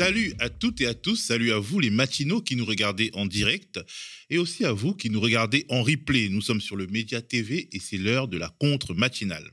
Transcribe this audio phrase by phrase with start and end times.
[0.00, 3.26] Salut à toutes et à tous, salut à vous les matinaux qui nous regardez en
[3.26, 3.78] direct
[4.30, 6.30] et aussi à vous qui nous regardez en replay.
[6.30, 9.52] Nous sommes sur le Média TV et c'est l'heure de la contre matinale.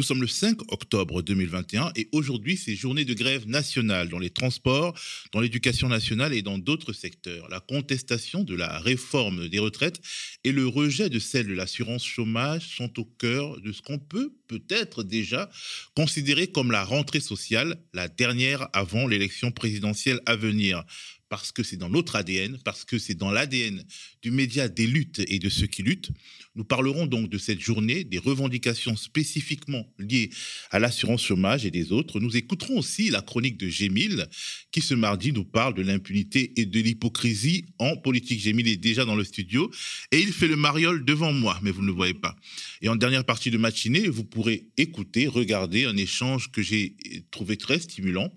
[0.00, 4.30] Nous sommes le 5 octobre 2021 et aujourd'hui, c'est journée de grève nationale dans les
[4.30, 4.98] transports,
[5.30, 7.46] dans l'éducation nationale et dans d'autres secteurs.
[7.50, 10.00] La contestation de la réforme des retraites
[10.42, 14.32] et le rejet de celle de l'assurance chômage sont au cœur de ce qu'on peut
[14.48, 15.50] peut-être déjà
[15.94, 20.82] considérer comme la rentrée sociale, la dernière avant l'élection présidentielle à venir
[21.30, 23.82] parce que c'est dans notre ADN, parce que c'est dans l'ADN
[24.20, 26.10] du média des luttes et de ceux qui luttent.
[26.56, 30.30] Nous parlerons donc de cette journée, des revendications spécifiquement liées
[30.72, 32.18] à l'assurance chômage et des autres.
[32.18, 34.26] Nous écouterons aussi la chronique de Gémil,
[34.72, 38.40] qui ce mardi nous parle de l'impunité et de l'hypocrisie en politique.
[38.40, 39.70] Gémil est déjà dans le studio
[40.10, 42.34] et il fait le mariole devant moi, mais vous ne le voyez pas.
[42.82, 46.96] Et en dernière partie de matinée, vous pourrez écouter, regarder un échange que j'ai
[47.30, 48.36] trouvé très stimulant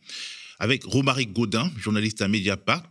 [0.63, 2.89] avec Romaric Gaudin, journaliste à Mediapart.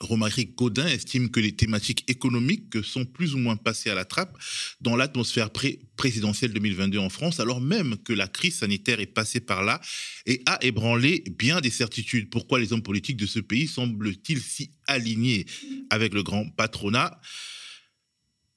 [0.00, 4.38] Romaric Gaudin estime que les thématiques économiques sont plus ou moins passées à la trappe
[4.80, 5.50] dans l'atmosphère
[5.96, 9.82] présidentielle 2022 en France, alors même que la crise sanitaire est passée par là
[10.24, 12.30] et a ébranlé bien des certitudes.
[12.30, 15.44] Pourquoi les hommes politiques de ce pays semblent-ils si alignés
[15.90, 17.20] avec le grand patronat?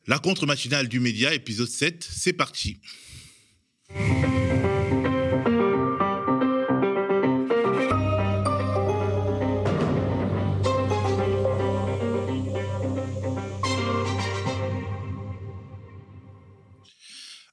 [0.07, 2.79] La contre-matinale du média, épisode 7, c'est parti.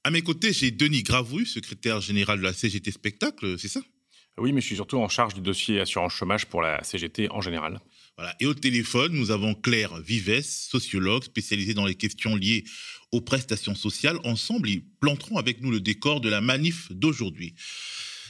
[0.05, 3.81] À mes côtés, j'ai Denis Gravouille, secrétaire général de la CGT Spectacle, c'est ça?
[4.36, 7.41] Oui, mais je suis surtout en charge du dossier assurance chômage pour la CGT en
[7.41, 7.81] général.
[8.17, 8.34] Voilà.
[8.41, 12.64] Et au téléphone, nous avons Claire Vives, sociologue spécialisée dans les questions liées
[13.12, 14.19] aux prestations sociales.
[14.25, 17.55] Ensemble, ils planteront avec nous le décor de la manif d'aujourd'hui.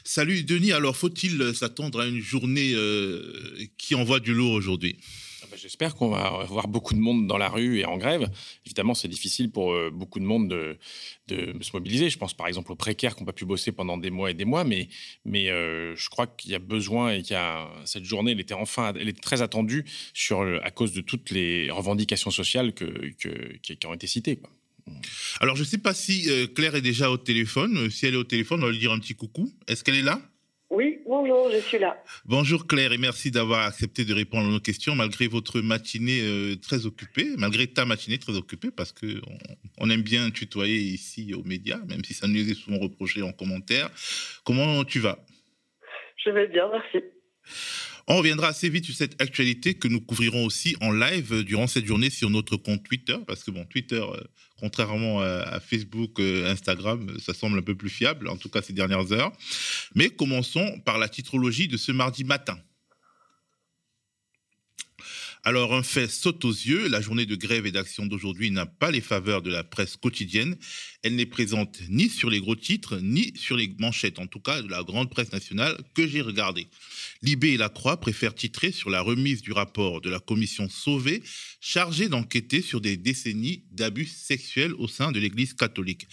[0.04, 4.98] Salut Denis, alors faut-il s'attendre à une journée euh, qui envoie du lourd aujourd'hui?
[5.56, 8.30] J'espère qu'on va avoir beaucoup de monde dans la rue et en grève.
[8.66, 10.78] Évidemment, c'est difficile pour euh, beaucoup de monde de,
[11.28, 12.10] se mobiliser.
[12.10, 14.34] Je pense par exemple aux précaires qui n'ont pas pu bosser pendant des mois et
[14.34, 14.88] des mois, mais,
[15.50, 17.38] euh, je crois qu'il y a besoin et qu'il
[17.84, 19.84] cette journée, elle était enfin, elle était très attendue
[20.62, 24.40] à cause de toutes les revendications sociales qui, ont été citées.
[25.40, 27.90] Alors, je ne sais pas si euh, Claire est déjà au téléphone.
[27.90, 29.52] Si elle est au téléphone, on va lui dire un petit coucou.
[29.68, 30.20] Est-ce qu'elle est là?
[31.12, 32.02] Bonjour, je suis là.
[32.24, 36.56] Bonjour Claire et merci d'avoir accepté de répondre à nos questions malgré votre matinée euh,
[36.56, 39.20] très occupée, malgré ta matinée très occupée parce que
[39.78, 43.32] on, aime bien tutoyer ici aux médias, même si ça nous est souvent reproché en
[43.32, 43.90] commentaire.
[44.44, 45.18] Comment tu vas?
[46.24, 47.04] Je vais bien, merci.
[48.08, 51.86] On reviendra assez vite sur cette actualité que nous couvrirons aussi en live durant cette
[51.86, 54.20] journée sur notre compte Twitter, parce que bon, Twitter, euh,
[54.58, 58.72] contrairement à, Facebook, euh, Instagram, ça semble un peu plus fiable, en tout cas ces
[58.72, 59.32] dernières heures.
[59.94, 62.58] Mais commençons par la titrologie de ce mardi matin.
[65.44, 66.86] Alors, un fait saute aux yeux.
[66.86, 70.56] La journée de grève et d'action d'aujourd'hui n'a pas les faveurs de la presse quotidienne.
[71.02, 74.62] Elle n'est présente ni sur les gros titres, ni sur les manchettes, en tout cas
[74.62, 76.68] de la grande presse nationale que j'ai regardée.
[77.22, 81.24] Libé et La Croix préfèrent titrer sur la remise du rapport de la commission Sauvé,
[81.60, 86.06] chargée d'enquêter sur des décennies d'abus sexuels au sein de l'Église catholique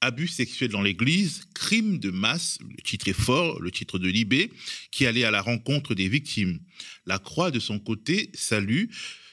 [0.00, 4.50] abus sexuels dans l'Église, crime de masse, le titre est fort, le titre de Libé,
[4.90, 6.60] qui allait à la rencontre des victimes.
[7.06, 8.86] La Croix, de son côté, salue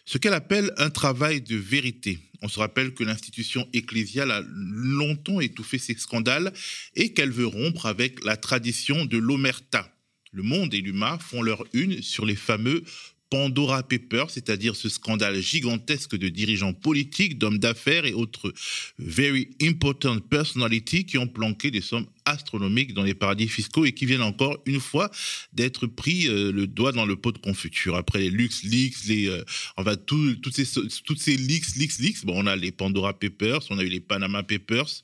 [0.06, 2.20] ce qu'elle appelle un travail de vérité.
[2.42, 6.54] On se rappelle que l'institution ecclésiale a longtemps étouffé ces scandales
[6.96, 9.94] et qu'elle veut rompre avec la tradition de l'omerta.
[10.32, 12.84] Le Monde et l'UMA font leur une sur les fameux
[13.30, 18.54] Pandora Papers, c'est-à-dire ce scandale gigantesque de dirigeants politiques, d'hommes d'affaires et autres
[19.00, 24.06] very important personalities qui ont planqué des sommes astronomiques dans les paradis fiscaux et qui
[24.06, 25.10] viennent encore une fois
[25.54, 27.96] d'être pris euh, le doigt dans le pot de confiture.
[27.96, 29.44] Après les Lux Leaks, les, euh,
[29.78, 30.66] enfin toutes ces
[31.06, 32.26] toutes ces leaks, leaks, leaks.
[32.26, 35.02] Bon, on a les Pandora Papers, on a eu les Panama Papers.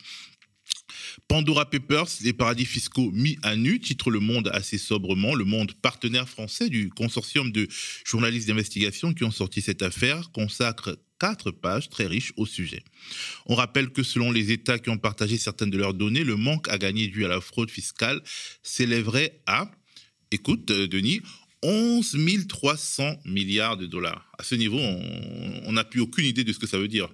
[1.28, 5.36] Pandora Papers, les paradis fiscaux mis à nu, titre Le Monde assez sobrement.
[5.36, 7.68] Le Monde, partenaire français du consortium de
[8.06, 12.84] journalistes d'investigation qui ont sorti cette affaire, consacre quatre pages très riches au sujet.
[13.46, 16.68] On rappelle que selon les États qui ont partagé certaines de leurs données, le manque
[16.70, 18.22] à gagner dû à la fraude fiscale
[18.62, 19.72] s'élèverait à,
[20.32, 21.22] écoute euh, Denis,
[21.62, 22.18] 11
[22.48, 24.30] 300 milliards de dollars.
[24.38, 27.08] À ce niveau, on n'a plus aucune idée de ce que ça veut dire.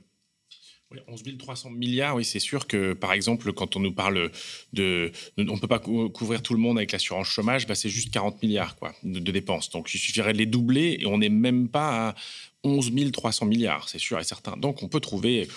[0.92, 4.32] Oui, 11 300 milliards, oui, c'est sûr que, par exemple, quand on nous parle
[4.74, 5.12] de...
[5.38, 8.42] On ne peut pas couvrir tout le monde avec l'assurance chômage, bah, c'est juste 40
[8.42, 9.70] milliards quoi, de, dépenses.
[9.70, 12.16] Donc, il suffirait de les doubler et on n'est même pas à
[12.64, 14.58] 11 300 milliards, c'est sûr et certain.
[14.58, 15.48] Donc, on peut trouver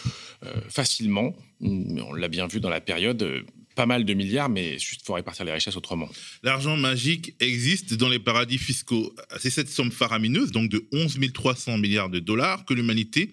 [0.44, 5.05] euh, facilement, on l'a bien vu dans la période, pas mal de milliards, mais juste
[5.07, 6.09] faut répartir les richesses autrement.
[6.43, 9.15] L'argent magique existe dans les paradis fiscaux.
[9.39, 13.33] C'est cette somme faramineuse, donc de 11 300 milliards de dollars, que l'humanité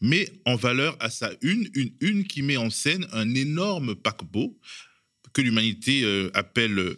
[0.00, 4.56] met en valeur à sa une, une une qui met en scène un énorme paquebot
[5.32, 6.96] que l'humanité euh, appelle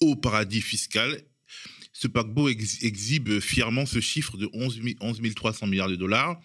[0.00, 1.20] au paradis fiscal
[2.04, 4.78] ce paquebot exhibe fièrement ce chiffre de 11,
[5.34, 6.38] 300 milliards de dollars.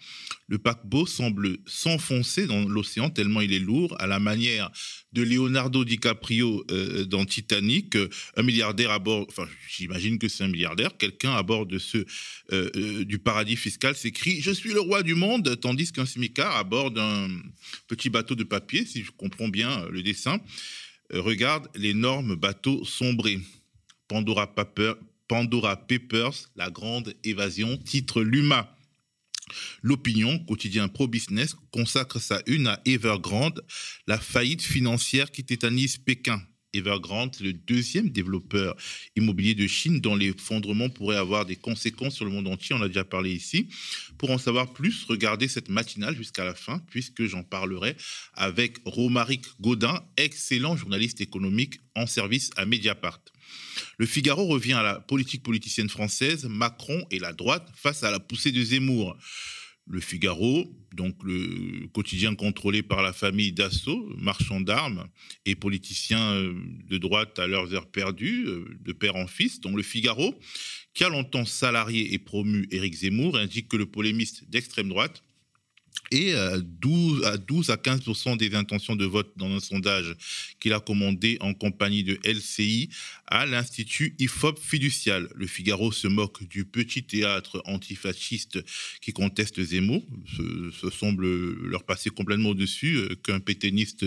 [0.48, 4.70] Le paquebot semble s'enfoncer dans l'océan tellement il est lourd, à la manière
[5.12, 7.94] de Leonardo DiCaprio euh, dans Titanic,
[8.38, 11.98] un milliardaire à bord, enfin j'imagine que c'est un milliardaire, quelqu'un à bord de ce
[11.98, 16.56] euh, euh, du paradis fiscal s'écrie Je suis le roi du monde, tandis qu'un smicard
[16.56, 17.28] à bord d'un
[17.86, 20.40] petit bateau de papier, si je comprends bien le dessin,
[21.12, 23.40] regarde l'énorme bateau sombrer.
[24.08, 24.94] Pandora Paper,
[25.30, 28.76] Pandora Papers, La Grande Évasion, titre Luma.
[29.80, 33.64] L'opinion, quotidien pro-business, consacre sa une à Evergrande,
[34.08, 36.42] la faillite financière qui tétanise Pékin.
[36.72, 38.74] Evergrande, le deuxième développeur
[39.14, 42.74] immobilier de Chine dont l'effondrement pourrait avoir des conséquences sur le monde entier.
[42.74, 43.68] On a déjà parlé ici.
[44.18, 47.96] Pour en savoir plus, regardez cette matinale jusqu'à la fin, puisque j'en parlerai
[48.34, 53.20] avec Romaric Godin, excellent journaliste économique en service à Mediapart.
[53.98, 58.20] Le Figaro revient à la politique politicienne française, Macron et la droite face à la
[58.20, 59.16] poussée de Zemmour.
[59.86, 65.08] Le Figaro, donc le quotidien contrôlé par la famille Dassault, marchand d'armes
[65.46, 66.54] et politiciens euh,
[66.88, 70.38] de droite à leurs heures perdues, euh, de père en fils, dont le Figaro,
[70.94, 75.24] qui a longtemps salarié et promu Éric Zemmour, indique que le polémiste d'extrême droite
[76.10, 76.34] et
[76.80, 80.14] 12 à 12 à 15% des intentions de vote dans un sondage
[80.58, 82.90] qu'il a commandé en compagnie de LCI
[83.26, 85.28] à l'Institut IFOP fiducial.
[85.34, 88.58] Le Figaro se moque du petit théâtre antifasciste
[89.00, 90.04] qui conteste Zemmour.
[90.36, 91.26] Ce, semble
[91.68, 94.04] leur passer complètement au-dessus euh, qu'un pétainiste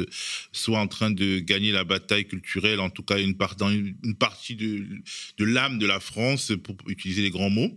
[0.52, 3.72] soit en train de gagner la bataille culturelle, en tout cas une, part, dans
[4.20, 4.86] partie de,
[5.38, 7.74] de l'âme de la France, pour utiliser les grands mots.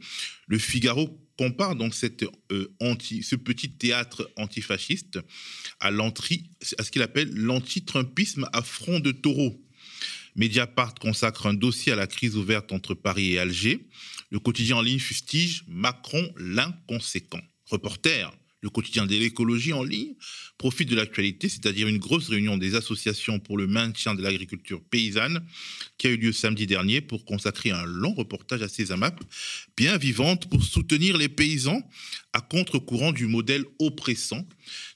[0.48, 5.18] Le Figaro compare donc cette, euh, anti, ce petit théâtre antifasciste
[5.80, 9.62] à, à ce qu'il appelle l'anti-trumpisme à front de taureau.
[10.36, 13.86] Mediapart consacre un dossier à la crise ouverte entre Paris et Alger.
[14.30, 17.40] Le quotidien en ligne fustige Macron l'inconséquent.
[17.64, 18.30] Reporter,
[18.62, 20.14] le quotidien de l'écologie en ligne,
[20.58, 25.44] profite de l'actualité, c'est-à-dire une grosse réunion des associations pour le maintien de l'agriculture paysanne
[25.98, 29.22] qui a eu lieu samedi dernier pour consacrer un long reportage à ces AMAP,
[29.76, 31.82] bien vivante pour soutenir les paysans
[32.32, 34.46] à contre-courant du modèle oppressant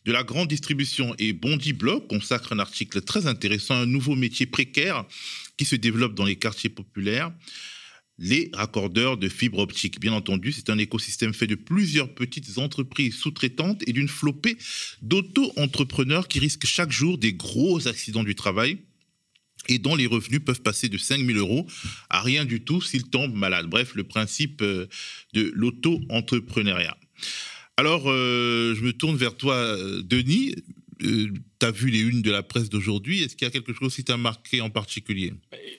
[0.04, 1.14] de la grande distribution.
[1.18, 5.04] Et Bondi Blog consacre un article très intéressant un nouveau métier précaire
[5.56, 7.32] qui se développe dans les quartiers populaires
[8.20, 9.98] les raccordeurs de fibres optiques.
[9.98, 14.58] Bien entendu, c'est un écosystème fait de plusieurs petites entreprises sous-traitantes et d'une flopée
[15.02, 18.78] d'auto-entrepreneurs qui risquent chaque jour des gros accidents du travail
[19.68, 21.66] et dont les revenus peuvent passer de 5 000 euros
[22.10, 23.66] à rien du tout s'ils tombent malades.
[23.66, 24.86] Bref, le principe euh,
[25.32, 26.96] de l'auto-entrepreneuriat.
[27.76, 30.54] Alors, euh, je me tourne vers toi, euh, Denis.
[31.60, 33.22] Tu as vu les unes de la presse d'aujourd'hui.
[33.22, 35.32] Est-ce qu'il y a quelque chose qui t'a marqué en particulier?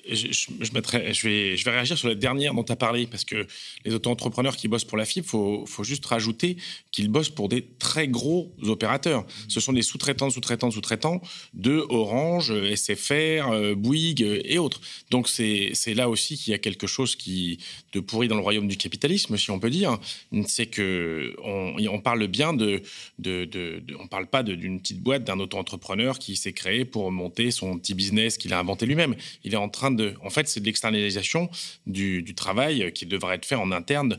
[0.09, 3.47] Je, je, vais, je vais réagir sur la dernière dont tu as parlé, parce que
[3.83, 6.57] les auto-entrepreneurs qui bossent pour la fibre, il faut, juste rajouter
[6.91, 9.25] qu'ils bossent pour des très gros opérateurs.
[9.47, 11.21] Ce sont des sous-traitants, sous-traitants, sous-traitants
[11.55, 14.81] de Orange, SFR, Bouygues et autres.
[15.09, 17.57] Donc c'est là aussi qu'il y a quelque chose qui
[17.93, 19.97] de pourri dans le royaume du capitalisme, si on peut dire.
[20.45, 22.81] C'est que on, parle bien de,
[23.19, 25.70] de, de on parle pas d'une petite boîte d'un auto-entrepreneur
[26.19, 29.15] qui s'est créé pour monter son petit business qu'il a inventé lui-même.
[29.43, 30.13] Il est en train de.
[30.23, 31.49] En fait, c'est de l'externalisation
[31.87, 34.17] du, travail qui devrait être fait en interne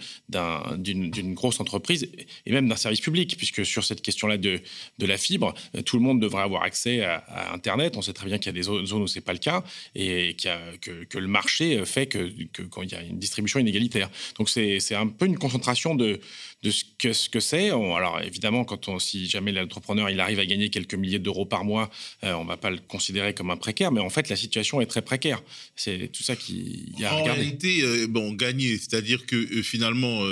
[0.76, 2.09] d'une grosse entreprise
[2.47, 4.61] et même d'un service public, puisque sur cette question-là de,
[5.00, 5.54] la fibre,
[5.85, 7.97] tout le monde devrait avoir accès à, Internet.
[7.97, 10.37] On sait très bien qu'il y a des zones où c'est pas le cas et
[10.80, 12.32] que, que, le marché fait que,
[12.71, 14.11] quand il y a une distribution inégalitaire.
[14.38, 16.21] Donc c'est un peu une concentration de,
[16.62, 17.71] de ce que ce que c'est.
[17.71, 21.64] Alors évidemment, quand on, si jamais l'entrepreneur il arrive à gagner quelques milliers d'euros par
[21.64, 21.90] mois,
[22.25, 24.81] euh, on ne va pas le considérer comme un précaire, mais en fait, la situation
[24.81, 25.42] est très précaire.
[25.75, 30.23] C'est tout ça qui y a en réalité, euh, bon, gagner, c'est-à-dire que euh, finalement,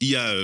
[0.00, 0.34] il y a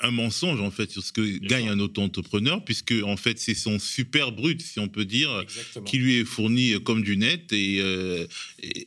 [0.00, 3.78] un mensonge en fait sur ce que gagne un auto-entrepreneur, puisque en fait, c'est son
[3.78, 5.44] super brut, si on peut dire,
[5.84, 7.80] qui lui est fourni comme du net et,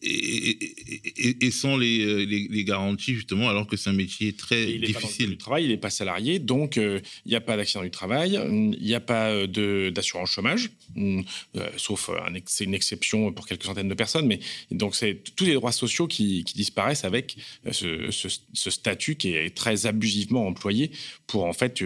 [0.02, 5.32] et, sans les, les, garanties justement, alors que c'est un métier très il difficile.
[5.32, 8.82] du travail, il n'est pas salarié, donc il n'y a pas d'accident du travail, il
[8.82, 11.22] n'y a pas de assurance chômage, mm,
[11.58, 14.40] euh, sauf euh, c'est une exception pour quelques centaines de personnes, mais
[14.72, 19.86] donc c'est tous les droits sociaux qui, disparaissent avec euh, ce, statut qui est très
[19.86, 20.92] abusivement employé
[21.28, 21.84] pour en fait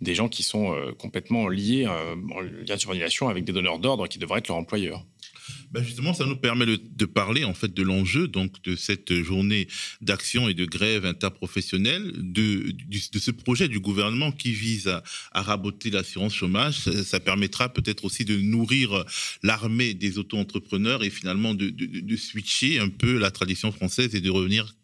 [0.00, 4.18] des gens qui sont complètement liés en lien de subordination avec des donneurs d'ordre qui
[4.18, 5.04] devraient être leur employeur.
[5.70, 9.68] Ben justement, ça nous permet de parler en fait de l'enjeu donc de cette journée
[10.00, 12.74] d'action et de grève interprofessionnelle, de,
[13.18, 16.78] ce projet du gouvernement qui vise à, raboter l'assurance chômage.
[16.80, 19.04] Ça, permettra peut-être aussi de nourrir
[19.42, 24.74] l'armée des auto-entrepreneurs et finalement de, switcher un peu la tradition française et de revenir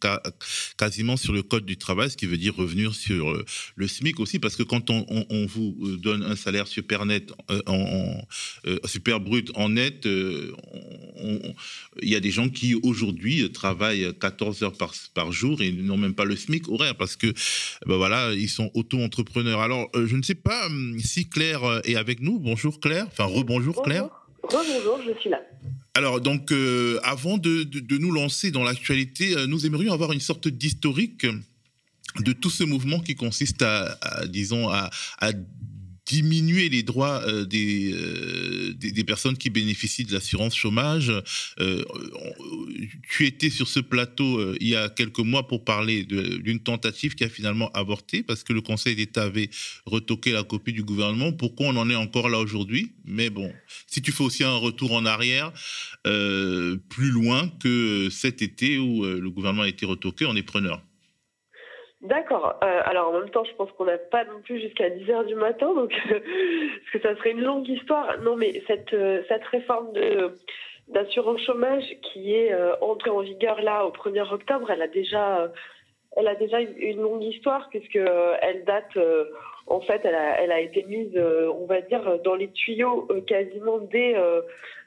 [0.79, 4.21] quasiment sur le code du travail, ce qui veut dire revenir sur euh, le SMIC
[4.21, 7.61] aussi, parce que quand on, vous donne un salaire super net, euh,
[8.67, 10.07] euh, super brut en net,
[12.03, 15.97] il y a des gens qui aujourd'hui travaillent 14 heures par, par jour et n'ont
[15.97, 17.33] même pas le SMIC horaire parce que
[17.87, 19.61] ben voilà, ils sont auto-entrepreneurs.
[19.61, 22.39] Alors, euh, je ne sais pas hum, si Claire euh, est avec nous.
[22.39, 23.07] Bonjour Claire.
[23.09, 24.09] Enfin, rebonjour Claire.
[24.43, 25.41] Bonjour, je suis là.
[25.95, 30.47] Alors, donc, euh, avant de, de, nous lancer dans l'actualité, nous aimerions avoir une sorte
[30.47, 31.27] d'historique
[32.21, 34.91] de tout ce mouvement qui consiste à, à disons, à,
[35.21, 35.33] à
[36.07, 41.13] diminuer les droits euh, des, euh, des, des, personnes qui bénéficient de l'assurance chômage.
[41.61, 41.85] Euh,
[43.11, 47.25] tu étais sur ce plateau il y a quelques mois pour parler d'une tentative qui
[47.25, 49.51] a finalement avorté parce que le Conseil d'État avait
[49.85, 51.33] retoqué la copie du gouvernement.
[51.33, 52.93] Pourquoi on en est encore là aujourd'hui?
[53.05, 53.53] Mais bon,
[53.87, 55.53] si tu fais aussi un retour en arrière,
[56.05, 60.81] plus loin que cet été où le gouvernement a été retoqué, on est preneur.
[62.03, 62.59] D'accord.
[62.63, 65.25] Euh, alors en même temps, je pense qu'on n'a pas non plus jusqu'à 10 heures
[65.25, 68.19] du matin, donc parce que ça serait une longue histoire.
[68.21, 69.93] Non, mais cette euh, réforme
[70.89, 75.39] d'assurance chômage qui est euh, entrée en vigueur là au 1er octobre, elle a déjà
[75.41, 75.49] euh,
[76.79, 78.99] une longue histoire puisque euh, elle date
[79.67, 84.15] en fait elle a été mise on va dire dans les tuyaux quasiment dès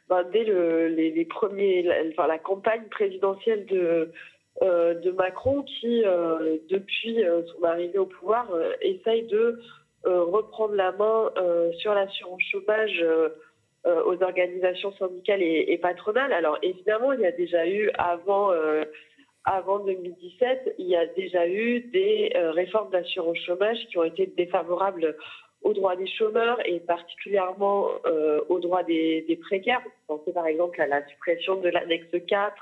[0.09, 4.05] ben, les, premiers enfin la campagne présidentielle de euh,
[4.61, 8.47] de Macron qui, euh, depuis euh, son arrivée au pouvoir,
[8.81, 9.59] essaye de
[10.05, 11.29] reprendre la main
[11.79, 13.05] sur l'assurance chômage
[13.85, 16.31] aux organisations syndicales et, patronales.
[16.31, 18.53] Alors évidemment, il y a déjà eu avant
[19.45, 24.27] avant 2017, il y a déjà eu des euh, réformes d'assurance chômage qui ont été
[24.27, 25.15] défavorables
[25.61, 29.81] aux droits des chômeurs et particulièrement euh, aux droits des, des précaires.
[30.07, 32.55] Pensez par exemple à la suppression de l'annexe 4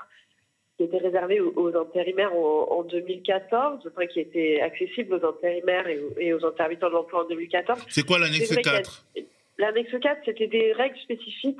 [0.78, 5.88] qui était réservé aux, aux intérimaires en, en 2014, enfin, qui était accessible aux intérimaires
[5.88, 7.84] et, et aux intermittents de l'emploi en 2014.
[7.88, 9.06] C'est quoi l'annexe 4
[9.58, 11.58] L'annexe 4, c'était des règles spécifiques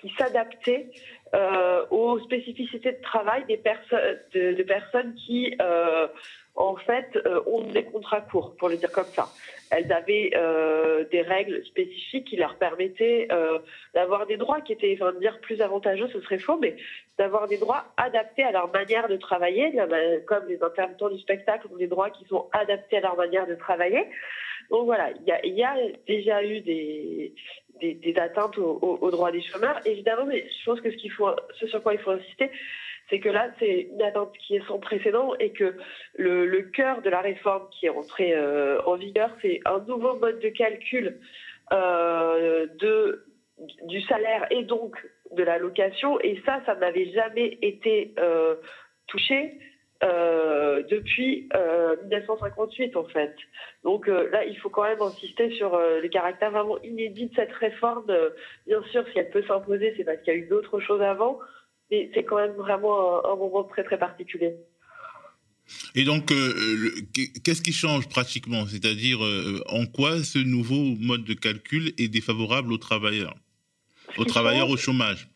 [0.00, 0.86] qui s'adaptaient
[1.34, 6.06] euh, aux spécificités de travail des personnes de, de, personnes qui euh,
[6.60, 9.28] en fait, euh, ont des contrats courts, pour le dire comme ça.
[9.70, 13.58] Elles avaient euh, des règles spécifiques qui leur permettaient euh,
[13.94, 16.76] d'avoir des droits qui étaient, enfin, dire plus avantageux, ce serait faux, mais
[17.16, 19.72] d'avoir des droits adaptés à leur manière de travailler,
[20.26, 23.54] comme les intermittents du spectacle ont des droits qui sont adaptés à leur manière de
[23.54, 24.04] travailler.
[24.70, 25.10] Donc voilà,
[25.44, 25.74] il y a,
[26.06, 27.34] déjà eu des,
[28.16, 32.10] atteintes aux, droits des chômeurs, évidemment, mais je pense que ce sur quoi il faut
[32.10, 32.50] insister,
[33.10, 35.76] c'est que là, c'est une attente qui est sans précédent et que
[36.16, 40.38] le, cœur de la réforme qui est rentrée euh, en vigueur, c'est un nouveau mode
[40.38, 41.18] de calcul
[41.72, 43.24] euh, de,
[43.86, 44.96] du salaire et donc
[45.32, 46.20] de la location.
[46.20, 48.54] Et ça, ça n'avait jamais été euh,
[49.06, 49.58] touché.
[50.02, 53.34] Depuis euh, 1958 en fait.
[53.84, 58.06] Donc là, il faut quand même insister sur le caractère vraiment inédit de cette réforme.
[58.66, 61.38] bien sûr, si elle peut s'imposer, c'est parce qu'il y a eu d'autres choses avant
[61.90, 64.56] c'est quand même vraiment un, un, moment très très particulier.
[65.94, 66.90] Et donc, euh,
[67.44, 68.66] qu'est-ce qui change pratiquement?
[68.66, 73.34] C'est-à-dire, euh, en quoi ce nouveau mode de calcul est défavorable aux travailleurs,
[74.18, 75.28] aux travailleurs au chômage.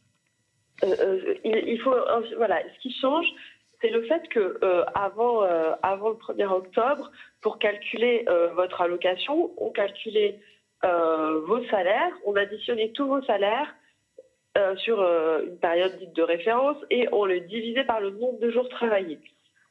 [0.82, 1.94] euh, il, il, faut,
[2.36, 3.26] voilà, ce qui change,
[3.80, 4.58] c'est le fait que
[4.94, 5.42] avant,
[5.82, 10.40] avant le 1er octobre, pour calculer votre allocation, on calculait
[10.82, 13.74] vos salaires, on additionnait tous vos salaires
[14.56, 18.38] euh, sur euh, une période dite de référence et on le divisait par le nombre
[18.38, 19.18] de jours travaillés.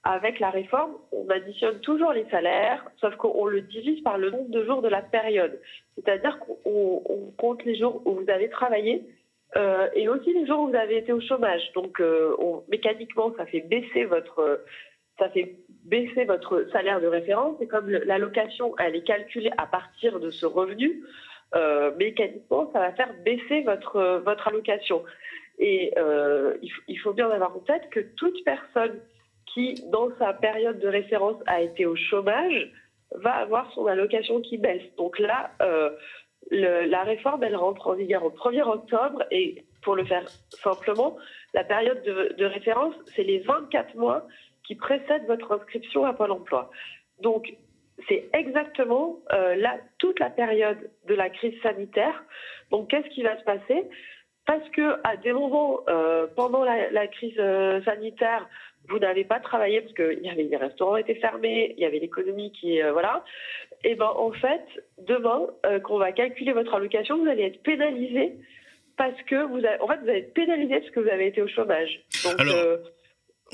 [0.03, 4.49] Avec la réforme, on additionne toujours les salaires, sauf qu'on le divise par le nombre
[4.49, 5.57] de jours de la période.
[5.95, 9.05] C'est-à-dire qu'on compte les jours où vous avez travaillé
[9.55, 11.71] euh, et aussi les jours où vous avez été au chômage.
[11.73, 14.65] Donc, on, mécaniquement, ça fait baisser votre
[15.19, 17.55] ça fait baisser votre salaire de référence.
[17.61, 21.03] Et comme l'allocation, elle est calculée à partir de ce revenu,
[21.55, 25.03] euh, mécaniquement, ça va faire baisser votre, votre allocation.
[25.59, 26.55] Et euh,
[26.87, 28.99] il, faut bien avoir en tête que toute personne
[29.53, 32.71] qui, dans sa période de référence, a été au chômage,
[33.15, 34.83] va avoir son allocation qui baisse.
[34.97, 35.91] Donc là, euh,
[36.49, 41.17] la réforme, elle rentre en vigueur au 1er octobre et pour le faire simplement,
[41.53, 44.25] la période de, de référence, c'est les 24 mois
[44.65, 46.71] qui précèdent votre inscription à Pôle emploi.
[47.21, 47.53] Donc,
[48.07, 52.23] c'est exactement euh, là toute la période de la crise sanitaire.
[52.71, 53.83] Donc, qu'est-ce qui va se passer?
[54.45, 55.79] Parce que à des moments
[56.35, 57.39] pendant la, crise
[57.85, 58.49] sanitaire,
[58.89, 61.99] vous n'avez pas travaillé parce que y avait les restaurants étaient fermés, il y avait
[61.99, 63.23] l'économie qui voilà.
[63.85, 64.65] Et eh ben en fait,
[64.97, 65.47] demain,
[65.85, 68.33] qu'on va calculer votre allocation, vous allez être pénalisé
[68.97, 71.41] parce que vous avez, en fait, vous allez être pénalisé parce que vous avez été
[71.41, 72.01] au chômage.
[72.25, 72.41] Donc,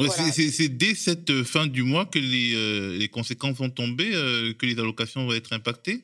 [0.07, 4.65] c'est dès cette fin du mois que les, euh, les conséquences vont tomber, euh, que
[4.65, 6.03] les allocations vont être impactées?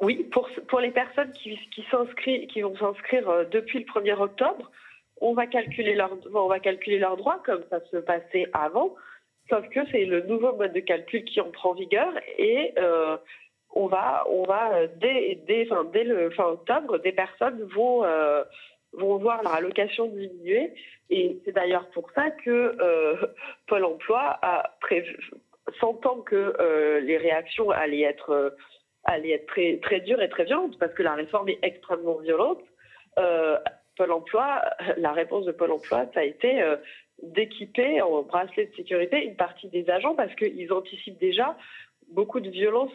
[0.00, 4.70] Oui, pour, pour les personnes qui, qui, qui vont s'inscrire euh, depuis le 1er octobre,
[5.20, 8.94] on va calculer leur, on va calculer leurs droits comme ça se passait avant,
[9.48, 12.74] sauf que c'est le nouveau mode de calcul qui entre en vigueur et
[13.76, 18.04] on va, on va dès, dès, dès le fin octobre, des personnes vont
[18.98, 20.72] vont voir leur allocation diminuer.
[21.10, 23.16] Et c'est d'ailleurs pour ça que euh,
[23.66, 25.18] Pôle emploi a prévu,
[25.80, 28.50] sentant que euh, les réactions allaient être, euh,
[29.04, 32.62] allaient être très, très dures et très violentes, parce que la réforme est extrêmement violente,
[33.96, 34.60] Pôle emploi,
[34.96, 36.60] la réponse de Pôle emploi, ça a été
[37.22, 41.56] d'équiper en bracelet de sécurité une partie des agents, parce qu'ils anticipent déjà
[42.08, 42.90] beaucoup de violence,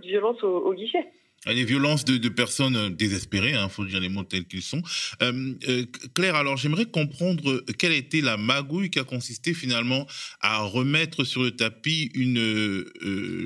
[0.00, 1.04] violence au guichet.
[1.46, 4.80] Les violences de, personnes euh, désespérées, il hein, faut dire les mots tels qu'ils sont.
[5.22, 5.84] Euh, euh,
[6.14, 10.06] Claire, alors j'aimerais comprendre quelle été la magouille qui a consisté finalement
[10.40, 12.84] à remettre sur le tapis une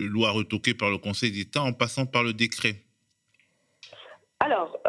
[0.08, 2.76] loi retoquée par le Conseil d'État en passant par le décret?
[4.40, 4.80] Alors,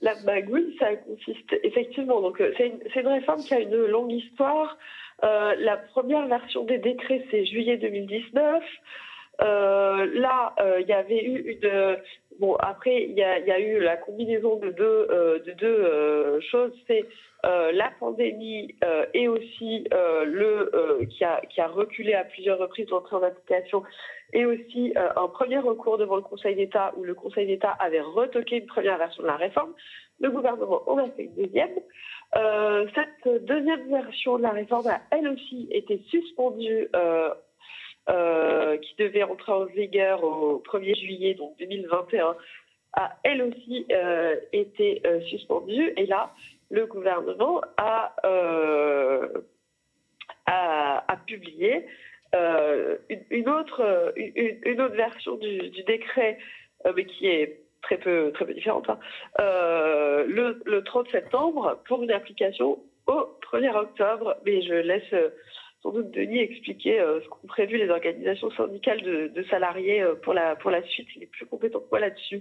[0.00, 4.78] la magouille, ça consiste effectivement, donc c'est une, réforme qui a une longue histoire.
[5.22, 8.62] la première version des décrets, c'est juillet 2019.
[9.42, 11.98] Euh, là, euh, il y avait eu une.
[12.40, 15.06] Bon, après, il y, a, eu la combinaison de deux,
[15.62, 16.72] euh, choses.
[16.86, 17.04] C'est
[17.42, 18.74] la pandémie
[19.12, 23.82] et aussi le qui a, qui, a, reculé à plusieurs reprises l'entrée en application,
[24.32, 28.56] et aussi un premier recours devant le Conseil d'État où le Conseil d'État avait retoqué
[28.56, 29.74] une première version de la réforme.
[30.20, 31.74] Le gouvernement en a fait une deuxième.
[32.94, 36.88] cette deuxième version de la réforme a elle aussi été suspendue
[38.10, 42.36] euh, qui devait entrer en vigueur au 1er juillet donc 2021
[42.92, 45.94] a elle aussi euh, été euh, suspendue.
[45.96, 46.30] Et là,
[46.70, 48.12] le gouvernement a,
[51.26, 51.86] publié
[52.34, 56.36] une, autre, une, autre version du, décret,
[56.94, 58.98] mais qui est très peu, très peu différente, hein.
[59.38, 64.36] le, le 30 septembre pour une application au 1er octobre.
[64.44, 65.14] Mais je laisse
[65.84, 70.32] sans doute Denis expliquer euh, ce qu'ont prévu les organisations syndicales de, salariés euh, pour,
[70.32, 71.06] la, pour la suite.
[71.14, 72.40] Il est plus compétent que moi là-dessus.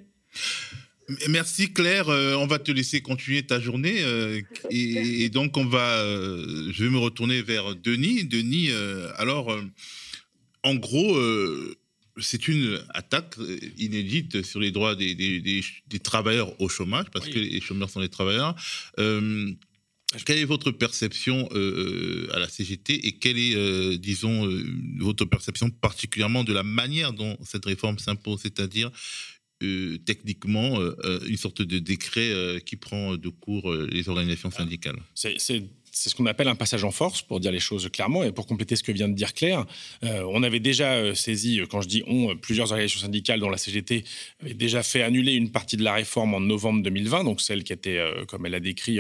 [1.30, 3.98] Merci Claire, euh, on va te laisser continuer ta journée
[4.70, 8.24] et, donc on va, je vais me retourner vers Denis.
[8.24, 8.70] Denis,
[9.18, 9.54] alors
[10.64, 11.20] en gros,
[12.22, 13.36] c'est une attaque
[13.78, 18.10] inédite sur les droits des, des, travailleurs au chômage parce que les chômeurs sont les
[18.10, 18.56] travailleurs.
[20.26, 24.48] Quelle est votre perception euh, euh, à la CGT et quelle est, euh, disons,
[25.00, 28.92] votre perception particulièrement de la manière dont cette réforme s'impose, c'est-à-dire
[30.06, 30.78] techniquement
[31.26, 35.00] une sorte de décret qui prend de court les organisations syndicales?
[35.94, 38.48] C'est ce qu'on appelle un passage en force, pour dire les choses clairement, et pour
[38.48, 39.66] compléter ce que vient de dire Claire.
[40.04, 43.50] Euh, on avait déjà euh, saisi, euh, quand je dis on, plusieurs organisations syndicales dont
[43.50, 44.04] la CGT
[44.42, 47.74] avait déjà fait annuler une partie de la réforme en novembre 2020, donc celle qui
[47.74, 49.00] était, comme elle a décrit,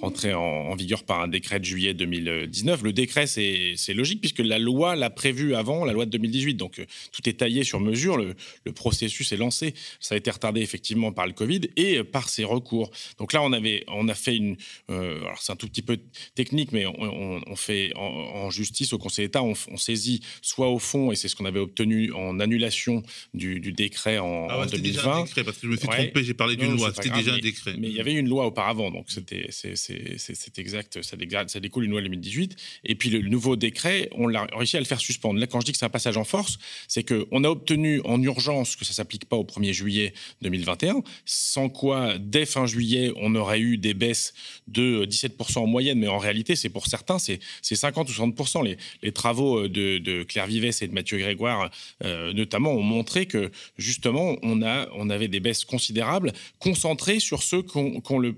[0.00, 2.82] rentrée en, vigueur par un décret de juillet 2019.
[2.82, 6.84] Le décret, c'est logique, puisque la loi l'a prévu avant, la loi de 2018, donc
[7.12, 8.34] tout est taillé sur mesure, le,
[8.72, 9.74] processus est lancé.
[10.00, 12.90] Ça a été retardé effectivement par le Covid et par ses recours.
[13.18, 14.56] Donc là, on, avait, on a fait une...
[14.88, 15.96] alors c'est un tout petit peu
[16.34, 21.16] technique, mais on, fait en, justice au Conseil d'État, on, saisit soit au fond, et
[21.16, 23.02] c'est ce qu'on avait obtenu en annulation
[23.34, 24.78] du, décret en, ah 2020.
[24.78, 27.34] Déjà un décret, parce que je me suis trompé, j'ai parlé d'une loi, c'était déjà
[27.34, 27.74] un décret.
[27.78, 31.84] Mais il y avait une loi auparavant, donc c'était c'est exact, ça, dégrade, ça découle
[31.84, 32.56] une loi de 2018.
[32.84, 35.38] Et puis le, nouveau décret, on l'a réussi à le faire suspendre.
[35.38, 38.20] Là, quand je dis que c'est un passage en force, c'est qu'on a obtenu en
[38.22, 43.34] urgence que ça s'applique pas au 1er juillet 2021, sans quoi, dès fin juillet, on
[43.34, 44.34] aurait eu des baisses
[44.66, 48.34] de 17% en moyenne, mais en réalité, c'est pour certains, c'est 50 ou 60
[48.64, 51.70] les, les, travaux euh, de, Claire Vivès et de Mathieu Grégoire,
[52.04, 57.42] euh, notamment, ont montré que justement, on, a, on avait des baisses considérables concentrées sur
[57.42, 58.34] ceux qui ont, le,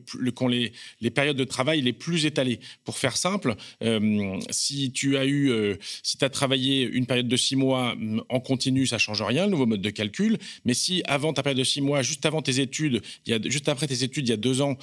[0.48, 2.60] les, les, périodes de travail les plus étalées.
[2.84, 5.50] Pour faire simple, euh, si tu as eu,
[6.02, 9.44] si tu as travaillé une période de six mois mm, en continu, ça change rien,
[9.46, 10.38] le nouveau mode de calcul.
[10.64, 13.50] Mais si avant ta période de six mois, juste avant tes études, il y a,
[13.50, 14.76] juste après tes études, il y a deux ans,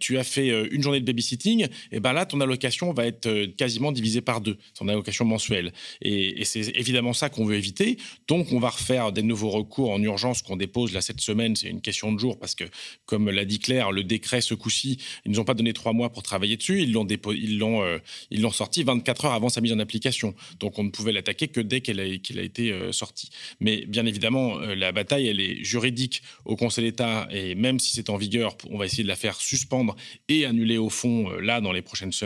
[0.00, 3.26] tu as fait une journée de babysitting, et eh ben là, ton allocation va être
[3.26, 5.72] euh, quasiment divisée par deux, ton allocation mensuelle.
[6.00, 7.98] Et, c'est évidemment ça qu'on veut éviter.
[8.26, 11.54] Donc, on va refaire des nouveaux recours en urgence qu'on dépose là cette semaine.
[11.56, 12.64] C'est une question de jour parce que,
[13.04, 16.10] comme l'a dit Claire, le décret ce coup-ci, ils nous ont pas donné trois mois
[16.10, 16.82] pour travailler dessus.
[16.82, 17.98] Ils l'ont ils l'ont euh,
[18.30, 20.34] ils l'ont sorti 24 heures avant sa mise en application.
[20.58, 23.30] Donc, on ne pouvait l'attaquer que dès qu'elle a, a été euh, sortie.
[23.60, 28.08] Mais bien évidemment, la bataille, elle est juridique au Conseil d'État et même si c'est
[28.08, 29.96] en vigueur, on va essayer de la faire suspendre
[30.28, 32.21] et annuler au fond là dans les prochaines semaines.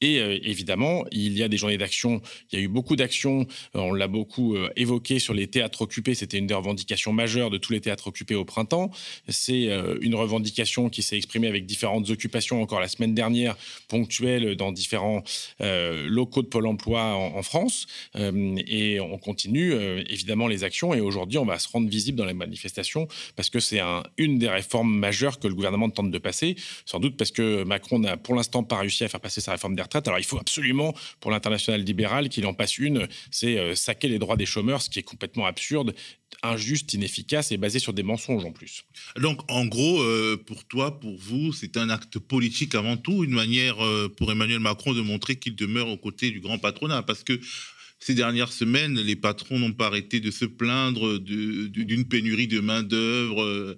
[0.00, 2.20] Et évidemment, il y a des journées d'action.
[2.50, 3.46] Il y a eu beaucoup d'actions.
[3.74, 6.14] On l'a beaucoup évoqué sur les théâtres occupés.
[6.14, 8.90] C'était une des revendications majeures de tous les théâtres occupés au printemps.
[9.28, 9.68] C'est
[10.00, 13.56] une revendication qui s'est exprimée avec différentes occupations encore la semaine dernière,
[13.88, 15.22] ponctuelles dans différents
[15.60, 17.86] locaux de Pôle emploi en, France.
[18.14, 19.72] et on continue
[20.08, 20.94] évidemment les actions.
[20.94, 24.38] Et aujourd'hui, on va se rendre visible dans les manifestations parce que c'est un, une
[24.38, 26.56] des réformes majeures que le gouvernement tente de passer.
[26.84, 29.74] Sans doute parce que Macron n'a pour l'instant pas réussi à faire passer sa réforme
[29.74, 30.06] des retraites.
[30.08, 34.18] Alors il faut absolument, pour l'international libéral, qu'il en passe une, c'est euh, saquer les
[34.18, 35.94] droits des chômeurs, ce qui est complètement absurde,
[36.42, 38.84] injuste, inefficace et basé sur des mensonges en plus.
[39.16, 43.34] Donc en gros, euh, pour toi, pour vous, c'est un acte politique avant tout, une
[43.34, 47.24] manière euh, pour Emmanuel Macron de montrer qu'il demeure aux côtés du grand patronat, parce
[47.24, 47.40] que
[48.02, 53.42] ces dernières semaines, les patrons n'ont pas arrêté de se plaindre d'une pénurie de main-d'œuvre.
[53.42, 53.76] Euh,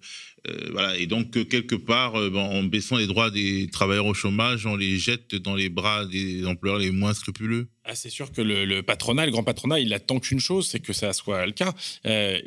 [0.70, 0.96] voilà.
[0.96, 4.96] Et donc, quelque part, euh, en baissant les droits des travailleurs au chômage, on les
[4.96, 7.66] jette dans les bras des employeurs les moins scrupuleux.
[7.84, 10.92] Ah, c'est sûr que le, patronat, le grand patronat, il attend qu'une chose, c'est que
[10.92, 11.74] ça soit le cas.
[12.06, 12.38] Euh,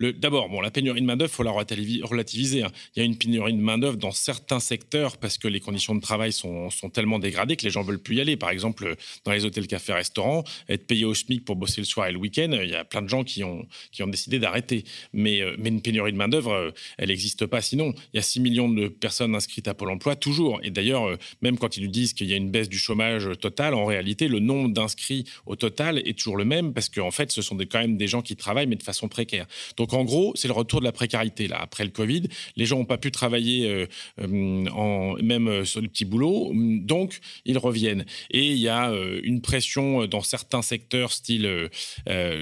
[0.00, 2.62] d'abord, bon, la pénurie de main-d'œuvre, faut la relativiser.
[2.62, 2.70] Hein.
[2.94, 6.00] Il y a une pénurie de main-d'œuvre dans certains secteurs parce que les conditions de
[6.00, 8.36] travail sont, tellement dégradées que les gens veulent plus y aller.
[8.36, 12.06] Par exemple, dans les hôtels, cafés, restaurants, être payé au SMIC pour bosser le soir
[12.06, 13.66] et le week-end, il y a plein de gens qui ont,
[14.06, 14.84] décidé d'arrêter.
[15.12, 17.60] Mais, mais une pénurie de main-d'œuvre, elle existe pas.
[17.62, 20.60] Sinon, il y a 6 millions de personnes inscrites à Pôle emploi, toujours.
[20.62, 23.28] Et d'ailleurs, euh, même quand ils nous disent qu'il y a une baisse du chômage
[23.40, 27.32] total, en réalité, le nombre d'inscrits au total est toujours le même parce qu'en fait,
[27.32, 29.46] ce sont quand même des gens qui travaillent, mais de façon précaire.
[29.76, 31.48] Donc, en gros, c'est le retour de la précarité.
[31.48, 32.24] Là, après le Covid,
[32.56, 33.86] les gens n'ont pas pu travailler euh,
[34.20, 38.04] euh, en, même sur le petit boulot, donc ils reviennent.
[38.30, 41.68] Et il y a une pression dans certains secteurs, style,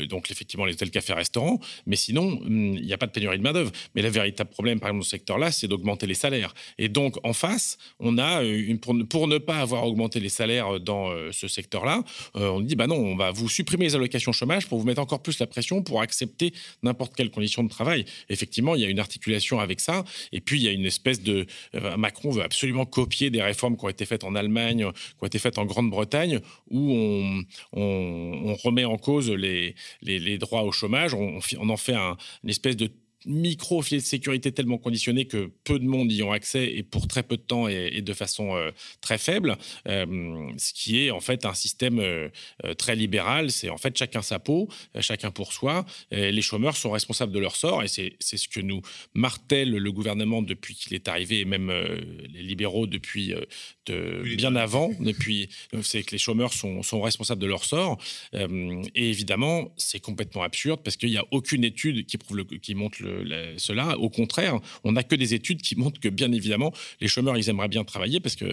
[0.08, 3.42] donc effectivement, les hôtels, cafés, restaurants, mais sinon, il n'y a pas de pénurie de
[3.42, 3.72] main-d'œuvre.
[3.94, 6.54] Mais le véritable problème, par exemple, ce secteur-là, c'est d'augmenter les salaires.
[6.78, 8.76] Et donc, en face, on a euh,
[9.08, 12.02] pour, ne, pas avoir augmenté les salaires dans euh, ce secteur-là,
[12.36, 15.00] euh, on dit bah non, on va vous supprimer les allocations chômage pour vous mettre
[15.00, 16.52] encore plus la pression pour accepter
[16.82, 18.04] n'importe quelle condition de travail.
[18.28, 20.04] Effectivement, il y a une articulation avec ça.
[20.32, 21.46] Et puis, il y a une espèce de.
[21.96, 25.38] Macron veut absolument copier des réformes qui ont été faites en Allemagne, qui ont été
[25.38, 26.92] faites en Grande-Bretagne, où
[27.72, 31.14] on, remet en cause les, droits au chômage.
[31.14, 32.90] On, on en fait un, une espèce de
[33.26, 37.22] micro-filet de sécurité tellement conditionné que peu de monde y ont accès et pour très
[37.22, 39.56] peu de temps et, de façon euh, très faible,
[39.88, 42.28] euh, ce qui est en fait un système euh,
[42.78, 43.50] très libéral.
[43.50, 44.68] C'est en fait chacun sa peau,
[45.00, 45.84] chacun pour soi.
[46.10, 48.80] les chômeurs sont responsables de leur sort et c'est ce que nous
[49.14, 51.72] martèle le gouvernement depuis qu'il est arrivé et même
[52.32, 53.34] les libéraux depuis
[53.86, 54.92] de, bien avant.
[55.00, 55.48] Depuis,
[55.82, 57.98] c'est que les chômeurs sont, sont, responsables de leur sort.
[58.32, 62.74] et évidemment, c'est complètement absurde parce qu'il n'y a aucune étude qui prouve le, qui
[62.74, 63.15] montre le,
[63.58, 63.98] cela.
[63.98, 67.48] Au contraire, on n'a que des études qui montrent que, bien évidemment, les chômeurs, ils
[67.48, 68.46] aimeraient bien travailler parce que,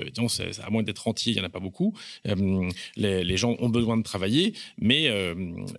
[0.61, 1.93] à moins d'être rentier, il n'y en a pas beaucoup.
[2.27, 5.33] Euh, les, gens ont besoin de travailler, mais euh,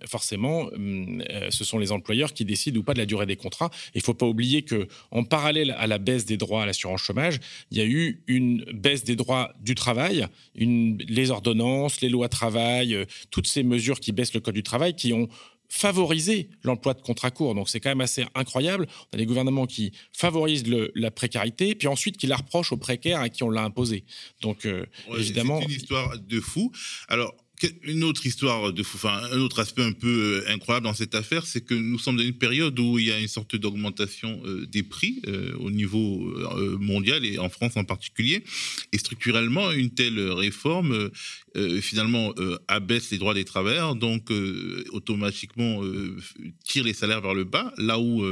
[0.05, 3.69] forcément, euh, ce sont les employeurs qui décident ou pas de la durée des contrats.
[3.93, 7.01] Il ne faut pas oublier que, en parallèle à la baisse des droits à l'assurance
[7.01, 7.39] chômage,
[7.71, 13.05] il y a eu une baisse des droits du travail, les ordonnances, les lois travail,
[13.31, 15.29] toutes ces mesures qui baissent le code du travail, qui ont
[15.69, 17.55] favoriser l'emploi de contrats courts.
[17.55, 18.87] Donc c'est quand même assez incroyable.
[19.11, 23.21] On a des gouvernements qui favorisent la précarité, puis ensuite qui la reprochent aux précaires
[23.21, 24.05] à qui on l'a imposé.
[24.41, 24.85] Donc euh,
[25.17, 25.59] évidemment...
[25.59, 26.71] C'est une histoire de fou.
[27.07, 27.33] Alors
[27.83, 31.73] une autre histoire un autre aspect un peu euh, incroyable dans cette affaire, c'est que
[31.73, 35.21] nous sommes dans une période où il y a une sorte d'augmentation euh, des prix
[35.27, 36.33] euh, au niveau
[36.79, 38.43] mondial et en France en particulier.
[38.91, 41.09] Et structurellement, une telle réforme
[41.81, 42.33] finalement
[42.67, 44.29] abaisse les droits des travailleurs, donc
[44.91, 45.81] automatiquement
[46.63, 48.25] tire les salaires vers le bas, là où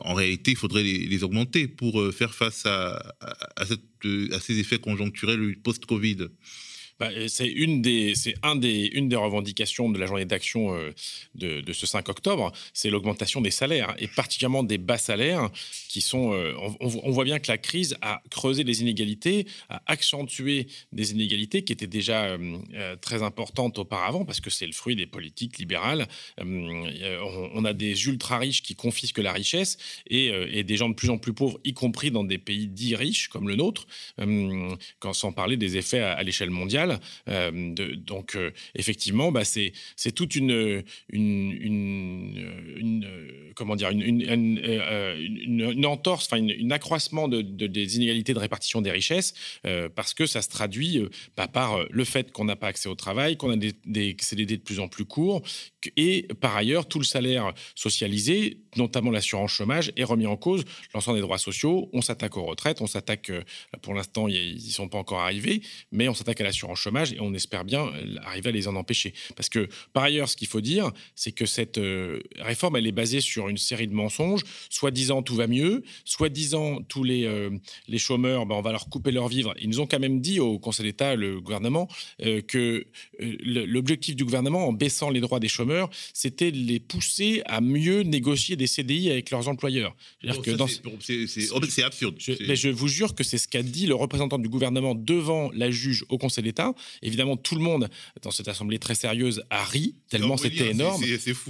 [0.00, 3.14] en réalité il faudrait les, augmenter pour faire face à
[4.40, 6.28] ces effets conjoncturels post-Covid.
[6.98, 8.14] Bah, c'est une des,
[9.14, 10.92] revendications de la journée d'action euh,
[11.36, 15.48] de, ce 5 octobre, c'est l'augmentation des salaires et particulièrement des bas salaires
[15.88, 16.32] qui sont.
[16.32, 21.62] Euh, on, voit bien que la crise a creusé les inégalités, a accentué des inégalités
[21.62, 26.06] qui étaient déjà euh, très importantes auparavant parce que c'est le fruit des politiques libérales.
[26.40, 31.10] On, a des ultra riches qui confisquent la richesse et, et, des gens de plus
[31.10, 33.86] en plus pauvres, y compris dans des pays dits riches comme le nôtre,
[34.98, 36.87] quand, sans parler des effets à l'échelle mondiale.
[37.28, 39.72] Euh, donc, euh, effectivement, bah, c'est
[40.14, 42.38] toute une, une,
[43.54, 49.34] comment dire, une, entorse, enfin, une, accroissement de, des inégalités de répartition des richesses,
[49.66, 51.00] euh, parce que ça se traduit
[51.36, 54.56] bah, par le fait qu'on n'a pas accès au travail, qu'on a des, des CDD
[54.56, 55.42] de plus en plus courts,
[55.96, 60.64] et par ailleurs, tout le salaire socialisé, notamment l'assurance chômage, est remis en cause.
[60.94, 63.30] L'ensemble des droits sociaux, on s'attaque aux retraites, on s'attaque,
[63.82, 67.20] pour l'instant, ils ne sont pas encore arrivés, mais on s'attaque à l'assurance chômage et
[67.20, 69.12] on espère bien euh, arriver à les en empêcher.
[69.36, 72.92] Parce que, par ailleurs, ce qu'il faut dire, c'est que cette euh, réforme, elle est
[72.92, 77.50] basée sur une série de mensonges, soi-disant tout va mieux, soi-disant tous les, euh,
[77.88, 79.54] les chômeurs, ben, on va leur couper leur vivre.
[79.60, 81.88] Ils nous ont quand même dit au Conseil d'État, le gouvernement,
[82.46, 82.86] que
[83.18, 88.02] l'objectif du gouvernement, en baissant les droits des chômeurs, c'était de les pousser à mieux
[88.02, 89.94] négocier des CDI avec leurs employeurs.
[91.68, 92.16] C'est absurde.
[92.18, 95.50] Je, mais je vous jure que c'est ce qu'a dit le représentant du gouvernement devant
[95.52, 96.67] la juge au Conseil d'État.
[97.02, 97.88] Évidemment, tout le monde
[98.22, 101.02] dans cette assemblée très sérieuse a ri, tellement c'était énorme.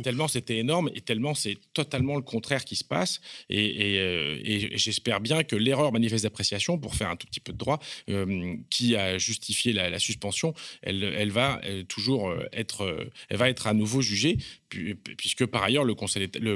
[0.02, 3.20] Tellement c'était énorme et tellement c'est totalement le contraire qui se passe.
[3.50, 4.38] Et, euh,
[4.74, 7.78] j'espère bien que l'erreur manifeste d'appréciation, pour faire un tout petit peu de droit,
[8.08, 13.66] euh, qui a justifié la, suspension, elle, elle va euh, toujours être, elle va être
[13.66, 15.94] à nouveau jugée puisque par ailleurs le,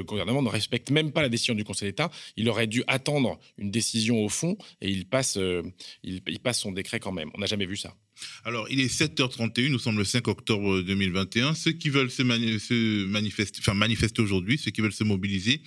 [0.03, 2.11] gouvernement ne respecte même pas la décision du Conseil d'État.
[2.37, 5.37] Il aurait dû attendre une décision au fond et il passe,
[6.03, 7.29] il, il passe son décret quand même.
[7.33, 7.95] On n'a jamais vu ça.
[8.45, 11.53] Alors, il est 7h31, nous sommes le 5 octobre 2021.
[11.53, 15.61] Ceux qui veulent se, manifester, enfin manifester aujourd'hui, ceux qui veulent se mobiliser,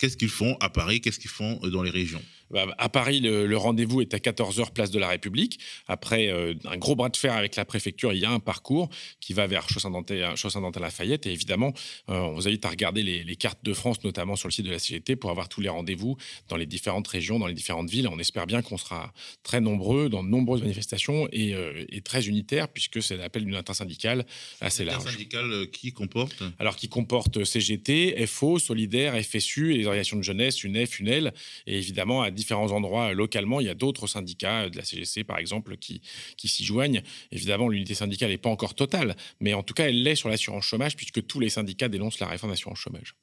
[0.00, 1.00] qu'est-ce qu'ils font à Paris?
[1.00, 2.22] Qu'est-ce qu'ils font dans les régions?
[2.50, 5.60] Bah, à Paris, le, rendez-vous est à 14h, place de la République.
[5.86, 8.88] Après euh, un gros bras de fer avec la préfecture, il y a un parcours
[9.20, 11.26] qui va vers Chaussin-Dantin-Lafayette.
[11.26, 11.72] Et évidemment,
[12.08, 14.70] euh, on vous invite à regarder les, cartes de France, notamment sur le site de
[14.70, 16.16] la CGT, pour avoir tous les rendez-vous
[16.48, 18.08] dans les différentes régions, dans les différentes villes.
[18.08, 22.68] On espère bien qu'on sera très nombreux dans de nombreuses manifestations et, euh, très unitaires,
[22.68, 24.26] puisque c'est l'appel d'une intersyndicale
[24.60, 25.02] assez large.
[25.02, 26.42] Intersyndicale qui comporte?
[26.58, 31.32] Alors, qui comporte CGT, FO, Solidaire, FSU, et les organisations de jeunesse, UNEF, UNEL,
[31.66, 33.60] et évidemment à différents endroits euh, localement.
[33.60, 36.00] Il y a d'autres syndicats, euh, de la CGC par exemple, qui,
[36.36, 37.02] qui s'y joignent.
[37.32, 40.64] Évidemment, l'unité syndicale n'est pas encore totale, mais en tout cas, elle l'est sur l'assurance
[40.64, 43.14] chômage, puisque tous les syndicats dénoncent la réforme d'assurance chômage.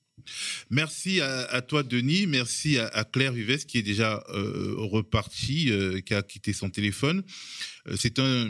[0.70, 2.28] Merci à, toi, Denis.
[2.28, 7.24] Merci à, Claire Vives qui est déjà euh, repartie, euh, qui a quitté son téléphone.
[7.88, 8.50] Euh, c'est un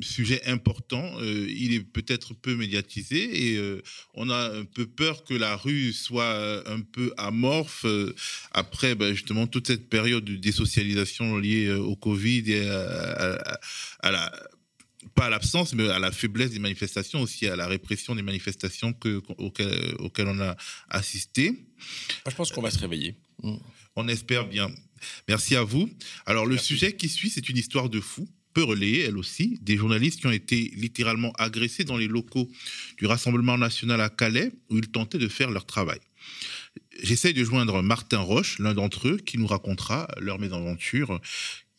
[0.00, 1.18] sujet important.
[1.22, 3.60] il est peut-être peu médiatisé et
[4.14, 7.84] on a un peu peur que la rue soit un peu amorphe
[8.52, 14.32] après ben, justement toute cette période de désocialisation liée au Covid et à la
[15.14, 18.92] pas à l'absence, mais à la faiblesse des manifestations, aussi à la répression des manifestations
[18.92, 20.56] que, auxquelles, on a
[20.88, 21.66] assisté.
[22.28, 23.16] Je pense qu'on va se réveiller.
[23.42, 23.56] Mm.
[23.96, 24.70] On espère bien.
[25.28, 25.90] Merci à vous.
[26.26, 29.76] Alors, le sujet qui suit, c'est une histoire de fou peu relayée, elle aussi, des
[29.76, 32.50] journalistes qui ont été littéralement agressés dans les locaux
[32.98, 36.00] du Rassemblement national à Calais, où ils tentaient de faire leur travail.
[37.02, 41.20] J'essaye de joindre Martin Roche, l'un d'entre eux, qui nous racontera leur mésaventure,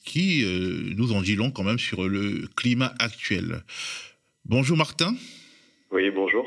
[0.04, 3.64] qui euh, nous en dit long quand même sur le climat actuel.
[4.46, 5.16] Bonjour Martin.
[5.92, 6.46] Oui, bonjour.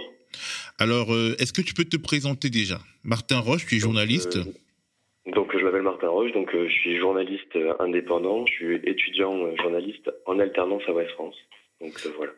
[0.78, 2.80] Alors, euh, est-ce que tu peux te présenter déjà?
[3.04, 7.56] Martin Roche, tu es journaliste euh, Donc, je m'appelle Martin Roche, donc je suis journaliste
[7.78, 11.36] indépendant, je suis étudiant journaliste en alternance à West France.
[11.80, 12.32] Donc, voilà.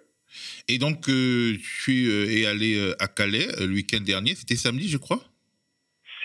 [0.68, 5.20] Et donc, tu es allé à Calais le week-end dernier, c'était samedi, je crois?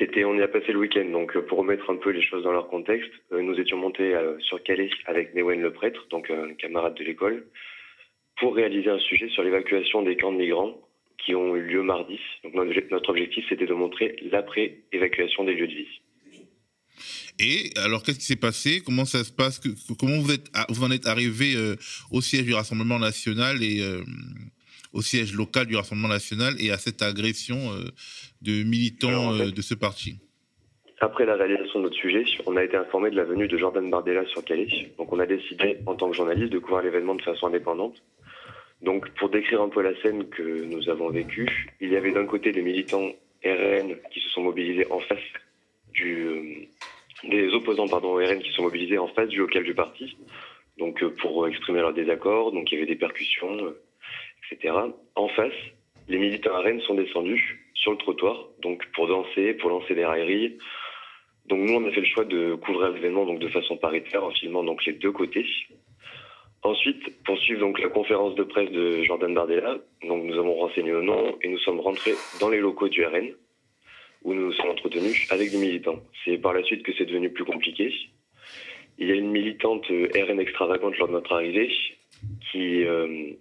[0.02, 2.44] C'était, on y a passé le week-end, donc euh, pour remettre un peu les choses
[2.44, 6.32] dans leur contexte, euh, nous étions montés euh, sur Calais avec Newen le prêtre, donc
[6.32, 7.46] un camarade de l'école,
[8.40, 10.76] pour réaliser un sujet sur l'évacuation des camps de migrants
[11.24, 12.20] qui ont eu lieu mardi.
[12.44, 12.56] Donc
[12.90, 16.02] notre objectif, c'était de montrer l'après-évacuation des lieux de vie.
[17.38, 18.82] Et alors, qu'est-ce qui s'est passé?
[18.84, 19.62] Comment ça se passe?
[20.00, 21.54] Comment vous, êtes, vous en êtes arrivé
[22.10, 23.82] au siège du Rassemblement national et
[24.94, 27.90] au siège local du Rassemblement national et à cette agression euh,
[28.42, 30.20] de militants euh, de ce parti
[31.02, 33.90] après la réalisation de notre sujet, on a été informé de la venue de Jordan
[33.90, 34.68] Bardella sur Calais.
[35.00, 37.96] Donc on a décidé, en tant que journaliste, de couvrir l'événement de façon indépendante.
[38.84, 42.28] Donc pour décrire un peu la scène que nous avons vécue, il y avait d'un
[42.28, 43.10] côté des militants
[43.44, 45.18] RN qui se sont mobilisés en face
[45.94, 46.28] du...
[46.28, 46.44] Euh,
[47.24, 50.18] des opposants pardon, RN qui se sont mobilisés en face du local du parti.
[50.78, 52.52] donc pour exprimer leur désaccord.
[52.52, 53.74] Donc il y avait des percussions,
[55.16, 55.54] En face,
[56.08, 60.06] les militants à Rennes sont descendus sur le trottoir, donc pour danser, pour lancer des
[60.06, 60.58] railleries.
[61.48, 64.32] Donc nous, on a fait le choix de couvrir l'événement donc de façon paritaire en
[64.32, 65.46] filmant donc les deux côtés.
[66.64, 70.92] Ensuite, pour suivre donc la conférence de presse de Jordan Bardella, donc nous avons renseigné
[70.92, 73.34] le nom et nous sommes rentrés dans les locaux du RN
[74.24, 76.00] où nous nous sommes entretenus avec des militants.
[76.24, 77.92] C'est par la suite que c'est devenu plus compliqué.
[79.00, 81.72] Il y a une militante RN extravagante lors de notre arrivée
[82.52, 83.32] qui, euh,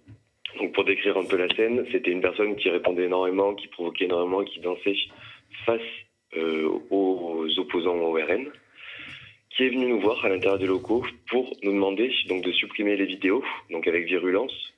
[0.59, 4.05] donc pour décrire un peu la scène, c'était une personne qui répondait énormément, qui provoquait
[4.05, 4.97] énormément, qui dansait
[5.65, 5.81] face
[6.35, 8.51] euh, aux opposants au RN
[9.55, 12.95] qui est venu nous voir à l'intérieur des locaux pour nous demander donc de supprimer
[12.95, 14.73] les vidéos, donc avec virulence.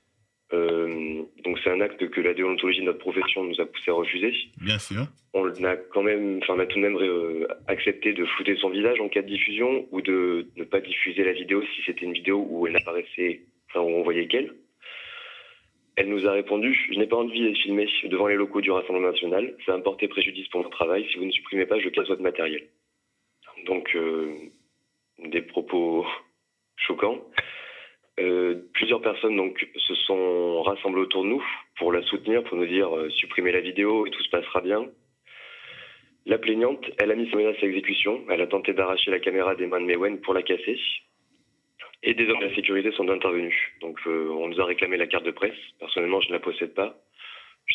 [0.52, 3.94] Euh, donc c'est un acte que la déontologie de notre profession nous a poussé à
[3.94, 4.34] refuser.
[4.62, 5.06] Bien sûr.
[5.34, 8.70] On a quand même, enfin on a tout de même euh, accepté de flouter son
[8.70, 12.14] visage en cas de diffusion ou de ne pas diffuser la vidéo si c'était une
[12.14, 14.54] vidéo où elle apparaissait, enfin où on voyait qu'elle.
[15.96, 19.12] Elle nous a répondu Je n'ai pas envie d'être filmée devant les locaux du Rassemblement
[19.12, 19.56] national.
[19.66, 21.08] Ça va me porter préjudice pour mon travail.
[21.12, 22.64] Si vous ne supprimez pas, je casse votre matériel.
[23.66, 24.34] Donc, euh,
[25.20, 26.06] des propos
[26.78, 27.22] choquants.
[28.20, 31.44] Euh, plusieurs personnes donc se sont rassemblées autour de nous
[31.78, 34.88] pour la soutenir, pour nous dire euh, supprimer la vidéo et tout se passera bien.
[36.26, 38.24] La plaignante, elle a mis sa menace à exécution.
[38.30, 40.80] Elle a tenté d'arracher la caméra des mains de Mewen pour la casser.
[42.04, 43.56] Et des hommes de la sécurité sont intervenus.
[43.82, 45.58] Donc euh, on nous a réclamé la carte de presse.
[45.80, 46.98] Personnellement, je ne la possède pas.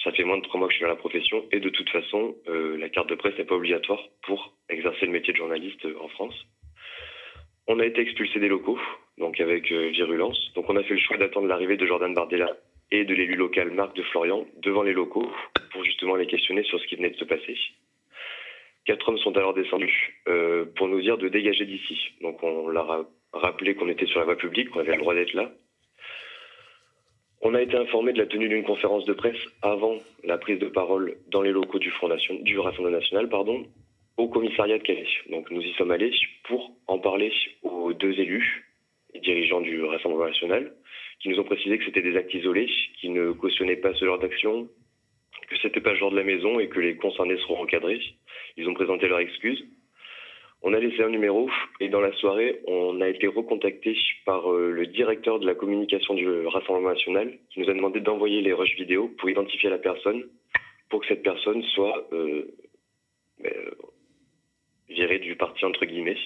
[0.05, 1.45] Ça fait moins de trois mois que je suis dans la profession.
[1.51, 5.33] Et de toute façon, la carte de presse n'est pas obligatoire pour exercer le métier
[5.33, 6.35] de journaliste en France.
[7.71, 8.81] On a été expulsé des locaux,
[9.19, 10.53] donc avec euh, virulence.
[10.55, 12.57] Donc on a fait le choix d'attendre l'arrivée de Jordan Bardella
[12.91, 15.31] et de l'élu local Marc de Florian devant les locaux
[15.73, 17.59] pour justement les questionner sur ce qui venait de se passer.
[18.89, 21.95] Quatre hommes sont alors descendus euh, pour nous dire de dégager d'ici.
[22.23, 25.15] Donc on leur a rappelé qu'on était sur la voie publique, qu'on avait le droit
[25.15, 25.53] d'être là.
[27.43, 30.69] On a été informé de la tenue d'une conférence de presse avant la prise de
[30.69, 33.29] parole dans les locaux du Rassemblement national,
[34.17, 35.07] au commissariat de Calais.
[35.29, 37.31] Donc nous y sommes allés pour en parler
[37.65, 38.71] aux deux élus
[39.13, 40.73] et dirigeants du Rassemblement national,
[41.21, 44.19] qui nous ont précisé que c'était des actes isolés, qui ne cautionnaient pas ce genre
[44.19, 44.67] d'action,
[45.49, 48.01] que c'était pas le genre de la maison et que les concernés seront encadrés.
[48.57, 49.65] Ils ont présenté leurs excuses.
[50.63, 51.49] On a laissé un numéro
[51.81, 53.97] et dans la soirée, on a été recontacté
[54.27, 58.41] par euh, le directeur de la communication du Rassemblement national qui nous a demandé d'envoyer
[58.43, 60.25] les rushs vidéo pour identifier la personne,
[60.91, 62.43] pour que cette personne soit euh,
[63.41, 63.53] ben,
[64.89, 66.19] viré du parti entre guillemets.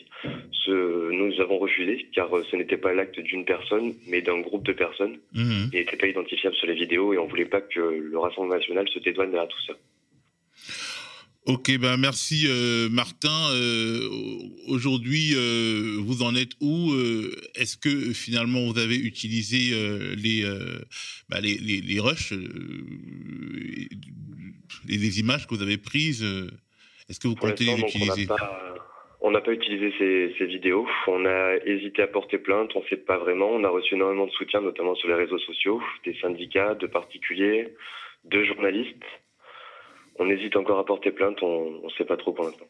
[0.53, 4.72] Ce, nous avons refusé car ce n'était pas l'acte d'une personne mais d'un groupe de
[4.72, 5.64] personnes mmh.
[5.72, 8.88] et n'était pas identifiable sur les vidéos et on voulait pas que le Rassemblement national
[8.88, 9.75] se dédouane derrière tout ça.
[11.46, 13.51] Ok, ben merci euh, Martin.
[13.51, 14.09] Euh,
[14.68, 16.94] aujourd'hui, euh, vous en êtes où?
[17.57, 19.75] Est-ce que finalement vous avez utilisé
[20.16, 20.44] les,
[21.29, 23.88] bah, les, les, les, rushs, les,
[24.96, 26.25] les, images que vous avez prises
[27.09, 28.27] est-ce que vous comptez les utiliser
[29.25, 29.95] on n'a pas utilisé
[30.37, 30.88] ces, vidéos.
[31.07, 32.73] On a hésité à porter plainte.
[32.75, 33.51] On ne sait pas vraiment.
[33.51, 37.73] On a reçu énormément de soutien, notamment sur les réseaux sociaux, des syndicats, de particuliers,
[38.25, 39.05] de journalistes.
[40.19, 41.41] On hésite encore à porter plainte.
[41.41, 42.67] On ne sait pas trop pour l'instant.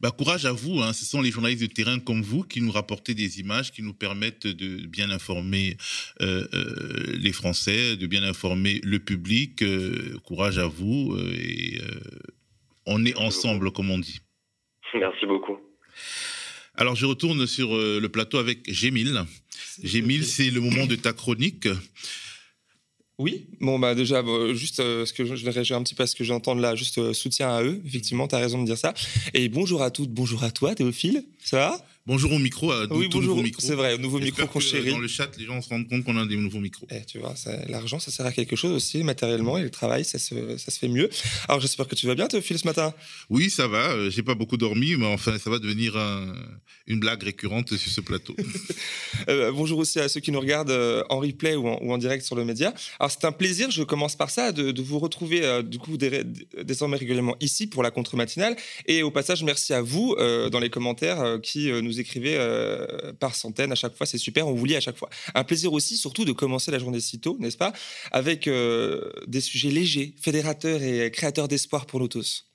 [0.00, 0.80] Bah, courage à vous.
[0.80, 0.92] Hein.
[0.92, 3.94] Ce sont les journalistes de terrain comme vous qui nous rapportent des images qui nous
[3.94, 5.76] permettent de bien informer
[6.20, 9.62] euh, euh, les Français, de bien informer le public.
[9.62, 11.78] Euh, courage à vous et
[12.88, 14.20] on est ensemble, comme on dit.
[14.94, 15.58] Merci beaucoup.
[16.74, 19.24] Alors, je retourne sur euh, le plateau avec Gémil.
[19.82, 21.68] Gémil, c'est le moment de ta chronique.
[23.18, 24.22] Oui, bon, bah déjà,
[24.54, 26.76] juste euh, ce que je, vais réagir un petit peu à ce que j'entends là,
[26.76, 28.94] juste euh, soutien à eux, effectivement, tu as raison de dire ça.
[29.34, 31.86] Et bonjour à toutes, bonjour à toi, Théophile, ça va?
[32.08, 33.38] Bonjour au micro, à oui, bonjour.
[33.58, 34.92] C'est vrai, au nouveau micro qu'on chérit.
[34.92, 36.86] Dans le chat, les gens se rendent compte qu'on a des nouveaux micros.
[36.90, 37.34] Eh, tu vois,
[37.68, 40.78] l'argent, ça sert à quelque chose aussi, matériellement, et le travail, ça se, ça se
[40.78, 41.10] fait mieux.
[41.48, 42.94] Alors, j'espère que tu vas bien, Théophile, ce matin.
[43.28, 43.90] Oui, ça va.
[43.90, 45.98] Euh, j'ai pas beaucoup dormi, mais enfin, ça va devenir
[46.86, 48.34] une blague récurrente sur ce plateau.
[49.28, 51.98] Euh, bonjour aussi à ceux qui nous regardent euh, en replay ou en, ou en,
[51.98, 52.72] direct sur le média.
[52.98, 56.96] Alors, c'est un plaisir, je commence par ça, de, de vous retrouver, du coup, désormais
[56.96, 58.56] régulièrement ici pour la contre-matinale.
[58.86, 63.72] Et au passage, merci à vous dans les commentaires qui nous écrivez euh, par centaines
[63.72, 64.06] à chaque fois.
[64.06, 65.10] C'est super, on vous lit à chaque fois.
[65.34, 67.72] Un plaisir aussi, surtout, de commencer la journée si tôt, n'est-ce pas
[68.10, 72.48] Avec euh, des sujets légers, fédérateurs et créateurs d'espoir pour nous tous.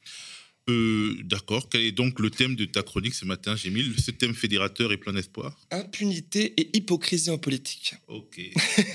[0.70, 1.68] Euh, d'accord.
[1.70, 3.94] Quel est donc le thème de ta chronique ce matin, Gémile?
[4.00, 5.60] Ce thème fédérateur et plein d'espoir?
[5.72, 7.96] Impunité et hypocrisie en politique.
[8.08, 8.40] Ok.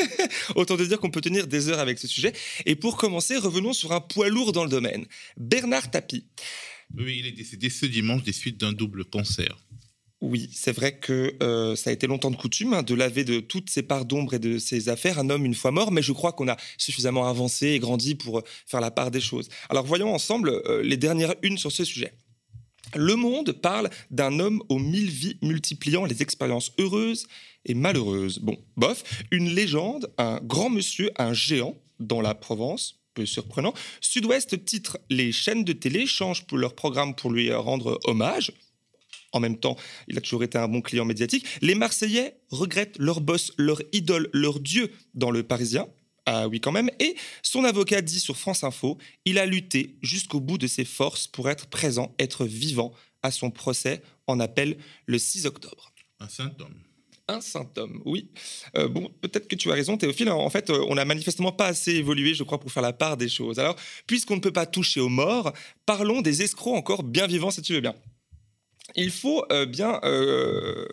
[0.54, 2.32] Autant de dire qu'on peut tenir des heures avec ce sujet.
[2.64, 5.06] Et pour commencer, revenons sur un poids lourd dans le domaine.
[5.36, 6.24] Bernard Tapie.
[6.96, 9.58] Oui, il est décédé ce dimanche des suites d'un double cancer.
[10.20, 13.38] Oui, c'est vrai que euh, ça a été longtemps de coutume hein, de laver de
[13.38, 16.10] toutes ses parts d'ombre et de ses affaires un homme une fois mort, mais je
[16.12, 19.48] crois qu'on a suffisamment avancé et grandi pour faire la part des choses.
[19.68, 22.14] Alors voyons ensemble euh, les dernières unes sur ce sujet.
[22.96, 27.26] Le Monde parle d'un homme aux mille vies multipliant les expériences heureuses
[27.64, 28.40] et malheureuses.
[28.40, 33.74] Bon, bof, une légende, un grand monsieur, un géant dans la Provence, peu surprenant.
[34.00, 38.52] Sud-Ouest titre Les chaînes de télé changent leur programme pour lui rendre hommage.
[39.32, 39.76] En même temps,
[40.08, 41.46] il a toujours été un bon client médiatique.
[41.60, 45.86] Les Marseillais regrettent leur boss, leur idole, leur dieu dans le Parisien.
[46.30, 46.90] Ah oui, quand même.
[47.00, 51.26] Et son avocat dit sur France Info il a lutté jusqu'au bout de ses forces
[51.26, 54.76] pour être présent, être vivant à son procès en appel
[55.06, 55.92] le 6 octobre.
[56.20, 56.74] Un symptôme.
[57.28, 58.30] Un symptôme, oui.
[58.76, 60.30] Euh, bon, peut-être que tu as raison, Théophile.
[60.30, 63.18] En fait, euh, on n'a manifestement pas assez évolué, je crois, pour faire la part
[63.18, 63.58] des choses.
[63.58, 63.76] Alors,
[64.06, 65.52] puisqu'on ne peut pas toucher aux morts,
[65.84, 67.94] parlons des escrocs encore bien vivants, si tu veux bien.
[69.00, 70.84] Il faut euh, bien, euh,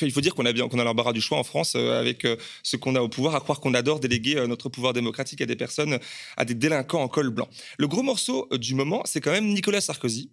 [0.00, 2.24] il faut dire qu'on a bien, qu'on a l'embarras du choix en France euh, avec
[2.62, 5.56] ce qu'on a au pouvoir, à croire qu'on adore déléguer notre pouvoir démocratique à des
[5.56, 5.98] personnes,
[6.36, 7.48] à des délinquants en col blanc.
[7.76, 10.30] Le gros morceau du moment, c'est quand même Nicolas Sarkozy,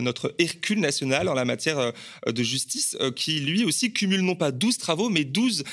[0.00, 1.92] notre Hercule national en la matière euh,
[2.26, 5.64] de justice, euh, qui lui aussi cumule non pas 12 travaux, mais 12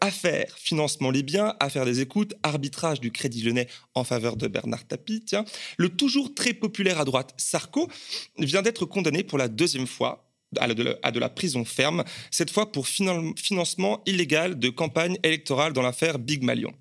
[0.00, 0.54] affaires.
[0.56, 5.22] Financement libyen, affaire des écoutes, arbitrage du Crédit Lyonnais en faveur de Bernard Tapie.
[5.24, 5.44] Tiens,
[5.76, 7.88] le toujours très populaire à droite Sarko
[8.38, 12.86] vient d'être condamné pour la deuxième fois à de, la, prison ferme, cette fois pour
[12.86, 16.72] financement illégal de campagne électorale dans l'affaire Big Malion.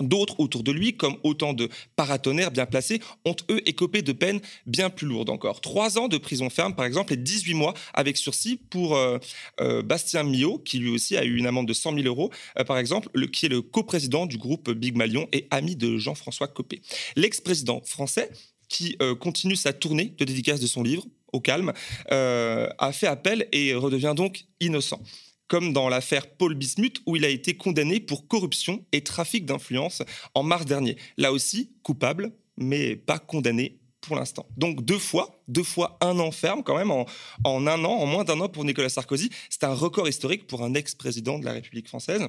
[0.00, 4.40] D'autres autour de lui, comme autant de paratonnerres bien placés, ont eux écopé de peines
[4.66, 5.60] bien plus lourdes encore.
[5.60, 9.18] Trois ans de prison ferme, par exemple, et 18 mois avec sursis pour euh,
[9.60, 12.64] euh, Bastien Millot, qui lui aussi a eu une amende de 100 000 euros, euh,
[12.64, 16.48] par exemple, le, qui est le coprésident du groupe Big Malion et ami de Jean-François
[16.48, 16.80] Copé.
[17.16, 18.30] L'ex-président français,
[18.68, 21.72] qui continue sa tournée de dédicace de son livre, Au calme,
[22.10, 25.00] a fait appel et redevient donc innocent
[25.48, 30.02] comme dans l'affaire Paul Bismuth, où il a été condamné pour corruption et trafic d'influence
[30.34, 30.96] en mars dernier.
[31.16, 34.46] Là aussi, coupable, mais pas condamné pour l'instant.
[34.56, 37.06] Donc deux fois, deux fois un an ferme quand même en,
[37.44, 39.30] un an, en moins d'un an pour Nicolas Sarkozy.
[39.50, 42.22] C'est un record historique pour un ex-président de la République française.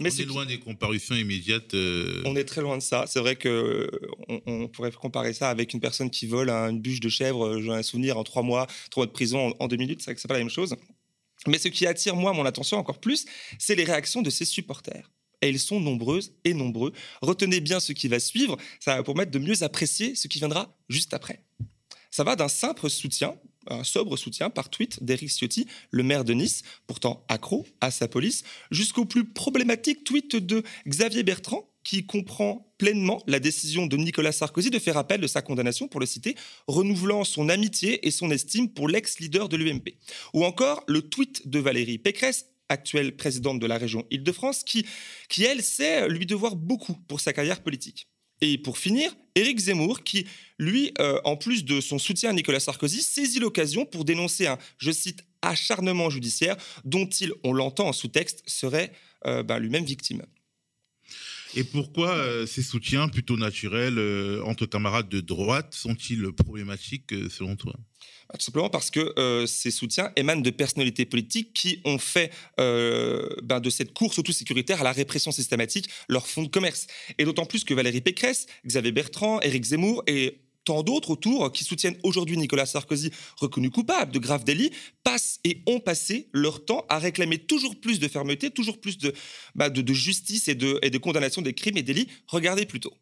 [0.00, 1.74] Mais on est, loin des comparutions immédiates.
[1.74, 2.22] Euh.
[2.24, 3.04] On est très loin de ça.
[3.06, 3.88] C'est vrai que
[4.46, 7.60] on, pourrait comparer ça avec une personne qui vole une bûche de chèvre.
[7.60, 10.00] J'ai un souvenir en trois mois, trois mois de prison en, deux minutes.
[10.00, 10.74] C'est vrai que c'est pas la même chose.
[11.46, 13.26] Mais ce qui attire moi mon attention encore plus,
[13.58, 15.10] c'est les réactions de ses supporters.
[15.42, 16.92] Et ils sont nombreuses et nombreux.
[17.20, 20.74] Retenez bien ce qui va suivre, ça va permettre de mieux apprécier ce qui viendra
[20.88, 21.42] juste après.
[22.10, 23.34] Ça va d'un simple soutien,
[23.66, 28.08] un sobre soutien par tweet d'Eric Ciotti, le maire de Nice, pourtant accro à sa
[28.08, 34.32] police, jusqu'au plus problématique tweet de Xavier Bertrand, qui comprend pleinement la décision de Nicolas
[34.32, 36.34] Sarkozy de faire appel de sa condamnation, pour le citer,
[36.66, 39.94] renouvelant son amitié et son estime pour l'ex-leader de l'UMP.
[40.32, 44.86] Ou encore le tweet de Valérie Pécresse, actuelle présidente de la région Île-de-France, qui,
[45.28, 48.08] qui, elle, sait lui devoir beaucoup pour sa carrière politique.
[48.40, 50.26] Et pour finir, Éric Zemmour, qui,
[50.58, 54.58] lui, euh, en plus de son soutien à Nicolas Sarkozy, saisit l'occasion pour dénoncer un,
[54.78, 58.92] je cite, acharnement judiciaire dont il, on l'entend en sous-texte, serait
[59.26, 60.22] euh, ben, lui-même victime.
[61.56, 67.28] Et pourquoi euh, ces soutiens plutôt naturels euh, entre camarades de droite sont-ils problématiques euh,
[67.30, 67.72] selon toi?
[68.28, 73.60] Bah, tout simplement parce que ces soutiens émanent de personnalités politiques qui ont fait ben,
[73.60, 76.86] de cette course auto-sécuritaire à la répression systématique leur fonds de commerce.
[77.18, 81.64] Et d'autant plus que Valérie Pécresse, Xavier Bertrand, Éric Zemmour et tant d'autres autour qui
[81.64, 86.84] soutiennent aujourd'hui Nicolas Sarkozy, reconnu coupable de graves délits, passent et ont passé leur temps
[86.88, 89.14] à réclamer toujours plus de fermeté, toujours plus de,
[89.54, 92.08] bah, justice et de, et de condamnation des crimes et délits.
[92.26, 92.92] Regardez plutôt.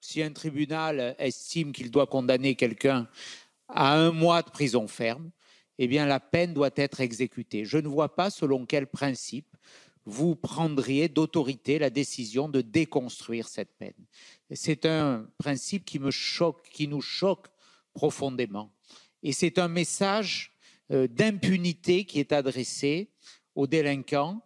[0.00, 3.08] Si un tribunal estime qu'il doit condamner quelqu'un
[3.68, 5.30] à un mois de prison ferme,
[5.78, 7.64] eh bien la peine doit être exécutée.
[7.64, 9.53] Je ne vois pas selon quel principe
[10.06, 13.94] vous prendriez d'autorité la décision de déconstruire cette peine.
[14.52, 17.46] C'est un principe qui me choque, qui nous choque
[17.94, 18.72] profondément.
[19.22, 20.52] Et c'est un message
[20.90, 23.08] euh, d'impunité qui est adressé
[23.54, 24.44] aux délinquants.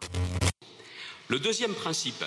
[1.27, 2.25] Le deuxième principe,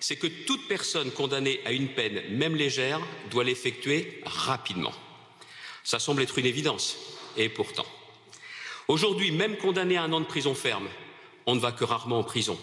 [0.00, 3.00] c'est que toute personne condamnée à une peine, même légère,
[3.30, 4.92] doit l'effectuer rapidement.
[5.84, 6.96] Ça semble être une évidence,
[7.36, 7.86] et pourtant.
[8.88, 10.88] Aujourd'hui, même condamné à un an de prison ferme,
[11.46, 12.58] on ne va que rarement en prison.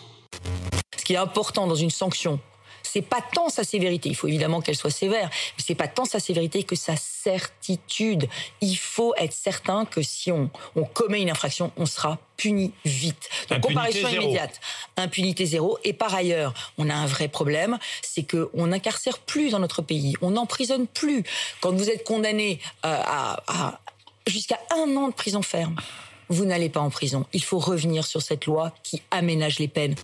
[0.97, 2.39] Ce qui est important dans une sanction,
[2.83, 6.05] c'est pas tant sa sévérité, il faut évidemment qu'elle soit sévère, mais c'est pas tant
[6.05, 8.27] sa sévérité que sa certitude.
[8.61, 13.29] Il faut être certain que si on, on commet une infraction, on sera puni vite.
[13.49, 14.59] Donc, comparution immédiate,
[14.97, 15.79] impunité zéro.
[15.83, 20.15] Et par ailleurs, on a un vrai problème, c'est qu'on n'incarcère plus dans notre pays,
[20.21, 21.23] on n'emprisonne plus.
[21.61, 23.79] Quand vous êtes condamné euh, à
[24.27, 25.75] jusqu'à un an de prison ferme,
[26.29, 27.25] vous n'allez pas en prison.
[27.33, 29.95] Il faut revenir sur cette loi qui aménage les peines.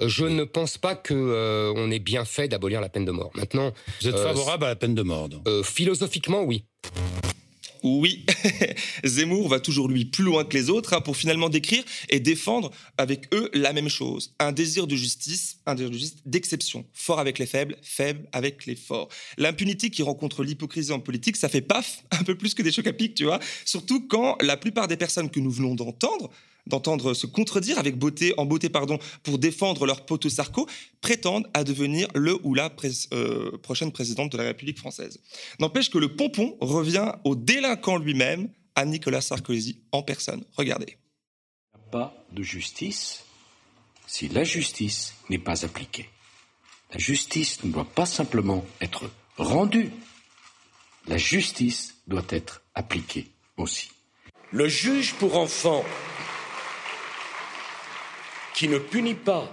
[0.00, 3.30] Je ne pense pas que euh, on ait bien fait d'abolir la peine de mort.
[3.34, 6.64] Maintenant, vous êtes euh, favorable à la peine de mort euh, Philosophiquement, oui.
[7.82, 8.26] Oui,
[9.04, 12.70] Zemmour va toujours lui plus loin que les autres hein, pour finalement décrire et défendre
[12.98, 14.34] avec eux la même chose.
[14.38, 16.84] Un désir de justice, un désir d'exception.
[16.92, 19.08] Fort avec les faibles, faible avec les forts.
[19.38, 22.86] L'impunité qui rencontre l'hypocrisie en politique, ça fait paf, un peu plus que des chocs
[22.86, 23.40] à pic, tu vois.
[23.64, 26.30] Surtout quand la plupart des personnes que nous venons d'entendre
[26.70, 30.66] d'entendre se contredire avec beauté, en beauté pardon, pour défendre leur poteau Sarko,
[31.02, 32.72] prétendent à devenir le ou la
[33.12, 35.20] euh, prochaine présidente de la République française.
[35.58, 40.44] N'empêche que le pompon revient au délinquant lui-même, à Nicolas Sarkozy en personne.
[40.56, 40.96] Regardez.
[41.74, 43.24] Il n'y a pas de justice
[44.06, 46.08] si la justice n'est pas appliquée.
[46.92, 49.90] La justice ne doit pas simplement être rendue,
[51.06, 53.90] la justice doit être appliquée aussi.
[54.50, 55.84] Le juge pour enfants
[58.60, 59.48] qui ne punit pas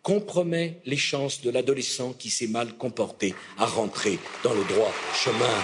[0.00, 5.62] compromet les chances de l'adolescent qui s'est mal comporté à rentrer dans le droit chemin.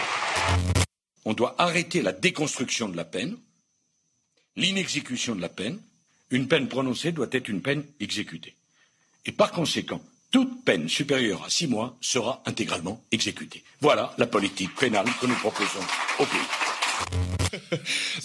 [1.25, 3.39] On doit arrêter la déconstruction de la peine,
[4.57, 5.81] l'inexécution de la peine.
[6.29, 8.55] Une peine prononcée doit être une peine exécutée.
[9.25, 13.65] Et par conséquent, toute peine supérieure à six mois sera intégralement exécutée.
[13.81, 15.81] Voilà la politique pénale que nous proposons
[16.19, 16.82] au pays.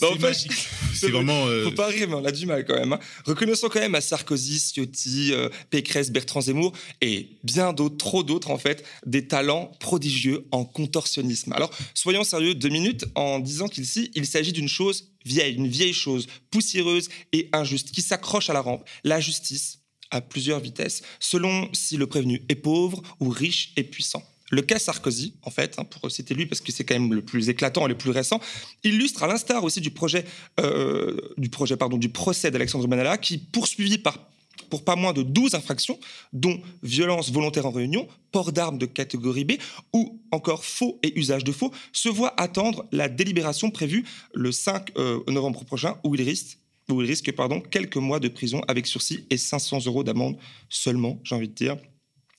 [0.02, 0.48] Bah, en fait,
[0.94, 1.48] c'est vraiment.
[1.48, 2.94] Euh, Faut pas rire, mais on a du mal quand même.
[2.94, 3.00] Hein.
[3.26, 8.52] Reconnaissons quand même à Sarkozy, Ciotti, euh, Pécresse, Bertrand Zemmour et bien d'autres, trop d'autres
[8.52, 11.54] en fait, des talents prodigieux en contorsionnisme.
[11.54, 15.94] Alors, soyons sérieux deux minutes en disant qu'ici, il s'agit d'une chose vieille, une vieille
[15.94, 18.88] chose, poussiéreuse et injuste, qui s'accroche à la rampe.
[19.04, 24.24] La justice à plusieurs vitesses, selon si le prévenu est pauvre ou riche et puissant.
[24.50, 27.22] Le cas Sarkozy, en fait, hein, pour citer lui parce que c'est quand même le
[27.22, 28.40] plus éclatant et le plus récent,
[28.84, 30.26] illustre à l'instar aussi du projet,
[30.60, 31.50] euh, du
[32.10, 34.18] procès d'Alexandre Benalla, qui poursuivi par
[34.70, 36.00] pour pas moins de 12 infractions,
[36.34, 39.54] dont violence volontaire en réunion, port d'armes de catégorie B
[39.94, 44.92] ou encore faux et usage de faux, se voit attendre la délibération prévue le 5
[44.98, 46.60] euh, novembre prochain où il risque,
[47.70, 50.38] quelques mois de prison avec sursis et 500 euros d'amende
[50.70, 51.78] seulement, j'ai envie de dire.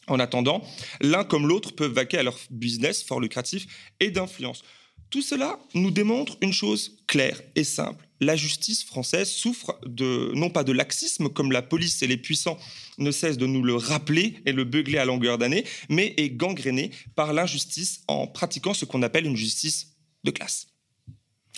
[0.09, 0.63] En attendant,
[1.01, 3.67] l'un comme l'autre peuvent vaquer à leur business fort lucratif
[4.01, 4.63] et d'influence.
[5.11, 8.07] Tout cela nous démontre une chose claire et simple.
[8.21, 12.59] La justice française souffre de, non pas de laxisme, comme la police et les puissants
[12.99, 16.91] ne cessent de nous le rappeler et le beugler à longueur d'année, mais est gangrénée
[17.15, 20.67] par l'injustice en pratiquant ce qu'on appelle une justice de classe.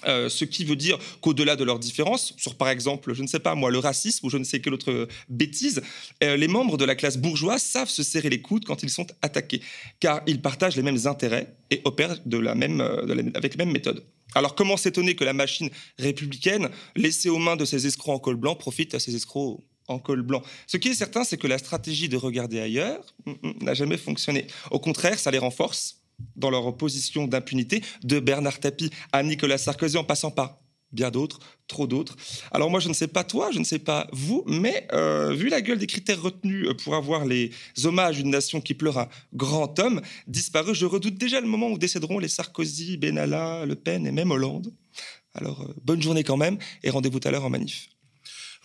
[0.06, 3.38] Euh, ce qui veut dire qu'au-delà de leurs différences, sur par exemple, je ne sais
[3.38, 5.82] pas moi, le racisme ou je ne sais quelle autre bêtise,
[6.22, 9.06] euh, les membres de la classe bourgeoise savent se serrer les coudes quand ils sont
[9.22, 9.60] attaqués,
[9.98, 13.72] car ils partagent les mêmes intérêts et opèrent de la même, euh, avec la même
[13.72, 14.04] méthode.
[14.34, 18.36] Alors comment s'étonner que la machine républicaine, laissée aux mains de ces escrocs en col
[18.36, 20.42] blanc, profite à ces escrocs en col blanc?
[20.66, 23.96] Ce qui est certain, c'est que la stratégie de regarder ailleurs mm, mm, n'a jamais
[23.96, 24.46] fonctionné.
[24.70, 25.99] Au contraire, ça les renforce
[26.36, 30.58] dans leur position d'impunité, de Bernard Tapie à Nicolas Sarkozy, en passant par
[30.92, 32.16] bien d'autres, trop d'autres.
[32.50, 35.48] Alors moi, je ne sais pas toi, je ne sais pas vous, mais euh, vu
[35.48, 37.52] la gueule des critères retenus pour avoir les
[37.84, 41.78] hommages d'une nation qui pleure un grand homme disparu, je redoute déjà le moment où
[41.78, 44.72] décéderont les Sarkozy, Benalla, Le Pen et même Hollande.
[45.34, 47.88] Alors, euh, bonne journée quand même et rendez-vous tout à l'heure en manif.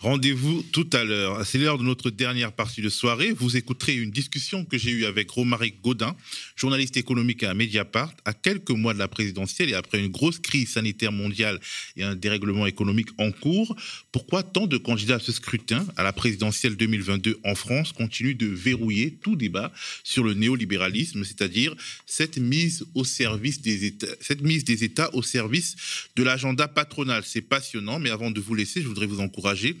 [0.00, 1.46] Rendez-vous tout à l'heure.
[1.46, 3.32] C'est l'heure de notre dernière partie de soirée.
[3.32, 6.14] Vous écouterez une discussion que j'ai eue avec Romaric Godin,
[6.54, 10.68] journaliste économique à Mediapart, à quelques mois de la présidentielle et après une grosse crise
[10.68, 11.58] sanitaire mondiale
[11.96, 13.74] et un dérèglement économique en cours.
[14.12, 18.48] Pourquoi tant de candidats à ce scrutin à la présidentielle 2022 en France continuent de
[18.48, 19.72] verrouiller tout débat
[20.04, 21.74] sur le néolibéralisme, c'est-à-dire
[22.04, 25.74] cette mise au service des États, cette mise des États au service
[26.16, 27.22] de l'agenda patronal?
[27.24, 29.74] C'est passionnant, mais avant de vous laisser, je voudrais vous encourager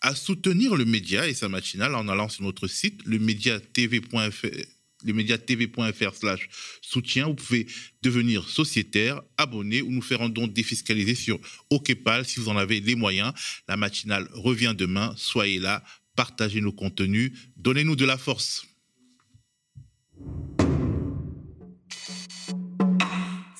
[0.00, 3.18] à soutenir le média et sa matinale en allant sur notre site, le
[5.04, 5.12] le
[6.14, 6.48] slash
[6.82, 7.28] soutien.
[7.28, 7.66] Vous pouvez
[8.02, 11.38] devenir sociétaire, abonné ou nous faire un don défiscalisé sur
[11.70, 13.32] OKPAL si vous en avez les moyens.
[13.68, 15.14] La matinale revient demain.
[15.16, 15.84] Soyez là,
[16.16, 18.66] partagez nos contenus, donnez-nous de la force.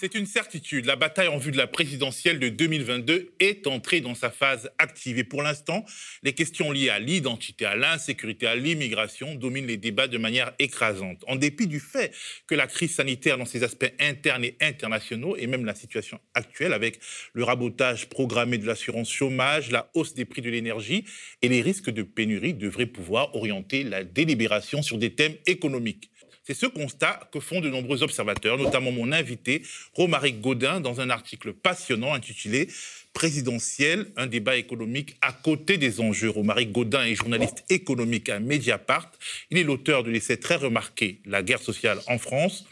[0.01, 0.86] C'est une certitude.
[0.86, 5.18] La bataille en vue de la présidentielle de 2022 est entrée dans sa phase active.
[5.18, 5.84] Et pour l'instant,
[6.22, 11.24] les questions liées à l'identité, à l'insécurité, à l'immigration dominent les débats de manière écrasante.
[11.26, 12.14] En dépit du fait
[12.46, 16.74] que la crise sanitaire dans ses aspects internes et internationaux, et même la situation actuelle
[16.74, 17.01] avec
[17.32, 21.07] le rabotage programmé de l'assurance chômage, la hausse des prix de l'énergie
[21.42, 26.12] et les risques de pénurie devraient pouvoir orienter la délibération sur des thèmes économiques.
[26.49, 29.61] C'est ce constat que font de nombreux observateurs, notamment mon invité,
[29.92, 32.68] Romaric Godin, dans un article passionnant intitulé
[33.12, 36.30] Présidentiel, un débat économique à côté des enjeux.
[36.30, 39.12] Romaric Godin est journaliste économique à Mediapart.
[39.51, 42.64] Il est l'auteur de l'essai très remarqué La guerre sociale en France,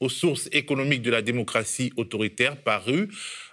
[0.00, 3.08] aux sources économiques de la démocratie autoritaire, paru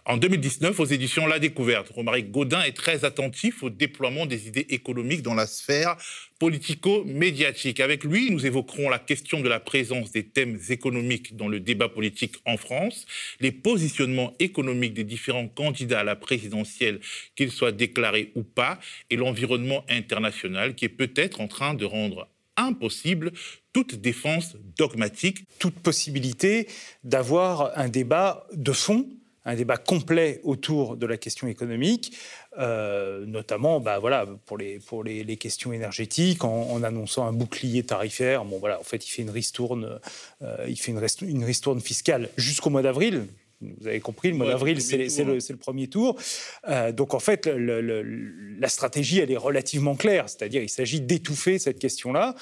[0.09, 4.65] en 2019, aux éditions La Découverte, Romaric Gaudin est très attentif au déploiement des idées
[4.69, 5.97] économiques dans la sphère
[6.39, 7.79] politico-médiatique.
[7.79, 11.89] Avec lui, nous évoquerons la question de la présence des thèmes économiques dans le débat
[11.89, 13.05] politique en France,
[13.39, 17.01] les positionnements économiques des différents candidats à la présidentielle,
[17.35, 18.79] qu'ils soient déclarés ou pas,
[19.11, 23.31] et l'environnement international qui est peut-être en train de rendre impossible
[23.73, 25.45] toute défense dogmatique.
[25.59, 26.67] Toute possibilité
[27.03, 29.07] d'avoir un débat de fond
[29.45, 32.17] un débat complet autour de la question économique,
[32.57, 38.45] euh, notamment bah, voilà, pour, les, pour les, questions énergétiques, en, annonçant un bouclier tarifaire.
[38.45, 39.99] Bon, voilà, en fait, il fait une ristourne,
[40.41, 43.27] euh, il fait une, une ristourne fiscale jusqu'au mois d'avril.
[43.61, 46.17] Vous avez compris, le mois d'avril, c'est le, le, premier tour.
[46.69, 50.29] Euh, donc, en fait, la stratégie, elle est relativement claire.
[50.29, 52.35] C'est-à-dire, il s'agit d'étouffer cette question-là.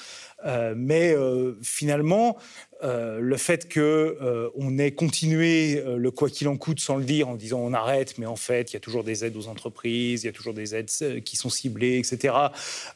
[0.44, 1.14] Mais
[1.62, 2.38] finalement,
[2.84, 7.02] euh, le fait qu'on euh, ait continué euh, le quoi qu'il en coûte sans le
[7.04, 9.48] dire en disant on arrête, mais en fait il y a toujours des aides aux
[9.48, 10.90] entreprises, il y a toujours des aides
[11.24, 12.34] qui sont ciblées, etc.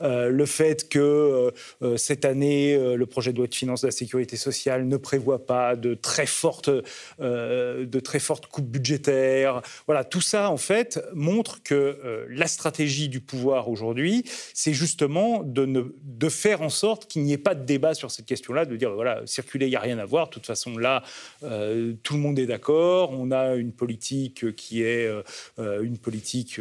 [0.01, 1.53] le fait que
[1.97, 5.75] cette année le projet de loi de finances de la sécurité sociale ne prévoit pas
[5.77, 6.71] de très fortes,
[7.21, 8.21] de très
[8.51, 14.25] coupes budgétaires, voilà, tout ça en fait montre que la stratégie du pouvoir aujourd'hui,
[14.55, 18.27] c'est justement de, ne, de faire en sorte qu'il n'y pas de débat sur cette
[18.27, 20.29] question-là, de dire voilà circuler n'y a rien à voir.
[20.29, 21.03] De toute façon, là,
[21.43, 23.11] euh, tout le monde est d'accord.
[23.13, 26.61] On a une politique qui est euh, une politique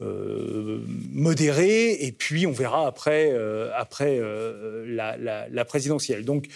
[0.00, 0.80] euh,
[1.12, 3.34] modérée, et puis on verra après,
[3.74, 4.20] après
[4.86, 6.24] la, présidentielle.
[6.24, 6.46] Donc,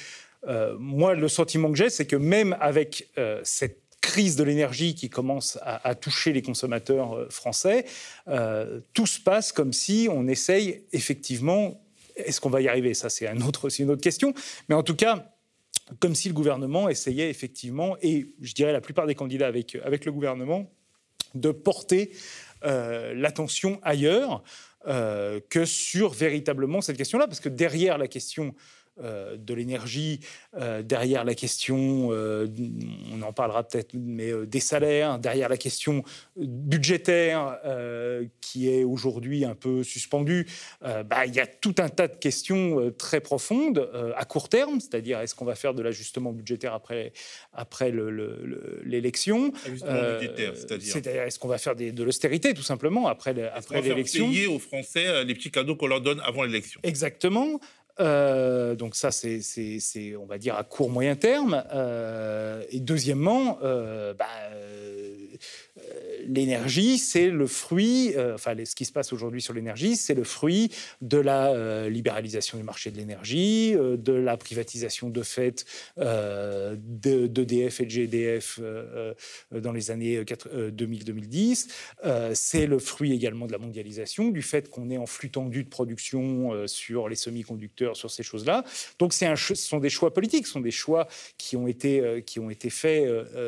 [0.78, 3.08] moi, le sentiment que j'ai, c'est que même avec
[3.42, 7.86] cette crise de l'énergie qui commence à, à, toucher les consommateurs français,
[8.92, 11.80] tout se passe comme si on essaye effectivement.
[12.16, 12.94] Est-ce qu'on va y arriver?
[12.94, 14.34] Ça, c'est un autre, une autre question.
[14.68, 15.32] Mais en tout cas,
[16.00, 20.04] comme si le gouvernement essayait effectivement, et je dirais la plupart des candidats avec, avec
[20.04, 20.70] le gouvernement,
[21.34, 22.12] de porter
[22.64, 24.42] euh, l'attention ailleurs
[24.86, 28.54] euh, que sur véritablement cette question-là, parce que derrière la question
[29.02, 30.20] euh, de l'énergie,
[30.56, 32.46] euh, derrière la question, euh,
[33.12, 36.04] on en parlera peut-être, mais des salaires, derrière la question
[36.36, 37.58] budgétaire
[38.40, 40.46] qui est aujourd'hui un peu suspendue,
[40.80, 45.18] bah, il y a tout un tas de questions très profondes à court terme, c'est-à-dire
[45.20, 47.12] est-ce qu'on va faire de l'ajustement budgétaire après,
[47.52, 47.92] après
[48.84, 55.24] l'élection c'est-à-dire est-ce qu'on va faire de l'austérité tout simplement après l'élection payer aux Français
[55.24, 56.80] les petits cadeaux qu'on leur donne avant l'élection?
[56.84, 57.60] Exactement.
[58.00, 61.64] Euh, donc ça, c'est, on va dire, à court moyen terme.
[61.72, 64.26] Euh, et deuxièmement, euh, bah,
[66.26, 70.70] l'énergie, c'est le fruit, enfin ce qui se passe aujourd'hui sur l'énergie, c'est le fruit
[71.02, 75.66] de la libéralisation du marché de l'énergie, de la privatisation de fait
[75.96, 78.60] d'EDF et de GDF
[79.50, 81.68] dans les années 2000-2010.
[82.32, 85.68] c'est le fruit également de la mondialisation, du fait qu'on est en flux tendu de
[85.68, 88.64] production sur les semi-conducteurs, sur ces choses-là.
[88.98, 91.06] Donc un, ce sont des choix politiques, ce sont des choix
[91.38, 93.06] qui ont été, qui ont été faits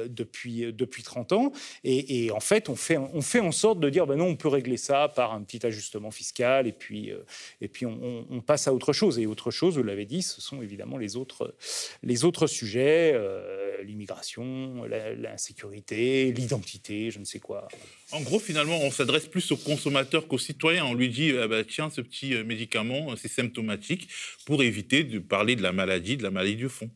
[0.09, 1.53] depuis, depuis 30 ans.
[1.85, 4.49] Et, en fait, on fait, on fait en sorte de dire, ben non, on peut
[4.49, 7.19] régler ça par un petit ajustement fiscal, et puis, euh,
[7.61, 9.19] et puis on, passe à autre chose.
[9.19, 11.55] Et autre chose, vous l'avez dit, ce sont évidemment les autres,
[12.03, 17.69] les autres sujets, euh, l'immigration, l'insécurité, l'identité, je ne sais quoi.
[18.13, 20.85] En gros, finalement, on s'adresse plus aux consommateurs qu'aux citoyens.
[20.85, 24.09] On lui dit, ah bah, tiens, ce petit euh, médicament, c'est symptomatique,
[24.45, 26.91] pour éviter de parler de la maladie, de la maladie du fond.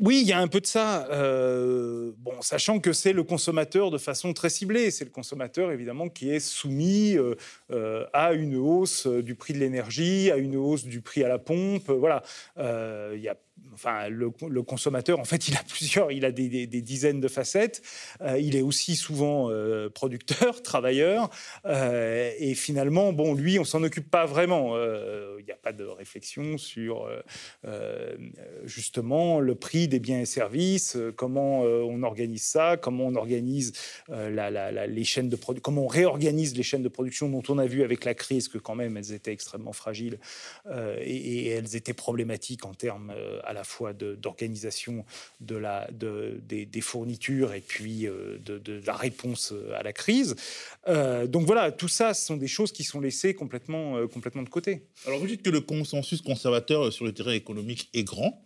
[0.00, 1.08] Oui, il y a un peu de ça.
[1.10, 4.92] Euh, bon, sachant que c'est le consommateur de façon très ciblée.
[4.92, 7.34] C'est le consommateur, évidemment, qui est soumis euh,
[7.72, 11.38] euh, à une hausse du prix de l'énergie, à une hausse du prix à la
[11.38, 11.90] pompe.
[11.90, 12.22] Voilà.
[13.74, 14.30] Enfin, le,
[14.62, 17.82] consommateur, en fait, il a plusieurs, il a des, dizaines de facettes.
[18.20, 21.30] Euh, il est aussi souvent euh, producteur, travailleur.
[21.66, 24.76] Euh, et finalement, bon, lui, on s'en occupe pas vraiment.
[25.38, 27.08] Il n'y a pas de réflexion sur
[28.64, 33.72] justement le prix des biens et services, comment on organise ça, comment on organise
[34.08, 37.82] les chaînes de production, comment on réorganise les chaînes de production dont on a vu
[37.82, 40.18] avec la crise que quand même elles étaient extrêmement fragiles
[41.00, 43.12] et, et, elles étaient problématiques en termes
[43.52, 45.04] à la fois d'organisation
[45.40, 50.34] de, la, de, des, fournitures et puis euh, de, la réponse euh, à la crise.
[50.88, 54.48] Euh, donc voilà, tout ça, ce sont des choses qui sont laissées complètement, complètement de
[54.48, 54.86] côté.
[55.06, 58.42] Alors vous dites que le consensus conservateur sur le terrain économique est grand.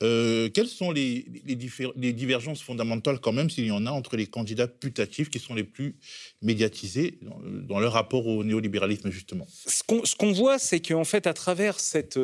[0.00, 4.68] quelles sont les, les, divergences fondamentales quand même, s'il y en a, entre les candidats
[4.68, 5.96] putatifs qui sont les plus
[6.42, 9.46] médiatisés dans, leur rapport au néolibéralisme justement?
[9.66, 12.18] Ce qu'on voit, c'est qu'en fait, à travers cette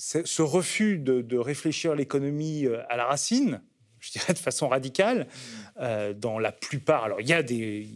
[0.00, 3.60] ce refus de, réfléchir l'économie euh, à la racine,
[3.98, 5.26] je dirais de façon radicale,
[5.78, 7.04] euh, dans la plupart.
[7.04, 7.86] Alors, il y a des,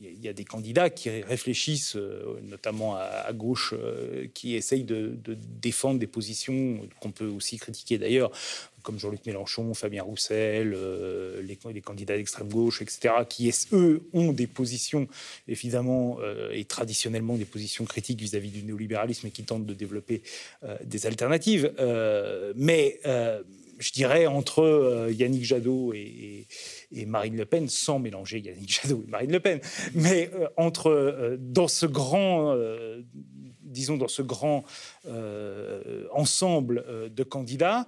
[0.00, 3.74] il candidats qui réfléchissent, euh, notamment à, gauche,
[4.32, 8.30] qui essayent de, défendre des positions qu'on peut aussi critiquer d'ailleurs,
[8.82, 14.46] comme Jean-Luc Mélenchon, Fabien Roussel, euh, les, candidats d'extrême gauche, etc., qui, eux, ont des
[14.46, 15.08] positions,
[15.48, 20.22] évidemment, euh, et traditionnellement des positions critiques vis-à-vis du néolibéralisme et qui tentent de développer
[20.64, 21.72] euh, des alternatives.
[22.56, 23.00] mais
[23.78, 26.46] je dirais entre Yannick Jadot et,
[27.06, 29.60] Marine Le Pen, sans mélanger Yannick Jadot et Marine Le Pen,
[29.94, 32.54] mais entre dans ce grand
[33.70, 34.64] disons, dans ce grand
[36.12, 37.86] ensemble de candidats,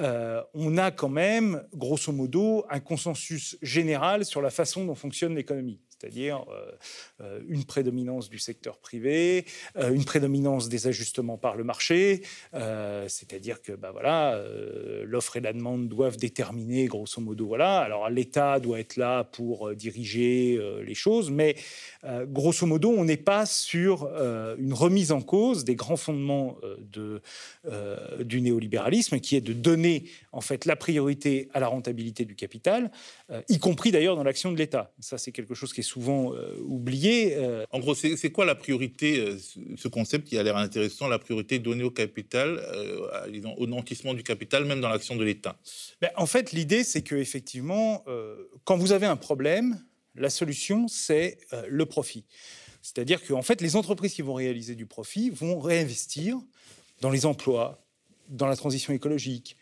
[0.00, 5.34] euh, on a quand même, grosso modo, un consensus général sur la façon dont fonctionne
[5.34, 6.72] l'économie c'est-à-dire euh,
[7.22, 9.46] euh, une prédominance du secteur privé,
[9.76, 14.42] euh, une prédominance des ajustements par le marché, c'est-à-dire que bah, voilà,
[15.04, 17.78] l'offre et la demande doivent déterminer grosso modo voilà.
[17.80, 21.56] Alors l'État doit être là pour diriger les choses, mais
[22.28, 24.08] grosso modo on n'est pas sur
[24.58, 26.56] une remise en cause des grands fondements
[26.92, 27.20] de,
[28.20, 32.90] du néolibéralisme, qui est de donner en fait la priorité à la rentabilité du capital,
[33.48, 34.92] y compris d'ailleurs dans l'action de l'État.
[35.00, 37.36] Ça c'est quelque chose qui est souvent euh, oublié.
[37.36, 37.64] Euh.
[37.70, 39.38] En gros, c'est quoi la priorité, euh,
[39.76, 42.60] ce concept qui a l'air intéressant, la priorité donnée au capital,
[43.56, 45.56] au nantissement du capital, même dans l'action de l'État?
[46.00, 48.04] Ben, En fait, l'idée, c'est que effectivement,
[48.64, 49.84] quand vous avez un problème,
[50.16, 51.38] la solution, c'est
[51.68, 52.24] le profit.
[52.82, 56.38] C'est-à-dire qu'en fait, les entreprises qui vont réaliser du profit vont réinvestir
[57.00, 57.86] dans les emplois,
[58.28, 59.56] dans la transition écologique,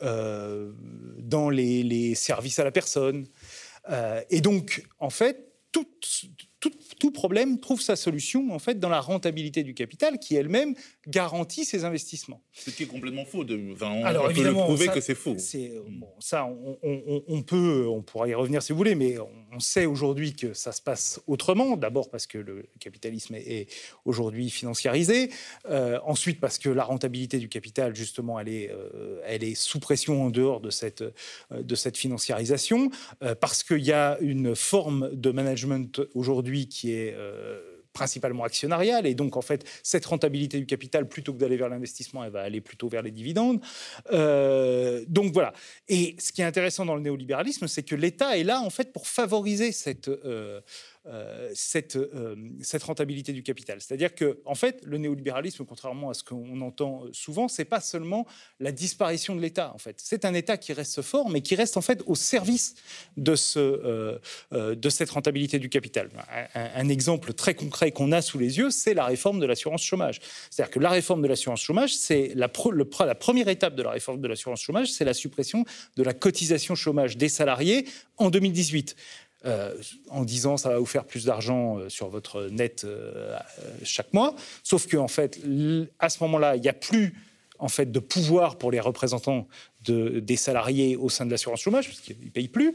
[0.00, 3.26] dans les, les, services à la personne.
[4.30, 9.00] et donc, en fait, toute, tout, tout, problème trouve sa solution en fait dans la
[9.00, 10.74] rentabilité du capital qui elle-même
[11.08, 12.40] garantit ses investissements.
[12.52, 13.42] Ce qui est complètement faux.
[13.42, 15.34] De, on, Alors, peut le prouver que c'est faux.
[15.88, 20.34] Bon, ça, on, peut, on pourra y revenir si vous voulez, mais on sait aujourd'hui
[20.34, 21.76] que ça se passe autrement.
[21.76, 23.66] D'abord parce que le capitalisme est,
[24.04, 25.30] aujourd'hui financiarisé.
[25.68, 29.80] Euh, ensuite parce que la rentabilité du capital, justement, elle est, euh, elle est sous
[29.80, 31.10] pression en dehors de cette, euh,
[31.62, 32.90] de cette financiarisation.
[33.40, 37.16] parce qu'il y a une forme de management aujourd'hui qui est
[37.92, 39.06] principalement actionnariale.
[39.06, 42.42] Et donc, en fait, cette rentabilité du capital, plutôt que d'aller vers l'investissement, elle va
[42.42, 43.60] aller plutôt vers les dividendes.
[44.12, 45.52] Euh, donc, voilà.
[45.88, 48.92] Et ce qui est intéressant dans le néolibéralisme, c'est que l'État est là, en fait,
[48.92, 50.08] pour favoriser cette...
[50.08, 50.60] Euh,
[51.08, 53.80] euh, cette, euh, cette rentabilité du capital.
[53.80, 58.24] C'est-à-dire que, en fait, le néolibéralisme, contrairement à ce qu'on entend souvent, c'est pas seulement
[58.60, 59.72] la disparition de l'État.
[59.74, 62.76] En fait, c'est un État qui reste fort, mais qui reste en fait au service
[63.16, 66.08] de ce, euh, de cette rentabilité du capital.
[66.54, 70.20] Un, exemple très concret qu'on a sous les yeux, c'est la réforme de l'assurance chômage.
[70.50, 72.48] C'est-à-dire que la réforme de l'assurance chômage, c'est la,
[73.06, 75.64] la première étape de la réforme de l'assurance chômage, c'est la suppression
[75.96, 77.88] de la cotisation chômage des salariés
[78.18, 78.94] en 2018.
[79.44, 79.74] Euh,
[80.08, 83.36] en disant ça va vous faire plus d'argent euh, sur votre net euh,
[83.82, 84.36] chaque mois.
[84.62, 85.40] Sauf qu'en en fait,
[85.98, 87.14] à ce moment-là, il n'y a plus
[87.58, 89.48] en fait de pouvoir pour les représentants
[89.84, 92.74] de, des salariés au sein de l'assurance chômage parce qu'ils ne payent plus.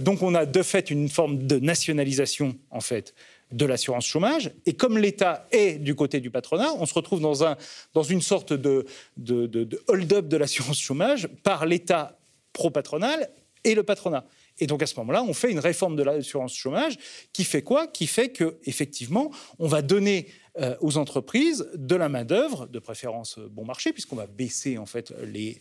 [0.00, 3.14] donc on a de fait une forme de nationalisation en fait
[3.50, 4.52] de l'assurance chômage.
[4.66, 7.56] Et comme l'État est du côté du patronat, on se retrouve dans, un,
[7.94, 8.86] dans une sorte de,
[9.16, 12.18] de, de hold-up de l'assurance chômage par l'État
[12.52, 13.28] pro-patronal
[13.64, 14.24] et le patronat.
[14.60, 16.96] Et donc à ce moment-là, on fait une réforme de l'assurance chômage
[17.32, 17.86] qui fait quoi?
[17.86, 20.28] Qui fait que effectivement, on va donner
[20.60, 25.12] euh, aux entreprises de la main-d'œuvre, de préférence bon marché, puisqu'on va baisser en fait
[25.22, 25.58] les,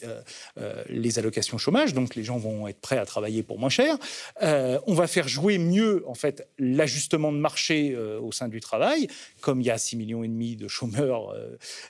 [0.90, 3.98] les allocations chômage, donc les gens vont être prêts à travailler pour moins cher.
[4.42, 9.08] on va faire jouer mieux en fait l'ajustement de marché au sein du travail,
[9.42, 11.36] comme il y a 6 millions et demi de chômeurs,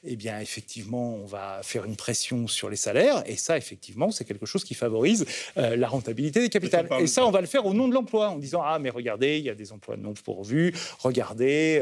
[0.04, 4.26] eh bien effectivement on va faire une pression sur les salaires, et ça effectivement c'est
[4.26, 5.26] quelque chose qui favorise
[5.56, 6.88] la rentabilité des capitales.
[7.00, 9.38] Et ça on va le faire au nom de l'emploi, en disant ah mais regardez
[9.38, 11.82] il y a des emplois non pourvus, regardez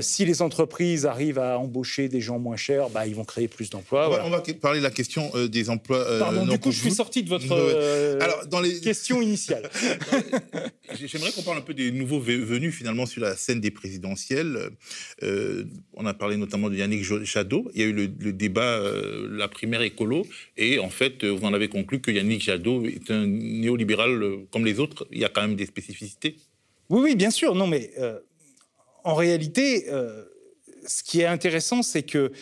[0.00, 0.47] si les entreprises
[1.04, 4.24] arrivent à embaucher des gens moins chers, bah, ils vont créer plus d'emplois.
[4.24, 5.98] On, va parler de la question euh, des emplois.
[5.98, 8.80] Euh, Pardon, du coup, je suis sorti de votre euh, Alors, dans les...
[8.80, 9.68] question initiale.
[10.94, 14.70] J'aimerais qu'on parle un peu des nouveaux venus finalement sur la scène des présidentielles.
[15.22, 17.70] on a parlé notamment de Yannick Jadot.
[17.74, 18.80] Il y a eu le, débat,
[19.30, 20.26] la primaire écolo,
[20.56, 24.80] et en fait, vous en avez conclu que Yannick Jadot est un néolibéral comme les
[24.80, 25.06] autres.
[25.12, 26.36] Il y a quand même des spécificités.
[26.88, 27.54] Oui, oui, bien sûr.
[27.54, 27.90] Non, mais
[29.08, 30.24] en réalité, euh,
[30.88, 32.32] ce qui est intéressant, c'est que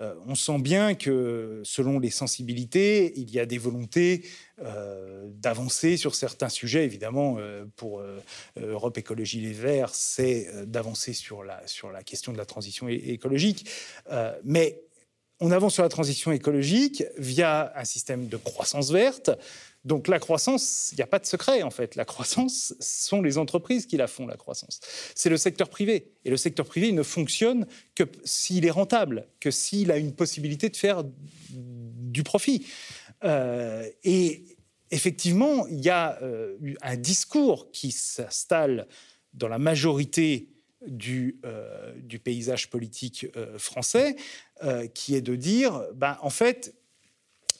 [0.00, 4.24] euh, on sent bien que selon les sensibilités, il y a des volontés
[4.60, 6.84] euh, d'avancer sur certains sujets.
[6.84, 7.38] Évidemment,
[7.76, 8.02] pour
[8.56, 13.68] Europe Écologie Les Verts, c'est d'avancer sur la, sur la question de la transition écologique.
[14.44, 14.80] mais
[15.40, 19.30] on avance sur la transition écologique via un système de croissance verte
[19.84, 21.94] donc la croissance, il n'y a pas de secret en fait.
[21.94, 24.80] La croissance, ce sont les entreprises qui la font, la croissance.
[25.14, 26.12] C'est le secteur privé.
[26.24, 30.70] Et le secteur privé, ne fonctionne que s'il est rentable, que s'il a une possibilité
[30.70, 31.04] de faire
[31.50, 32.66] du profit.
[33.24, 34.44] Euh, et
[34.90, 38.86] effectivement, il y a euh, un discours qui s'installe
[39.34, 40.48] dans la majorité
[40.86, 43.26] du, euh, paysage politique
[43.58, 44.16] français,
[44.94, 46.74] qui est de dire, ben, en fait,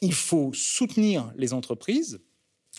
[0.04, 2.20] il faut soutenir les entreprises,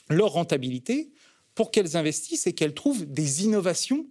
[0.10, 1.12] leur rentabilité,
[1.56, 4.06] pour qu'elles investissent et qu'elles trouvent des innovations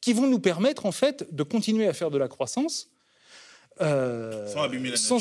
[0.00, 2.90] qui vont nous permettre en fait de continuer à faire de la croissance
[3.80, 4.62] euh, sans,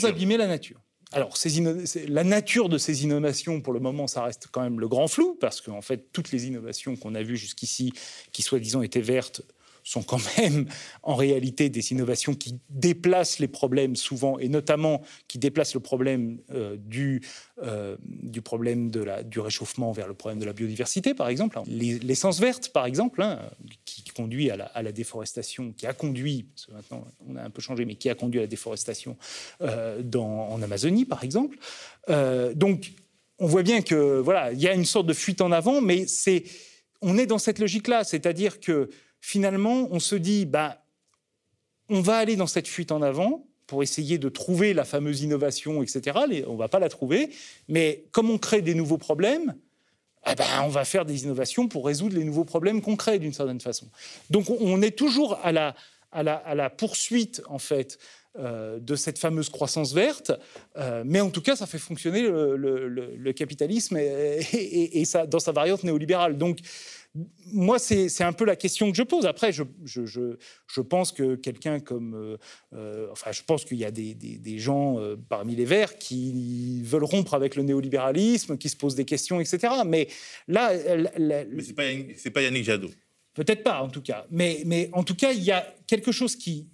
[0.06, 0.82] abîmer la, nature.
[1.12, 1.38] Alors,
[2.08, 5.36] la nature de ces innovations, pour le moment, ça reste quand même le grand flou,
[5.36, 7.92] parce qu'en fait, toutes les innovations qu'on a vues jusqu'ici,
[8.32, 9.42] qui soi-disant étaient vertes,
[9.86, 10.66] sont quand même
[11.04, 16.40] en réalité des innovations qui déplacent les problèmes souvent, et notamment qui déplacent le problème
[16.52, 17.22] euh, du,
[17.64, 21.60] euh, du problème de la, du réchauffement vers le problème de la biodiversité, par exemple.
[21.68, 23.40] L'essence verte, par exemple, hein,
[23.86, 27.62] qui conduit à la, déforestation, qui a conduit, parce que maintenant on a un peu
[27.62, 29.18] changé, mais qui a conduit à la déforestation
[29.62, 31.58] euh, dans, en Amazonie, par exemple.
[32.56, 32.92] donc,
[33.38, 36.08] on voit bien que voilà, il y a une sorte de fuite en avant, mais
[36.08, 36.46] c'est
[37.02, 38.90] on est dans cette logique-là, c'est-à-dire que
[39.26, 40.86] finalement, on se dit, bah,
[41.90, 45.82] on va aller dans cette fuite en avant pour essayer de trouver la fameuse innovation,
[45.82, 46.44] etc.
[46.48, 47.32] On ne va pas la trouver,
[47.68, 49.56] mais comme on crée des nouveaux problèmes,
[50.28, 53.34] eh ben, on va faire des innovations pour résoudre les nouveaux problèmes qu'on crée d'une
[53.34, 53.88] certaine façon.
[54.30, 57.98] Donc on est toujours à la, poursuite, en fait,
[58.38, 60.34] euh, de cette fameuse croissance verte,
[60.78, 64.00] euh, mais en tout cas, ça fait fonctionner le, capitalisme
[65.28, 66.38] dans sa variante néolibérale.
[66.38, 66.60] Donc,
[67.54, 69.26] moi, c'est un peu la question que je pose.
[69.26, 72.14] Après, je, je, pense que quelqu'un comme...
[72.14, 72.38] Euh,
[72.74, 76.82] euh, enfin, je pense qu'il y a des, des, gens euh, parmi les Verts qui
[76.84, 79.74] veulent rompre avec le néolibéralisme, qui se posent des questions, etc.
[79.86, 80.08] Mais
[80.48, 80.74] là...
[81.18, 82.92] Mais ce n'est pas, Yannick Jadot.
[83.34, 84.26] Peut-être pas, en tout cas.
[84.30, 86.68] Mais, mais en tout cas, il y a quelque chose qui,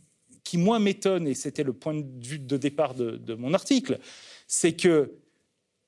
[0.43, 3.99] qui moi, m'étonne, et c'était le point de vue de départ de, de mon article,
[4.47, 5.13] c'est que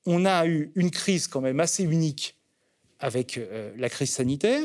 [0.06, 2.33] on a eu une crise quand même assez unique
[3.04, 4.64] avec euh, la crise sanitaire.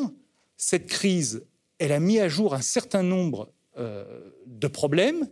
[0.56, 1.44] Cette crise,
[1.78, 4.06] elle a mis à jour un certain nombre euh,
[4.46, 5.28] de problèmes.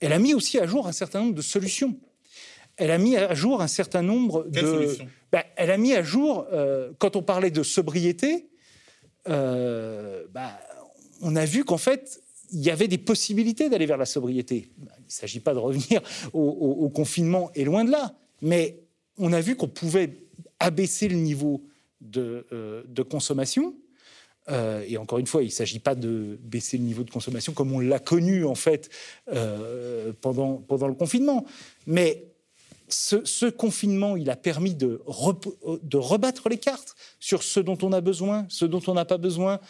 [0.00, 2.00] Elle a mis aussi à jour un certain nombre de solutions.
[2.78, 4.96] Elle a mis à jour un certain nombre de.
[5.30, 8.48] Bah, elle a mis à jour, euh, quand on parlait de sobriété,
[9.26, 10.58] bah,
[11.20, 12.22] on a vu qu'en fait,
[12.52, 14.70] il y avait des possibilités d'aller vers la sobriété.
[14.78, 16.00] Il ne s'agit pas de revenir
[16.32, 18.14] au, au, confinement, et loin de là.
[18.40, 18.80] Mais
[19.18, 20.24] on a vu qu'on pouvait
[20.58, 21.62] abaisser le niveau
[22.16, 23.74] euh, de, consommation.
[24.48, 27.52] Euh, et encore une fois, il ne s'agit pas de baisser le niveau de consommation
[27.52, 28.88] comme on l'a connu en fait
[29.34, 31.44] euh, pendant, pendant le confinement.
[31.86, 32.24] Mais
[32.88, 35.02] ce, confinement, il a permis de,
[35.82, 39.18] de rebattre les cartes sur ce dont on a besoin, ce dont on n'a pas
[39.18, 39.60] besoin,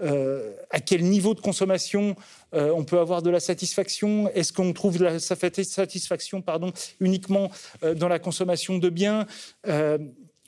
[0.00, 2.14] à quel niveau de consommation
[2.52, 6.70] on peut avoir de la satisfaction Est-ce qu'on trouve de la satisfaction pardon,
[7.00, 7.50] uniquement
[7.96, 9.26] dans la consommation de biens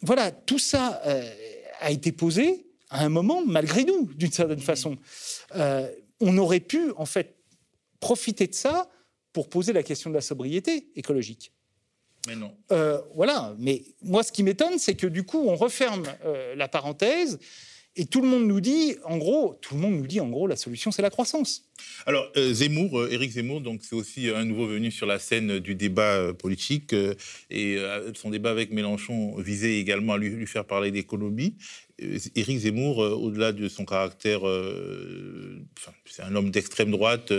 [0.03, 1.29] voilà, tout ça euh,
[1.81, 4.97] a été posé à un moment, malgré nous, d'une certaine façon.
[5.57, 5.89] Euh,
[6.21, 7.37] on aurait pu, en fait,
[8.01, 8.89] profiter de ça
[9.33, 11.53] pour poser la question de la sobriété écologique.
[12.27, 12.55] Mais non.
[12.73, 16.05] Euh, voilà, mais moi, ce qui m'étonne, c'est que du coup, on referme
[16.57, 17.39] la parenthèse
[18.01, 20.47] et tout le monde nous dit, en gros, tout le monde nous dit, en gros,
[20.47, 21.65] la solution, c'est la croissance.
[22.07, 25.59] Alors, euh, Zemmour, euh, Éric Zemmour, donc c'est aussi un nouveau venu sur la scène
[25.59, 26.95] du débat politique.
[27.51, 27.77] et
[28.15, 31.57] son débat avec Mélenchon visait également à lui, faire parler d'économie.
[31.99, 34.41] Éric Zemmour, au-delà de son caractère,
[36.07, 37.35] c'est un homme d'extrême droite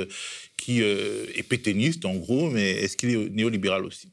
[0.58, 4.10] qui est pétainiste, en gros, mais est-ce qu'il est néolibéral aussi?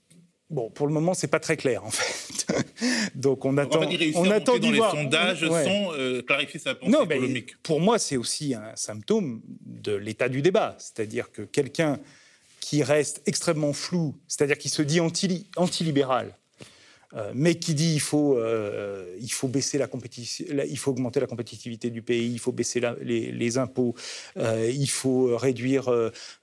[0.50, 2.46] Bon, pour le moment, c'est pas très clair en fait.
[3.14, 3.82] Donc on attend.
[4.14, 4.94] on attend d'y voir.
[4.94, 7.62] Les sondages sans euh, clarifier sa pensée non, économique.
[7.62, 11.98] pour moi, c'est aussi un symptôme de l'état du débat, c'est-à-dire que quelqu'un
[12.60, 16.34] qui reste extrêmement flou, c'est-à-dire qui se dit anti-libéral,
[17.14, 19.88] euh, mais qui dit il faut, euh, il faut baisser la
[20.66, 23.94] il faut augmenter la compétitivité du pays, il faut baisser les, impôts,
[24.36, 25.90] euh, il faut réduire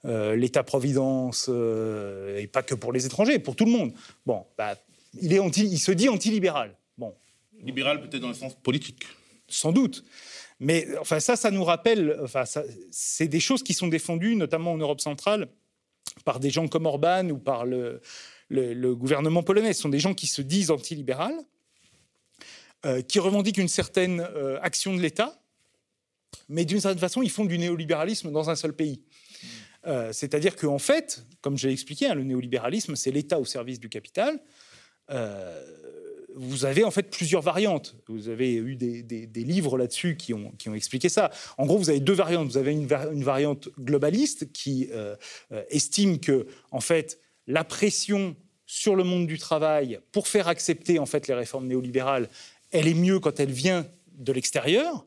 [0.04, 3.92] l'État-providence, et pas que pour les étrangers, pour tout le monde.
[4.24, 4.76] Bon, bah,
[5.20, 6.74] il, est anti, il se dit anti-libéral.
[6.98, 7.14] Bon.
[7.62, 9.04] Libéral peut-être dans le sens politique.
[9.48, 10.04] Sans doute.
[10.58, 12.42] Mais enfin, ça, ça nous rappelle, enfin,
[12.90, 15.48] c'est des choses qui sont défendues, notamment en Europe centrale,
[16.24, 18.00] par des gens comme Orban ou par le,
[18.48, 19.72] le, gouvernement polonais.
[19.72, 21.38] Ce sont des gens qui se disent antilibérales,
[22.84, 25.40] euh, qui revendiquent une certaine euh, action de l'État,
[26.48, 29.02] mais d'une certaine façon, ils font du néolibéralisme dans un seul pays.
[29.86, 33.88] Euh, c'est-à-dire qu'en fait, comme j'ai expliqué, hein, le néolibéralisme, c'est l'État au service du
[33.88, 34.40] capital.
[36.38, 37.96] vous avez en fait plusieurs variantes.
[38.08, 41.30] Vous avez eu des, livres là-dessus qui ont, qui ont, expliqué ça.
[41.56, 42.48] En gros, vous avez deux variantes.
[42.48, 44.90] Vous avez une, une variante globaliste qui
[45.70, 48.36] estime que, en fait, la pression
[48.66, 52.28] sur le monde du travail pour faire accepter en fait les réformes néolibérales,
[52.72, 53.86] elle est mieux quand elle vient
[54.18, 55.06] de l'extérieur.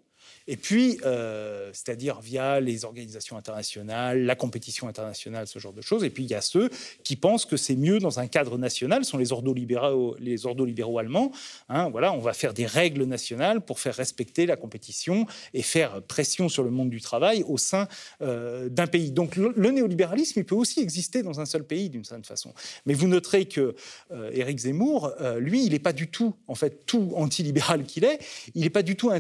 [0.51, 6.03] Et puis, euh, c'est-à-dire via les organisations internationales, la compétition internationale, ce genre de choses.
[6.03, 6.71] Et puis, il y a ceux
[7.03, 10.97] qui pensent que c'est mieux dans un cadre national, ce sont les ordolibéraux, les ordolibéraux
[10.97, 11.31] allemands.
[11.69, 16.01] Hein, voilà, on va faire des règles nationales pour faire respecter la compétition et faire
[16.01, 17.87] pression sur le monde du travail au sein
[18.23, 19.11] euh, d'un pays.
[19.11, 22.55] Donc, le, néolibéralisme, il peut aussi exister dans un seul pays, d'une certaine façon.
[22.87, 23.75] Mais vous noterez que
[24.11, 28.17] euh, Zemmour, lui, il n'est pas du tout, en fait, tout antilibéral qu'il est,
[28.55, 29.11] il n'est pas du tout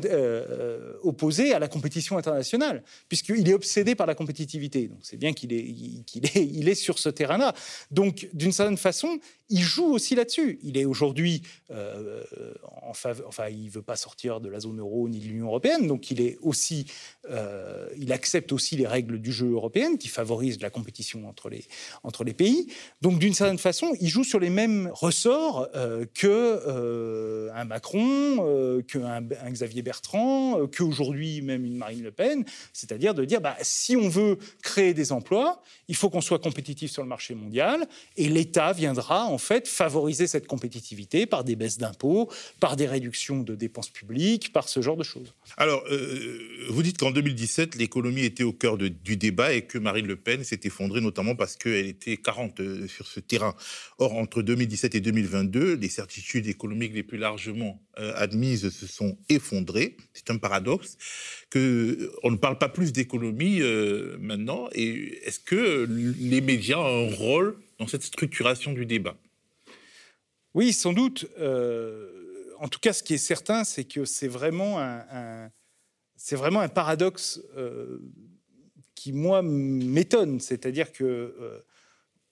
[1.03, 1.13] au
[1.53, 4.87] à la compétition internationale, puisqu'il est obsédé par la compétitivité.
[4.87, 7.53] Donc c'est bien qu'il est, est sur ce terrain-là.
[7.91, 9.19] Donc d'une certaine façon,
[9.49, 10.59] il joue aussi là-dessus.
[10.63, 11.41] Il est aujourd'hui
[11.71, 12.23] euh,
[12.63, 12.93] en
[13.27, 16.21] enfin, il veut pas sortir de la zone euro ni de l'Union européenne, donc il
[16.21, 16.85] est aussi,
[17.29, 21.65] euh, il accepte aussi les règles du jeu européenne qui favorisent la compétition entre les
[22.03, 22.67] entre les pays.
[23.01, 29.23] Donc d'une certaine façon, il joue sur les mêmes ressorts euh, que un Macron, qu'un
[29.43, 32.43] un Xavier Bertrand, qu'aujourd'hui même une Marine Le Pen,
[32.73, 36.91] c'est-à-dire de dire, bah, si on veut créer des emplois, il faut qu'on soit compétitif
[36.91, 37.87] sur le marché mondial,
[38.17, 42.29] et l'État viendra en fait favoriser cette compétitivité par des baisses d'impôts,
[42.59, 45.33] par des réductions de dépenses publiques, par ce genre de choses.
[45.57, 50.07] Alors, euh, vous dites qu'en 2017, l'économie était au cœur du débat et que Marine
[50.07, 53.55] Le Pen s'est effondrée, notamment parce qu'elle était 40 euh, sur ce terrain.
[53.97, 59.17] Or, entre 2017 et 2022, les certitudes économiques les plus largement euh, admises se sont
[59.29, 59.97] effondrées.
[60.13, 60.97] C'est un paradoxe
[61.49, 63.61] que on ne parle pas plus d'économie
[64.19, 64.69] maintenant.
[64.73, 69.15] Et est-ce que les médias ont un rôle dans cette structuration du débat?
[70.59, 71.25] Oui, sans doute.
[71.39, 75.49] Euh, en tout cas, ce qui est certain, c'est que c'est vraiment un,
[76.67, 77.99] paradoxe euh,
[78.93, 80.41] qui, moi, m'étonne.
[80.41, 81.65] C'est-à-dire que euh,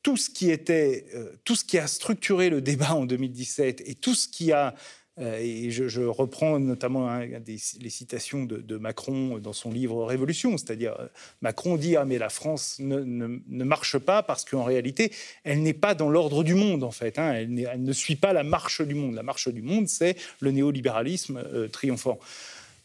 [0.03, 1.07] tout ce qui était,
[1.45, 4.75] tout ce qui a structuré le débat en 2017 et tout ce qui a
[5.20, 11.07] et je, reprends notamment les citations de, Macron dans son livre Révolution, c'est-à-dire euh,
[11.41, 15.11] Macron dit ah mais la France ne, marche pas parce qu'en réalité
[15.43, 17.34] elle n'est pas dans l'ordre du monde en fait, hein.
[17.34, 19.15] elle, ne suit pas la marche du monde.
[19.15, 22.20] La marche du monde c'est le néolibéralisme euh, triomphant.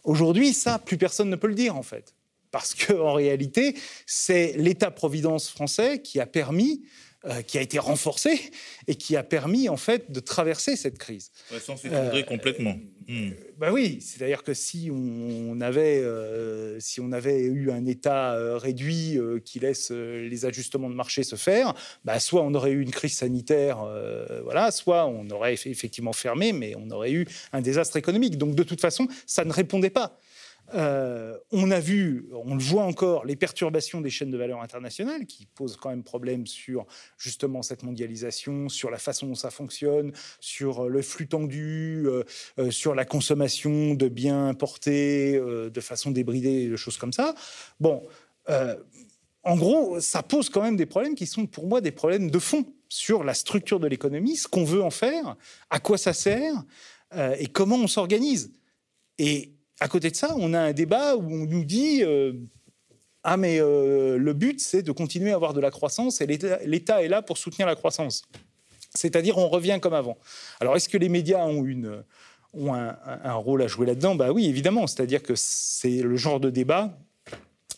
[0.05, 2.15] Aujourd'hui ça plus personne ne peut le dire en fait
[2.51, 3.77] parce qu'en réalité
[4.07, 6.83] c'est l'État-providence français qui a permis
[7.25, 8.51] euh, qui a été renforcé
[8.89, 11.31] et qui a permis en fait de traverser cette crise.
[11.61, 12.75] sans s'effondrer euh, complètement.
[13.59, 19.21] Ben oui, c'est-à-dire que si on avait, euh, si on avait eu un État réduit
[19.45, 23.17] qui laisse les ajustements de marché se faire, bah, soit on aurait eu une crise
[23.17, 23.87] sanitaire,
[24.43, 28.37] voilà, soit on aurait effectivement fermé, mais on aurait eu un désastre économique.
[28.37, 30.19] Donc de toute façon, ça ne répondait pas.
[30.75, 35.27] Euh, on a vu, on le voit encore, les perturbations des chaînes de valeur internationales
[35.27, 36.87] qui posent quand même problème sur
[37.19, 42.25] justement cette mondialisation, sur la façon dont ça fonctionne, sur le flux tendu, euh,
[42.59, 47.35] euh, sur la consommation de biens importés de façon débridée, de choses comme ça.
[47.81, 48.03] Bon,
[49.45, 52.39] en gros, ça pose quand même des problèmes qui sont pour moi des problèmes de
[52.39, 55.37] fond sur la structure de l'économie, ce qu'on veut en faire,
[55.71, 56.65] à quoi ça sert
[57.39, 58.53] et comment on s'organise.
[59.19, 59.53] Et
[59.83, 62.03] à côté de ça, on a un débat où on nous dit
[63.25, 67.09] ah mais le but c'est de continuer à avoir de la croissance et l'État est
[67.09, 68.23] là pour soutenir la croissance.
[68.95, 70.19] C'est-à-dire on revient comme avant.
[70.61, 72.05] Alors est-ce que les médias ont une
[72.55, 74.15] ont un, rôle à jouer là-dedans?
[74.15, 74.87] Bah oui, évidemment.
[74.87, 76.99] C'est-à-dire que c'est le genre de débat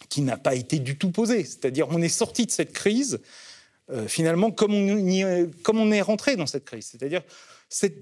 [0.08, 1.44] qui n'a pas été du tout posé.
[1.44, 3.20] C'est-à-dire on est sorti de cette crise
[3.90, 6.86] euh, finalement comme on, comme on est rentré dans cette crise.
[6.86, 7.22] C'est-à-dire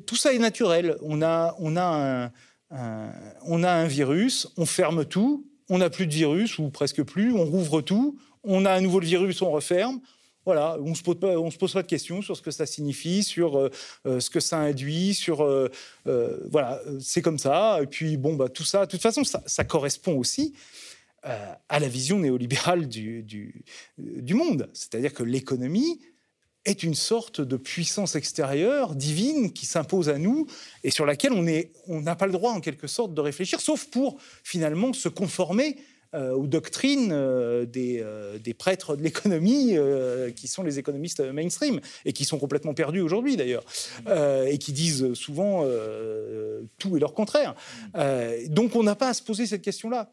[0.07, 0.97] tout ça est naturel.
[1.03, 1.83] On a, on a
[2.25, 2.33] un,
[2.73, 7.33] on a un virus, on ferme tout, on n'a plus de virus ou presque plus,
[7.33, 10.01] on rouvre tout, on a un nouveau virus, on referme.
[10.45, 11.21] Voilà, on ne se, pose
[11.73, 13.71] pas, de questions sur ce que ça signifie, sur euh,
[14.07, 15.47] euh, ce que ça induit, sur...
[16.05, 17.79] voilà, c'est comme ça.
[17.81, 20.53] Et puis, bon, bah, tout ça, de toute façon, ça, correspond aussi
[21.25, 23.65] euh, à la vision néolibérale du,
[24.35, 24.69] monde.
[24.73, 26.01] C'est-à-dire que l'économie
[26.65, 30.47] est une sorte de puissance extérieure, divine, qui s'impose à nous
[30.85, 34.19] et sur laquelle on n'a pas le droit, en quelque sorte, de réfléchir, sauf pour
[34.45, 35.77] finalement se conformer
[36.15, 38.05] euh, aux doctrines euh, des,
[38.43, 39.77] des, prêtres de l'économie,
[40.37, 43.65] qui sont les économistes mainstream, et qui sont complètement perdus aujourd'hui d'ailleurs,
[44.47, 45.67] et qui disent souvent
[46.79, 47.55] tout et leur contraire.
[48.49, 50.11] donc on n'a pas à se poser cette question-là.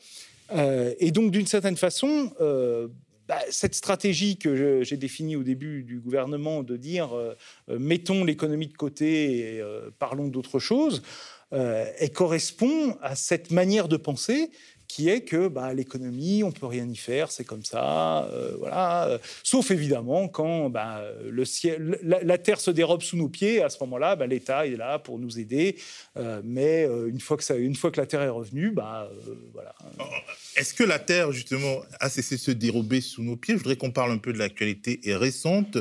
[0.51, 2.87] Euh, et donc, d'une certaine façon, euh,
[3.29, 7.35] bah, cette stratégie que j'ai définie au début du gouvernement de dire euh,
[7.69, 9.63] mettons l'économie de côté et
[9.99, 11.01] parlons d'autre chose,
[11.51, 14.51] elle correspond à cette manière de penser
[14.89, 19.19] qui est que bah, l'économie, on peut rien y faire, c'est comme ça, euh, voilà.
[19.43, 23.77] Sauf évidemment quand bah, le ciel, la, terre se dérobe sous nos pieds, à ce
[23.81, 25.77] moment-là, bah, l'État est là pour nous aider.
[26.17, 29.09] Euh, mais euh, une fois que ça, une fois que la terre est revenue, bah
[29.53, 29.75] voilà.
[30.55, 33.53] Est-ce que la terre justement a cessé de se dérober sous nos pieds?
[33.53, 35.77] Je voudrais qu'on parle un peu de l'actualité récente,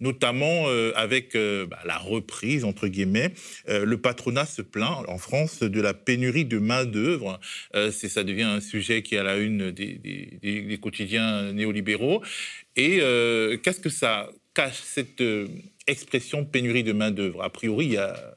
[0.00, 3.32] notamment avec bah, la reprise entre guillemets.
[3.68, 7.38] le patronat se plaint en France de la pénurie de main d'œuvre.
[7.72, 12.22] ça devient un sujet qui est à la une des, quotidiens néolibéraux.
[12.76, 15.48] Et euh, qu'est-ce que ça cache, cette euh,
[15.86, 17.42] expression pénurie de main-d'œuvre?
[17.42, 18.36] A priori, il n'y a,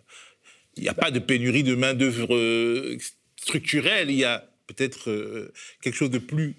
[0.78, 2.97] y a pas de pénurie de main-d'œuvre euh,
[3.36, 5.51] structurelle, il y a peut-être
[5.82, 6.55] quelque chose de plus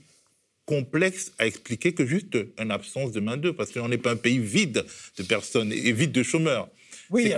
[0.67, 4.39] complexe à expliquer que juste une absence de main-d'œuvre, parce qu'on n'est pas un pays
[4.39, 4.85] vide
[5.17, 6.69] de personnes et vide de chômeurs.
[7.11, 7.33] Oui,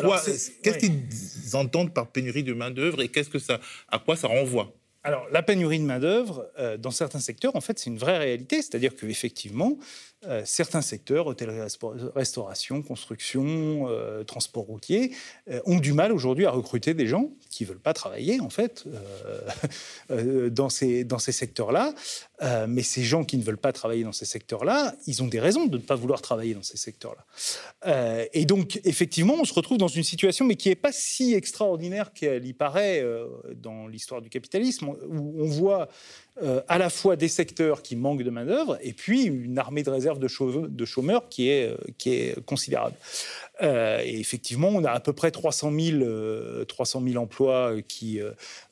[0.63, 4.75] qu'est-ce qu'ils entendent par pénurie de main-d'œuvre et qu'est-ce que ça, à quoi ça renvoie?
[5.07, 8.63] Alors, la pénurie de main-d'œuvre, euh, dans certains secteurs, en fait, c'est une vraie réalité.
[8.63, 9.77] C'est-à-dire qu'effectivement,
[10.27, 11.61] euh, certains secteurs, hôtellerie,
[12.15, 15.13] restauration, construction, euh, transport routier,
[15.65, 18.85] ont du mal aujourd'hui à recruter des gens qui ne veulent pas travailler, en fait,
[20.09, 21.95] dans ces, dans ces secteurs-là.
[22.67, 25.67] mais ces gens qui ne veulent pas travailler dans ces secteurs-là, ils ont des raisons
[25.67, 28.27] de ne pas vouloir travailler dans ces secteurs-là.
[28.33, 32.13] et donc, effectivement, on se retrouve dans une situation, mais qui n'est pas si extraordinaire
[32.13, 33.05] qu'elle y paraît
[33.57, 35.89] dans l'histoire du capitalisme où on voit
[36.43, 39.91] euh, à la fois des secteurs qui manquent de main-d'œuvre et puis une armée de
[39.91, 42.97] réserve de, chômeurs, qui est, euh, qui est considérable.
[43.63, 48.19] Euh, et effectivement, on a à peu près 300 000, 300 000 emplois qui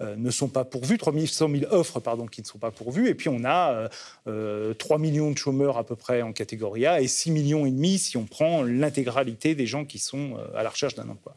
[0.01, 3.09] ne sont pas pourvus, 300 000 offres pardon, qui ne sont pas pourvues.
[3.09, 3.89] Et puis on a
[4.27, 7.99] 3 millions de chômeurs à peu près en catégorie A et 6 millions et demi
[7.99, 11.35] si on prend l'intégralité des gens qui sont à la recherche d'un emploi.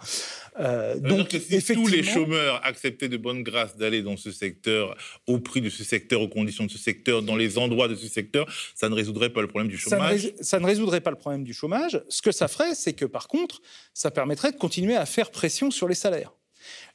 [0.60, 4.96] Euh, donc, si tous les chômeurs acceptaient de bonne grâce d'aller dans ce secteur,
[5.28, 8.08] au prix de ce secteur, aux conditions de ce secteur, dans les endroits de ce
[8.08, 9.95] secteur, ça ne résoudrait pas le problème du chômage
[10.42, 12.02] ça ne, résoudrait pas le problème du chômage.
[12.10, 13.62] Ce que ça ferait, c'est que par contre,
[13.94, 16.34] ça permettrait de continuer à faire pression sur les salaires.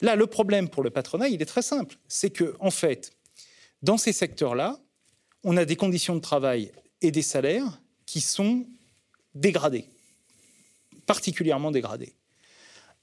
[0.00, 1.96] Là, le problème pour le patronat, il est très simple.
[2.08, 3.12] C'est que, en fait,
[3.82, 4.78] dans ces secteurs-là,
[5.44, 8.66] on a des conditions de travail et des salaires qui sont
[9.34, 9.86] dégradés,
[11.06, 12.14] particulièrement dégradés.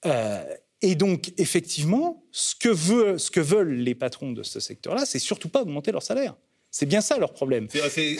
[0.06, 0.44] Euh,
[0.82, 5.20] et donc, effectivement, ce que, veut, ce que veulent les patrons de ce secteur-là, c'est
[5.20, 6.36] surtout pas augmenter leur salaire.
[6.80, 7.68] C'est bien ça leur problème.
[7.72, 8.18] C'est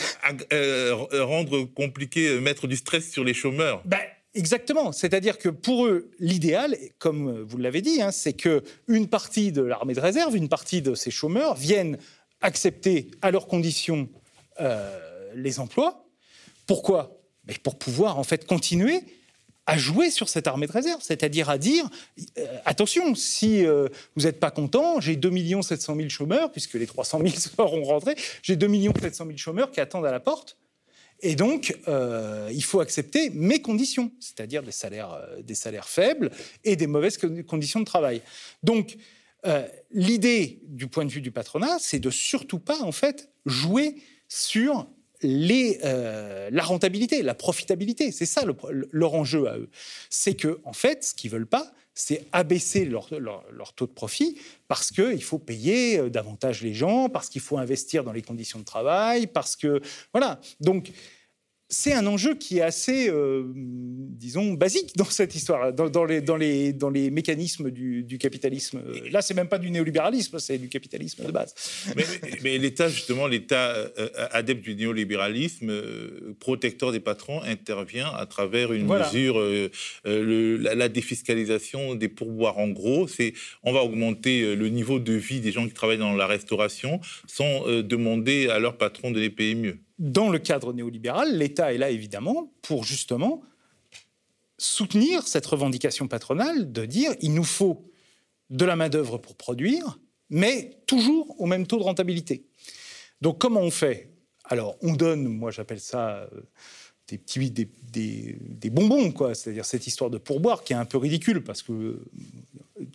[0.52, 3.82] euh, rendre compliqué, euh, mettre du stress sur les chômeurs.
[3.84, 4.00] Ben,
[4.34, 4.90] exactement.
[4.90, 9.62] C'est-à-dire que pour eux, l'idéal, comme vous l'avez dit, hein, c'est que une partie de
[9.62, 11.98] l'armée de réserve, une partie de ces chômeurs viennent
[12.40, 14.08] accepter à leurs conditions
[15.36, 16.04] les emplois.
[16.66, 17.16] Pourquoi?
[17.44, 19.04] Ben, Pour pouvoir en fait continuer
[19.68, 21.88] à jouer sur cette armée de réserve, c'est-à-dire à dire
[22.38, 26.86] euh, attention, si euh, vous n'êtes pas content, j'ai 2 700 000 chômeurs, puisque les
[26.86, 28.66] 300 000 seront rentrés, j'ai 2
[28.98, 30.56] 700 000 chômeurs qui attendent à la porte.
[31.20, 36.30] Et donc, euh, il faut accepter mes conditions, c'est-à-dire des salaires, des salaires faibles
[36.64, 38.22] et des mauvaises conditions de travail.
[38.62, 38.96] Donc,
[39.90, 43.96] l'idée du point de vue du patronat, c'est de surtout pas, en fait, jouer
[44.28, 44.86] sur
[45.24, 48.12] euh, la rentabilité, la profitabilité.
[48.12, 48.44] C'est ça
[48.92, 49.68] leur enjeu à eux.
[50.10, 54.38] C'est que, en fait, ce qu'ils veulent pas, c'est abaisser leur, leur, taux de profit
[54.68, 58.60] parce qu'il faut payer euh, davantage les gens, parce qu'il faut investir dans les conditions
[58.60, 59.80] de travail, parce que...
[60.12, 60.40] Voilà.
[60.60, 60.92] Donc,
[61.70, 66.36] c'est un enjeu qui est assez, euh, disons, basique dans cette histoire, dans, les, dans,
[66.36, 68.82] les, dans les mécanismes du, capitalisme.
[69.12, 71.54] Là, c'est même pas du néolibéralisme, c'est du capitalisme de base.
[72.42, 78.72] Mais, l'État, justement, l'État euh, adepte du néolibéralisme, euh, protecteur des patrons, intervient à travers
[78.72, 79.38] une mesure,
[80.04, 82.56] la, défiscalisation des pourboires.
[82.56, 86.14] En gros, c'est on va augmenter le niveau de vie des gens qui travaillent dans
[86.14, 91.36] la restauration sans demander à leur patron de les payer mieux dans le cadre néolibéral,
[91.36, 93.42] l'État est là évidemment pour justement
[94.58, 97.90] soutenir cette revendication patronale de dire il nous faut
[98.50, 99.98] de la main-d'œuvre pour produire,
[100.30, 102.44] mais toujours au même taux de rentabilité.
[103.20, 104.10] Donc comment on fait?
[104.44, 106.40] Alors on donne, moi j'appelle ça euh,
[107.08, 107.68] des petits des,
[108.40, 109.34] des, bonbons, quoi.
[109.34, 112.04] C'est-à-dire cette histoire de pourboire qui est un peu ridicule parce que,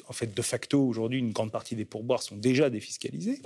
[0.07, 3.41] en fait, de facto aujourd'hui, une grande partie des pourboires sont déjà défiscalisés.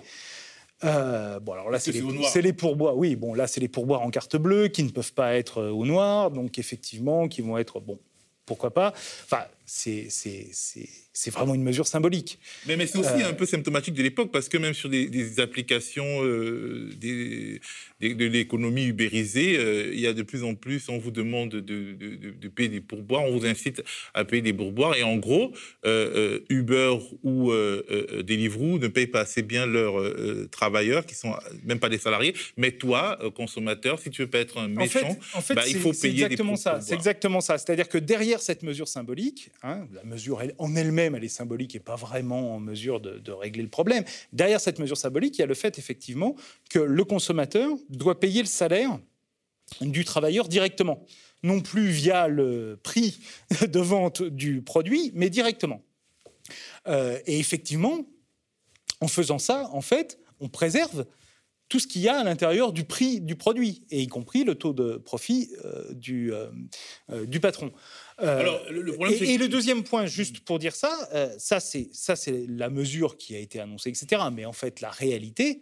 [0.83, 2.01] Euh, bon, alors là, c'est les,
[2.41, 2.95] les, pourboires.
[2.95, 5.71] Oui, bon, là, c'est les pourboires en carte bleue qui ne peuvent pas être euh,
[5.71, 7.99] au noir, donc effectivement, qui vont être, bon,
[8.45, 8.93] pourquoi pas.
[9.23, 12.39] Enfin, c'est vraiment une mesure symbolique.
[12.67, 15.39] Mais, mais c'est aussi euh, un peu symptomatique de l'époque, parce que même sur des,
[15.41, 17.59] applications euh, des,
[17.99, 21.59] de l'économie ubérisée, euh, il y a de plus en plus, on vous demande de,
[21.59, 23.83] de, payer des pourboires, on vous incite
[24.13, 25.51] à payer des pourboires, et en gros,
[25.83, 31.35] Uber ou Deliveroo ne payent pas assez bien leurs travailleurs, qui sont
[31.65, 35.41] même pas des salariés, mais toi, consommateur, si tu veux pas être un méchant, en
[35.41, 36.79] fait, bah, il faut payer exactement des ça.
[36.81, 37.57] C'est exactement ça.
[37.57, 41.79] C'est-à-dire que derrière cette mesure symbolique, hein, la mesure en elle-même, elle est symbolique et
[41.79, 44.03] pas vraiment en mesure de, régler le problème.
[44.33, 46.35] Derrière cette mesure symbolique, il y a le fait effectivement
[46.69, 48.99] que le consommateur doit payer le salaire
[49.81, 51.05] du travailleur directement,
[51.43, 53.19] non plus via le prix
[53.67, 55.81] de vente du produit, mais directement.
[56.87, 58.05] Euh, et effectivement,
[59.01, 61.05] en faisant ça, en fait, on préserve
[61.69, 64.55] tout ce qu'il y a à l'intérieur du prix du produit, et y compris le
[64.55, 66.49] taux de profit euh,
[67.09, 67.71] euh, du patron.
[68.21, 72.69] Euh, et, le deuxième point, juste pour dire ça, euh, ça c'est ça c'est la
[72.69, 74.23] mesure qui a été annoncée, etc.
[74.33, 75.61] Mais en fait, la réalité.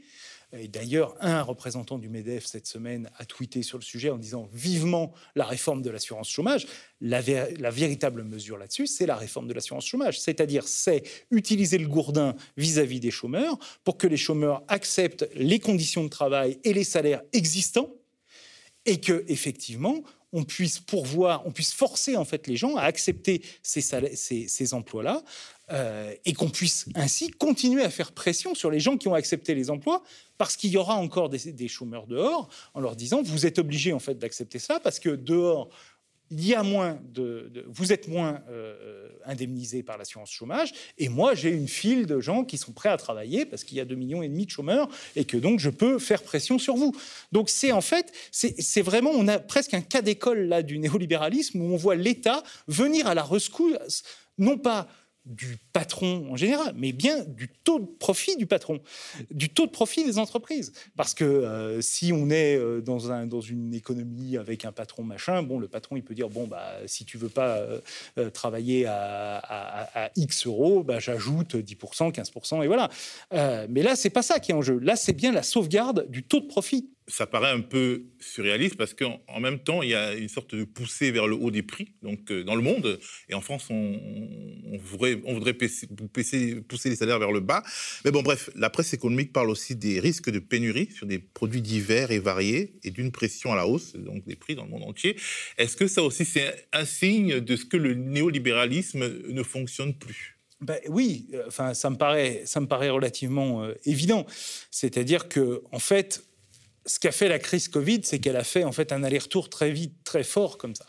[0.57, 4.47] Et d'ailleurs, un représentant du MEDEF cette semaine a tweeté sur le sujet en disant
[4.53, 6.65] vivement la réforme de l'assurance chômage.
[7.01, 7.19] La,
[7.59, 10.19] la, véritable mesure là-dessus, c'est la réforme de l'assurance chômage.
[10.19, 16.03] C'est-à-dire, c'est utiliser le gourdin vis-à-vis des chômeurs pour que les chômeurs acceptent les conditions
[16.03, 17.91] de travail et les salaires existants
[18.85, 20.03] et que, effectivement,
[20.33, 25.23] on puisse pourvoir, on puisse forcer en fait les gens à accepter ces, emplois-là
[25.71, 29.55] euh, et qu'on puisse ainsi continuer à faire pression sur les gens qui ont accepté
[29.55, 30.03] les emplois
[30.37, 33.93] parce qu'il y aura encore des, des, chômeurs dehors en leur disant vous êtes obligés
[33.93, 35.69] en fait d'accepter ça parce que dehors
[36.31, 41.35] il y a moins de, vous êtes moins euh, indemnisé par l'assurance chômage, et moi
[41.35, 43.95] j'ai une file de gens qui sont prêts à travailler parce qu'il y a 2
[43.95, 46.95] millions et demi de chômeurs et que donc je peux faire pression sur vous.
[47.31, 51.61] Donc c'est en fait, c'est vraiment, on a presque un cas d'école là du néolibéralisme
[51.61, 54.03] où on voit l'État venir à la rescousse,
[54.37, 54.87] non pas
[55.25, 58.79] du patron en général, mais bien du taux de profit du patron,
[59.31, 60.71] du taux de profit des entreprises.
[60.95, 65.03] Parce que euh, si on est euh, dans, un, dans une économie avec un patron
[65.03, 67.57] machin, bon, le patron, il peut dire, bon, bah, si tu veux pas
[68.17, 72.89] euh, travailler à, à, X euros, bah, j'ajoute 10%, 15%, et voilà.
[73.69, 74.79] mais là, c'est pas ça qui est en jeu.
[74.79, 78.93] Là, c'est bien la sauvegarde du taux de profit ça paraît un peu surréaliste parce
[78.93, 81.93] qu'en même temps, il y a une sorte de poussée vers le haut des prix
[82.01, 82.99] donc, euh, dans le monde.
[83.29, 83.99] Et en France, on,
[84.79, 85.15] voudrait,
[85.53, 87.63] pousser les salaires vers le bas.
[88.03, 91.61] Mais bon, bref, la presse économique parle aussi des risques de pénurie sur des produits
[91.61, 94.83] divers et variés et d'une pression à la hausse, donc des prix dans le monde
[94.83, 95.15] entier.
[95.57, 100.35] Est-ce que ça aussi, c'est un signe de ce que le néolibéralisme ne fonctionne plus?
[100.61, 104.25] Ben oui, euh, enfin, ça me paraît, ça me paraît relativement euh, évident.
[104.71, 106.23] C'est-à-dire que, en fait,
[106.85, 109.71] ce qu'a fait la crise Covid, c'est qu'elle a fait en fait un aller-retour très
[109.71, 110.85] vite, très fort comme ça.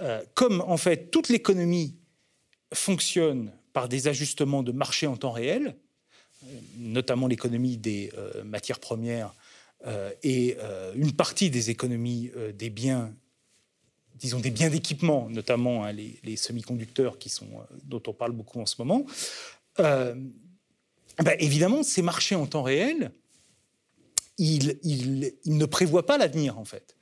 [0.00, 1.96] Euh, comme en fait toute l'économie
[2.72, 5.76] fonctionne par des ajustements de marché en temps réel,
[6.78, 9.34] notamment l'économie des euh, matières premières
[9.86, 10.56] euh, et
[10.94, 13.12] une partie des économies des biens,
[14.14, 17.48] disons des biens d'équipement, notamment hein, les, semi-conducteurs qui sont,
[17.84, 19.04] dont on parle beaucoup en ce moment.
[19.76, 23.12] Ben, évidemment, ces marchés en temps réel,
[24.40, 26.96] il, ne prévoit pas l'avenir, en fait.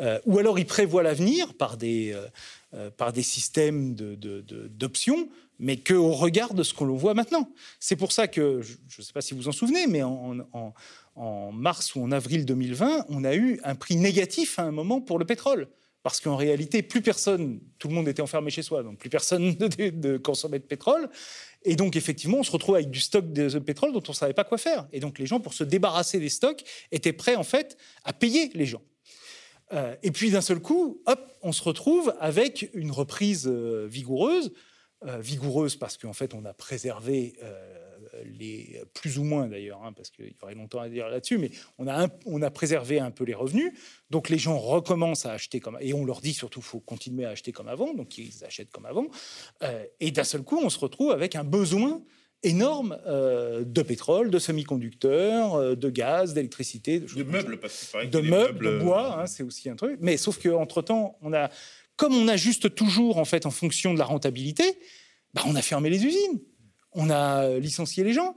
[0.00, 2.26] Euh, ou alors il prévoit l'avenir par, des, euh,
[2.74, 5.28] euh, par des systèmes d'options,
[5.58, 7.50] mais qu'au regard de ce qu'on voit maintenant.
[7.80, 10.38] C'est pour ça que, je ne sais pas si vous vous en souvenez, mais en,
[11.16, 15.00] en, mars ou en avril 2020, on a eu un prix négatif à un moment
[15.00, 15.68] pour le pétrole
[16.02, 19.54] parce qu'en réalité, plus personne, tout le monde était enfermé chez soi, donc plus personne
[19.58, 21.10] ne, consommait de pétrole.
[21.64, 24.34] Et donc, effectivement, on se retrouve avec du stock de pétrole dont on ne savait
[24.34, 24.86] pas quoi faire.
[24.92, 26.62] Et donc, les gens, pour se débarrasser des stocks,
[26.92, 28.82] étaient prêts, en fait, à payer les gens.
[29.72, 34.52] Euh, et puis, d'un seul coup, hop, on se retrouve avec une reprise euh, vigoureuse.
[35.06, 37.36] Euh, vigoureuse parce qu'en fait, on a préservé
[38.38, 41.50] les plus ou moins d'ailleurs, hein, parce qu'il y aurait longtemps à dire là-dessus, mais
[41.78, 43.72] on a, on a préservé un peu les revenus.
[44.10, 47.30] Donc les gens recommencent à acheter comme et on leur dit surtout faut continuer à
[47.30, 49.08] acheter comme avant, donc ils achètent comme avant.
[49.62, 52.02] Euh, et d'un seul coup, on se retrouve avec un besoin
[52.42, 58.20] énorme euh, de pétrole, de semi-conducteurs, euh, de gaz, d'électricité, de, meubles, parce que de
[58.20, 59.98] meubles, de bois, hein, c'est aussi un truc.
[60.00, 61.50] Mais sauf qu'entre temps, on a,
[61.96, 64.78] comme on ajuste toujours en fait en fonction de la rentabilité,
[65.34, 66.40] bah, on a fermé les usines
[66.92, 68.36] on a licencié les gens.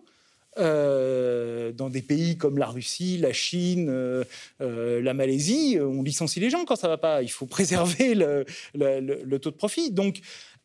[0.57, 4.25] Euh, dans des pays comme la Russie, la Chine, euh,
[4.59, 7.21] euh, la Malaisie, on licencie les gens quand ça va pas.
[7.21, 9.91] Il faut préserver le, taux de profit.
[9.91, 10.19] Donc,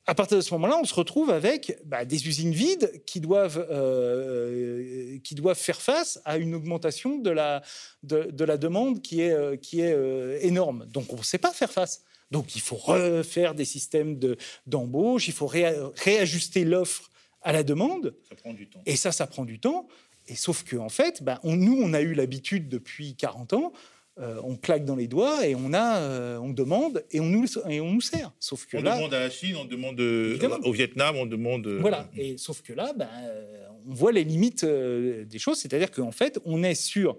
[0.06, 3.64] à partir de ce moment-là, on se retrouve avec bah, des usines vides qui doivent,
[5.22, 7.62] qui doivent faire face à une augmentation de la,
[8.02, 10.86] de, la demande qui est, qui est énorme.
[10.86, 12.02] Donc, on ne sait pas faire face.
[12.32, 14.18] Donc, il faut refaire des systèmes
[14.66, 17.10] d'embauche, il faut réajuster l'offre
[17.46, 18.14] à la demande.
[18.28, 18.82] Ça prend du temps.
[18.86, 19.86] Et ça, ça prend du temps.
[20.26, 23.72] Et sauf que en fait, ben, nous, on a eu l'habitude depuis 40 ans.
[24.18, 27.46] Euh, on claque dans les doigts et on a, euh, on demande et on nous
[27.68, 28.32] et on nous sert.
[28.40, 31.68] Sauf que on là, demande à la Chine, on demande euh, au Vietnam, on demande.
[31.68, 32.08] Voilà.
[32.16, 33.08] Et sauf que là, ben,
[33.86, 35.58] on voit les limites des choses.
[35.58, 37.18] C'est-à-dire qu'en fait, on est sur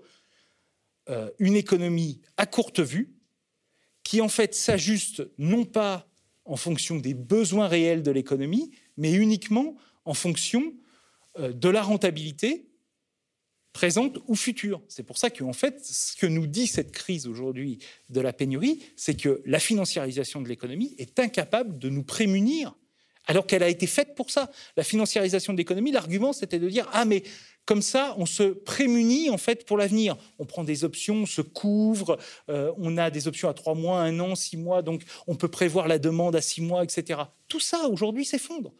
[1.40, 3.14] une économie à courte vue
[4.04, 6.10] qui en fait s'ajuste non pas
[6.44, 9.76] en fonction des besoins réels de l'économie, mais uniquement
[10.08, 10.74] en fonction
[11.38, 12.70] euh, de la rentabilité
[13.74, 14.82] présente ou future.
[14.88, 17.78] C'est pour ça qu'en fait, ce que nous dit cette crise aujourd'hui
[18.10, 22.74] de la pénurie, c'est que la financiarisation de l'économie est incapable de nous prémunir,
[23.28, 24.50] alors qu'elle a été faite pour ça.
[24.78, 27.22] La financiarisation de l'économie, l'argument, c'était de dire ah mais
[27.66, 30.16] comme ça, on se prémunit en fait pour l'avenir.
[30.40, 32.18] On prend des options, on se couvre,
[32.50, 35.50] euh, on a des options à trois mois, un an, six mois, donc on peut
[35.50, 37.20] prévoir la demande à six mois, etc.
[37.50, 38.74] Tout ça aujourd'hui s'effondre.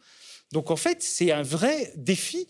[0.52, 2.48] Donc en fait, c'est un vrai défi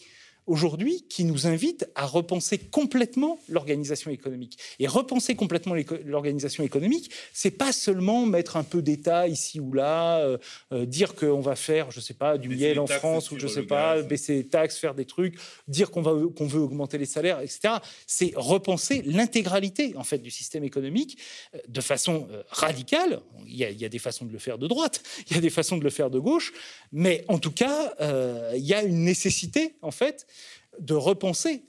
[0.48, 4.58] aujourd'hui qui nous invite à repenser complètement l'organisation économique.
[4.78, 10.20] Et repenser complètement l'organisation économique, c'est pas seulement mettre un peu d'État ici ou là,
[10.20, 10.38] euh,
[10.72, 13.62] euh, dire qu'on va faire, je sais pas, du miel en France ou je sais
[13.62, 15.38] pas, baisser les taxes, faire des trucs,
[15.68, 17.74] dire qu'on va qu'on veut augmenter les salaires, etc.
[18.06, 21.18] C'est repenser l'intégralité en fait du système économique
[21.54, 23.20] euh, de façon radicale.
[23.46, 25.38] Il y, a, il y, a, des façons de le faire de droite, il y
[25.38, 26.52] a des façons de le faire de gauche,
[26.92, 27.94] mais en tout cas,
[28.54, 30.26] il y a une nécessité en fait
[30.80, 31.62] de repenser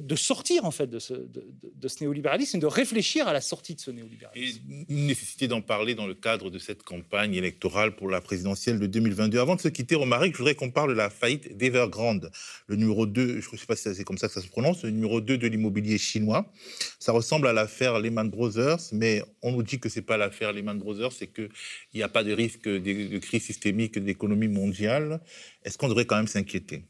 [0.00, 3.80] de sortir en fait de ce, de, ce, néolibéralisme de réfléchir à la sortie de
[3.80, 4.62] ce néolibéralisme.
[4.68, 8.78] Et une nécessité d'en parler dans le cadre de cette campagne électorale pour la présidentielle
[8.78, 9.40] de 2022.
[9.40, 12.30] Avant de se quitter, Romaric, je voudrais qu'on parle de la faillite d'Evergrande,
[12.68, 14.84] le numéro 2, je ne sais pas si c'est comme ça que ça se prononce,
[14.84, 16.52] le numéro 2 de l'immobilier chinois.
[17.00, 20.78] Ça ressemble à l'affaire Lehman Brothers, mais on nous dit que c'est pas l'affaire Lehman
[20.78, 21.50] Brothers, c'est qu'il
[21.94, 25.20] n'y a pas de risque de, de crise systémique de l'économie mondiale.
[25.64, 26.84] Est-ce qu'on devrait quand même s'inquiéter?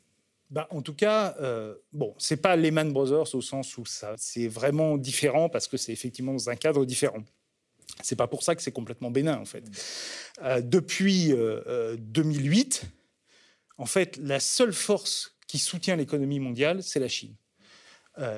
[0.54, 4.46] Bah, en tout cas, euh, bon, c'est pas Lehman Brothers au sens où ça, c'est
[4.46, 7.24] vraiment différent parce que c'est effectivement dans un cadre différent.
[8.04, 9.64] C'est pas pour ça que c'est complètement bénin en fait.
[10.44, 11.34] Euh, depuis
[11.98, 12.88] 2008, euh,
[13.78, 17.34] en fait, la seule force qui soutient l'économie mondiale, c'est la Chine.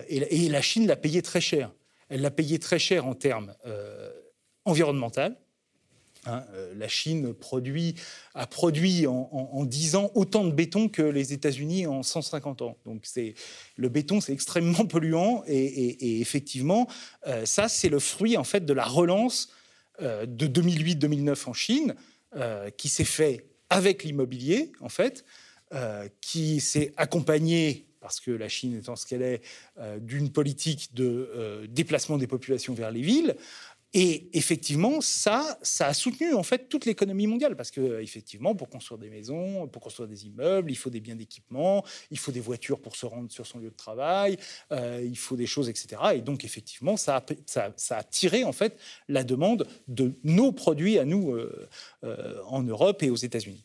[0.09, 1.71] Et, et, la Chine l'a payé très cher.
[2.09, 3.55] Elle l'a payé très cher en termes
[4.65, 5.35] environnementaux,
[6.27, 7.35] Hein, euh, la Chine
[8.35, 12.77] a produit en, 10 ans autant de béton que les États-Unis en 150 ans.
[12.85, 13.05] Donc
[13.77, 16.89] le béton, c'est extrêmement polluant et, effectivement,
[17.27, 19.51] euh, ça c'est le fruit en fait de la relance
[20.03, 21.95] euh, de 2008-2009 en Chine,
[22.77, 25.25] qui s'est fait avec l'immobilier en fait,
[26.21, 29.41] qui s'est accompagné parce que la Chine étant ce qu'elle est,
[30.01, 33.37] d'une politique de déplacement des populations vers les villes,
[33.93, 38.69] et effectivement, ça, ça a soutenu en fait toute l'économie mondiale parce que effectivement, pour
[38.69, 42.41] construire des maisons, pour construire des immeubles, il faut des biens d'équipement, il faut des
[42.41, 44.37] voitures pour se rendre sur son lieu de travail,
[44.73, 46.03] euh, il faut des choses, etc.
[46.15, 47.25] Et donc effectivement, ça
[47.91, 51.69] a, tiré en fait la demande de nos produits à nous euh,
[52.05, 53.65] euh, en Europe et aux États-Unis.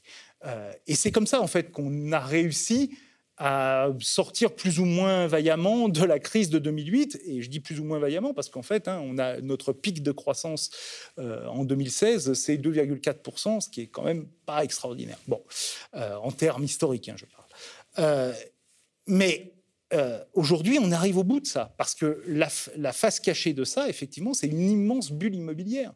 [0.87, 2.97] et c'est comme ça en fait qu'on a réussi
[3.43, 7.21] à sortir plus ou moins vaillamment de la crise de 2008.
[7.25, 10.03] Et je dis plus ou moins vaillamment parce qu'en fait, hein, on a notre pic
[10.03, 10.69] de croissance
[11.17, 15.17] euh, en 2016, c'est 2,4%, ce qui est quand même pas extraordinaire.
[15.27, 15.41] Bon,
[15.95, 17.47] euh, en termes historiques, hein, je parle.
[17.97, 18.33] Euh,
[19.07, 19.53] mais
[20.33, 22.47] aujourd'hui, on arrive au bout de ça parce que la,
[22.77, 25.91] la face cachée de ça, effectivement, c'est une immense bulle immobilière.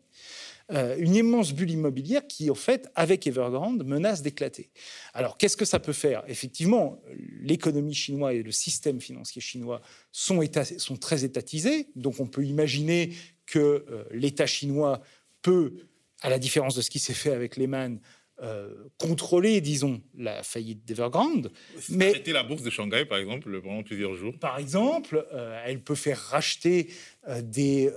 [0.71, 4.71] Euh, une immense bulle immobilière qui, en fait, avec Evergrande, menace d'éclater.
[5.13, 6.23] Alors, qu'est-ce que ça peut faire?
[6.27, 7.01] Effectivement,
[7.41, 9.81] l'économie chinoise et le système financier chinois
[10.11, 10.41] sont,
[10.77, 13.13] sont très étatisés, donc on peut imaginer
[13.45, 15.01] que euh, l'État chinois
[15.41, 15.87] peut,
[16.21, 17.99] à la différence de ce qui s'est fait avec Lehman,
[18.43, 21.53] euh, contrôler, disons, la faillite d'Evergrande.
[21.87, 24.37] Mais arrêter la bourse de Shanghai, par exemple, pendant plusieurs jours.
[24.39, 26.89] Par exemple, euh, elle peut faire racheter
[27.29, 27.89] euh, des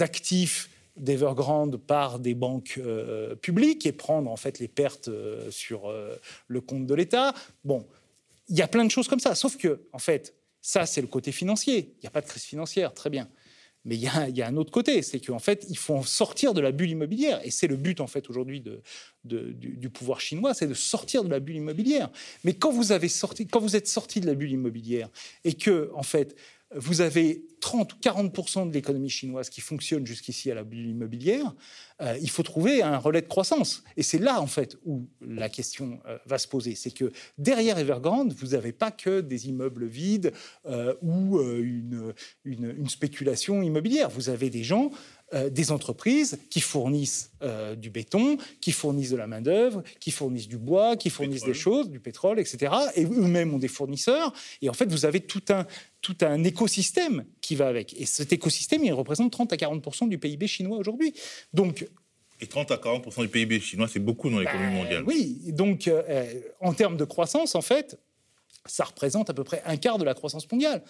[0.00, 0.70] actifs
[1.00, 2.80] d'Evergrande par des banques
[3.42, 5.10] publiques et prendre en fait les pertes
[5.50, 5.92] sur
[6.46, 7.34] le compte de l'État.
[7.64, 7.86] Bon,
[8.50, 9.34] il y a plein de choses comme ça.
[9.34, 11.94] Sauf que, en fait, ça, c'est le côté financier.
[11.96, 13.28] Il n'y a pas de crise financière, très bien.
[13.86, 16.70] Mais il y, a, un autre côté, c'est qu'en fait, il faut sortir de la
[16.70, 17.40] bulle immobilière.
[17.44, 18.62] Et c'est le but, en fait, aujourd'hui
[19.24, 22.10] du, du, pouvoir chinois, c'est de sortir de la bulle immobilière.
[22.44, 25.08] Mais quand vous, avez sorti, quand vous êtes sorti de la bulle immobilière
[25.44, 26.36] et que, en fait,
[26.74, 31.54] vous avez 30 ou 40% de l'économie chinoise qui fonctionne jusqu'ici à la bulle immobilière,
[32.00, 33.84] euh, il faut trouver un relais de croissance.
[33.96, 36.74] Et c'est là, en fait, où la question euh, va se poser.
[36.74, 40.32] C'est que derrière Evergrande, vous n'avez pas que des immeubles vides
[40.66, 42.14] euh, ou une,
[42.44, 44.08] une, spéculation immobilière.
[44.08, 44.90] Vous avez des gens
[45.32, 50.48] euh, des entreprises qui fournissent euh, du béton, qui fournissent de la main-d'œuvre, qui fournissent
[50.48, 52.72] du bois, qui fournissent des choses, du pétrole, etc.
[52.96, 54.32] Et eux-mêmes ont des fournisseurs.
[54.60, 55.68] Et en fait, vous avez tout un,
[56.02, 58.00] tout un écosystème qui va avec.
[58.00, 61.12] Et cet écosystème, il représente 30 à 40 du PIB chinois aujourd'hui.
[61.52, 61.84] Donc,
[62.40, 65.04] et 30 à 40 du PIB chinois, c'est beaucoup dans l'économie ben, mondiale.
[65.04, 67.98] Oui, donc euh, en termes de croissance, en fait,
[68.66, 70.84] ça représente à peu près un quart de la croissance mondiale.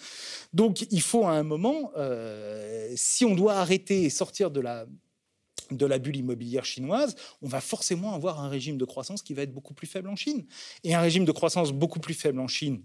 [0.53, 4.85] Donc il faut à un moment, euh, si on doit arrêter et sortir de la,
[5.71, 9.41] de la bulle immobilière chinoise, on va forcément avoir un régime de croissance qui va
[9.41, 10.45] être beaucoup plus faible en Chine.
[10.83, 12.83] Et un régime de croissance beaucoup plus faible en Chine,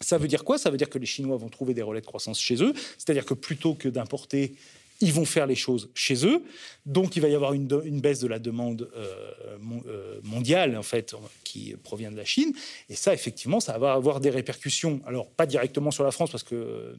[0.00, 0.58] ça veut dire quoi?
[0.58, 3.24] Ça veut dire que les Chinois vont trouver des relais de croissance chez eux, c'est-à-dire
[3.24, 4.54] que plutôt que d'importer
[5.02, 6.44] ils vont faire les choses chez eux.
[6.86, 11.14] Donc, il va y avoir une, baisse de la demande euh, euh, mondiale, en fait,
[11.42, 12.52] qui provient de la Chine.
[12.88, 15.00] Et ça, effectivement, ça va avoir des répercussions.
[15.04, 16.94] Alors, pas directement sur la France, parce que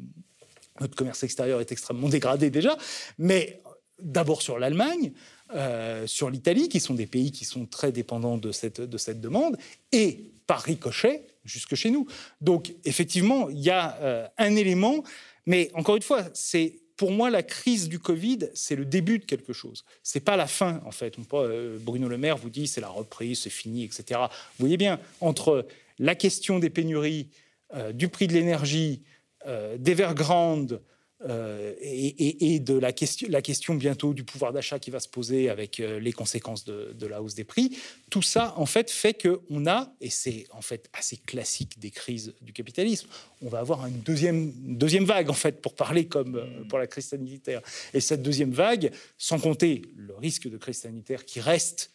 [0.81, 2.77] notre commerce extérieur est extrêmement dégradé déjà,
[3.17, 3.61] mais
[3.99, 5.13] d'abord sur l'Allemagne,
[5.55, 9.21] euh, sur l'Italie, qui sont des pays qui sont très dépendants de cette, de cette
[9.21, 9.57] demande,
[9.93, 12.07] et par ricochet jusque chez nous.
[12.41, 15.03] Donc, effectivement, il y a un élément,
[15.45, 19.25] mais encore une fois, c'est pour moi, la crise du Covid, c'est le début de
[19.25, 19.83] quelque chose.
[20.03, 21.15] C'est pas la fin, en fait.
[21.33, 24.21] Euh, Bruno Le Maire vous dit c'est la reprise, c'est fini, etc.
[24.21, 25.65] Vous voyez bien, entre
[25.99, 27.29] la question des pénuries,
[27.73, 29.01] euh, du prix de l'énergie,
[29.47, 30.81] euh, d'Evergrande,
[31.25, 35.49] euh, et, de la question, la question bientôt du pouvoir d'achat qui va se poser
[35.49, 37.77] avec euh, les conséquences de, la hausse des prix.
[38.09, 42.33] Tout ça, en fait, fait qu'on a, et c'est en fait assez classique des crises
[42.41, 43.07] du capitalisme,
[43.41, 46.87] on va avoir une deuxième, deuxième vague, en fait, pour parler comme euh, pour la
[46.87, 47.61] crise sanitaire.
[47.93, 51.91] Et cette deuxième vague, sans compter le risque de crise sanitaire qui reste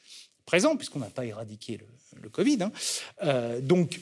[0.46, 2.58] présent, puisqu'on n'a pas éradiqué le, Covid.
[2.62, 4.00] Hein, donc,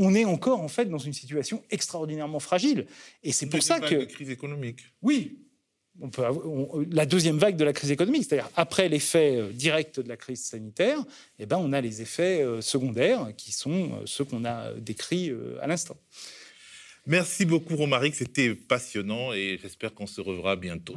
[0.00, 2.86] on est encore en fait dans une situation extraordinairement fragile.
[3.22, 4.80] Et c'est pour ça que de crise économique.
[5.02, 5.38] Oui,
[6.00, 6.22] on peut
[6.90, 10.42] la deuxième vague de la crise économique, c'est-à-dire après l'effet euh, direct de la crise
[10.42, 10.98] sanitaire,
[11.38, 15.30] eh ben on a les effets euh, secondaires qui sont euh, ceux qu'on a décrits
[15.60, 15.96] à l'instant.
[17.06, 20.96] Merci beaucoup Romaric, c'était passionnant et j'espère qu'on se reverra bientôt.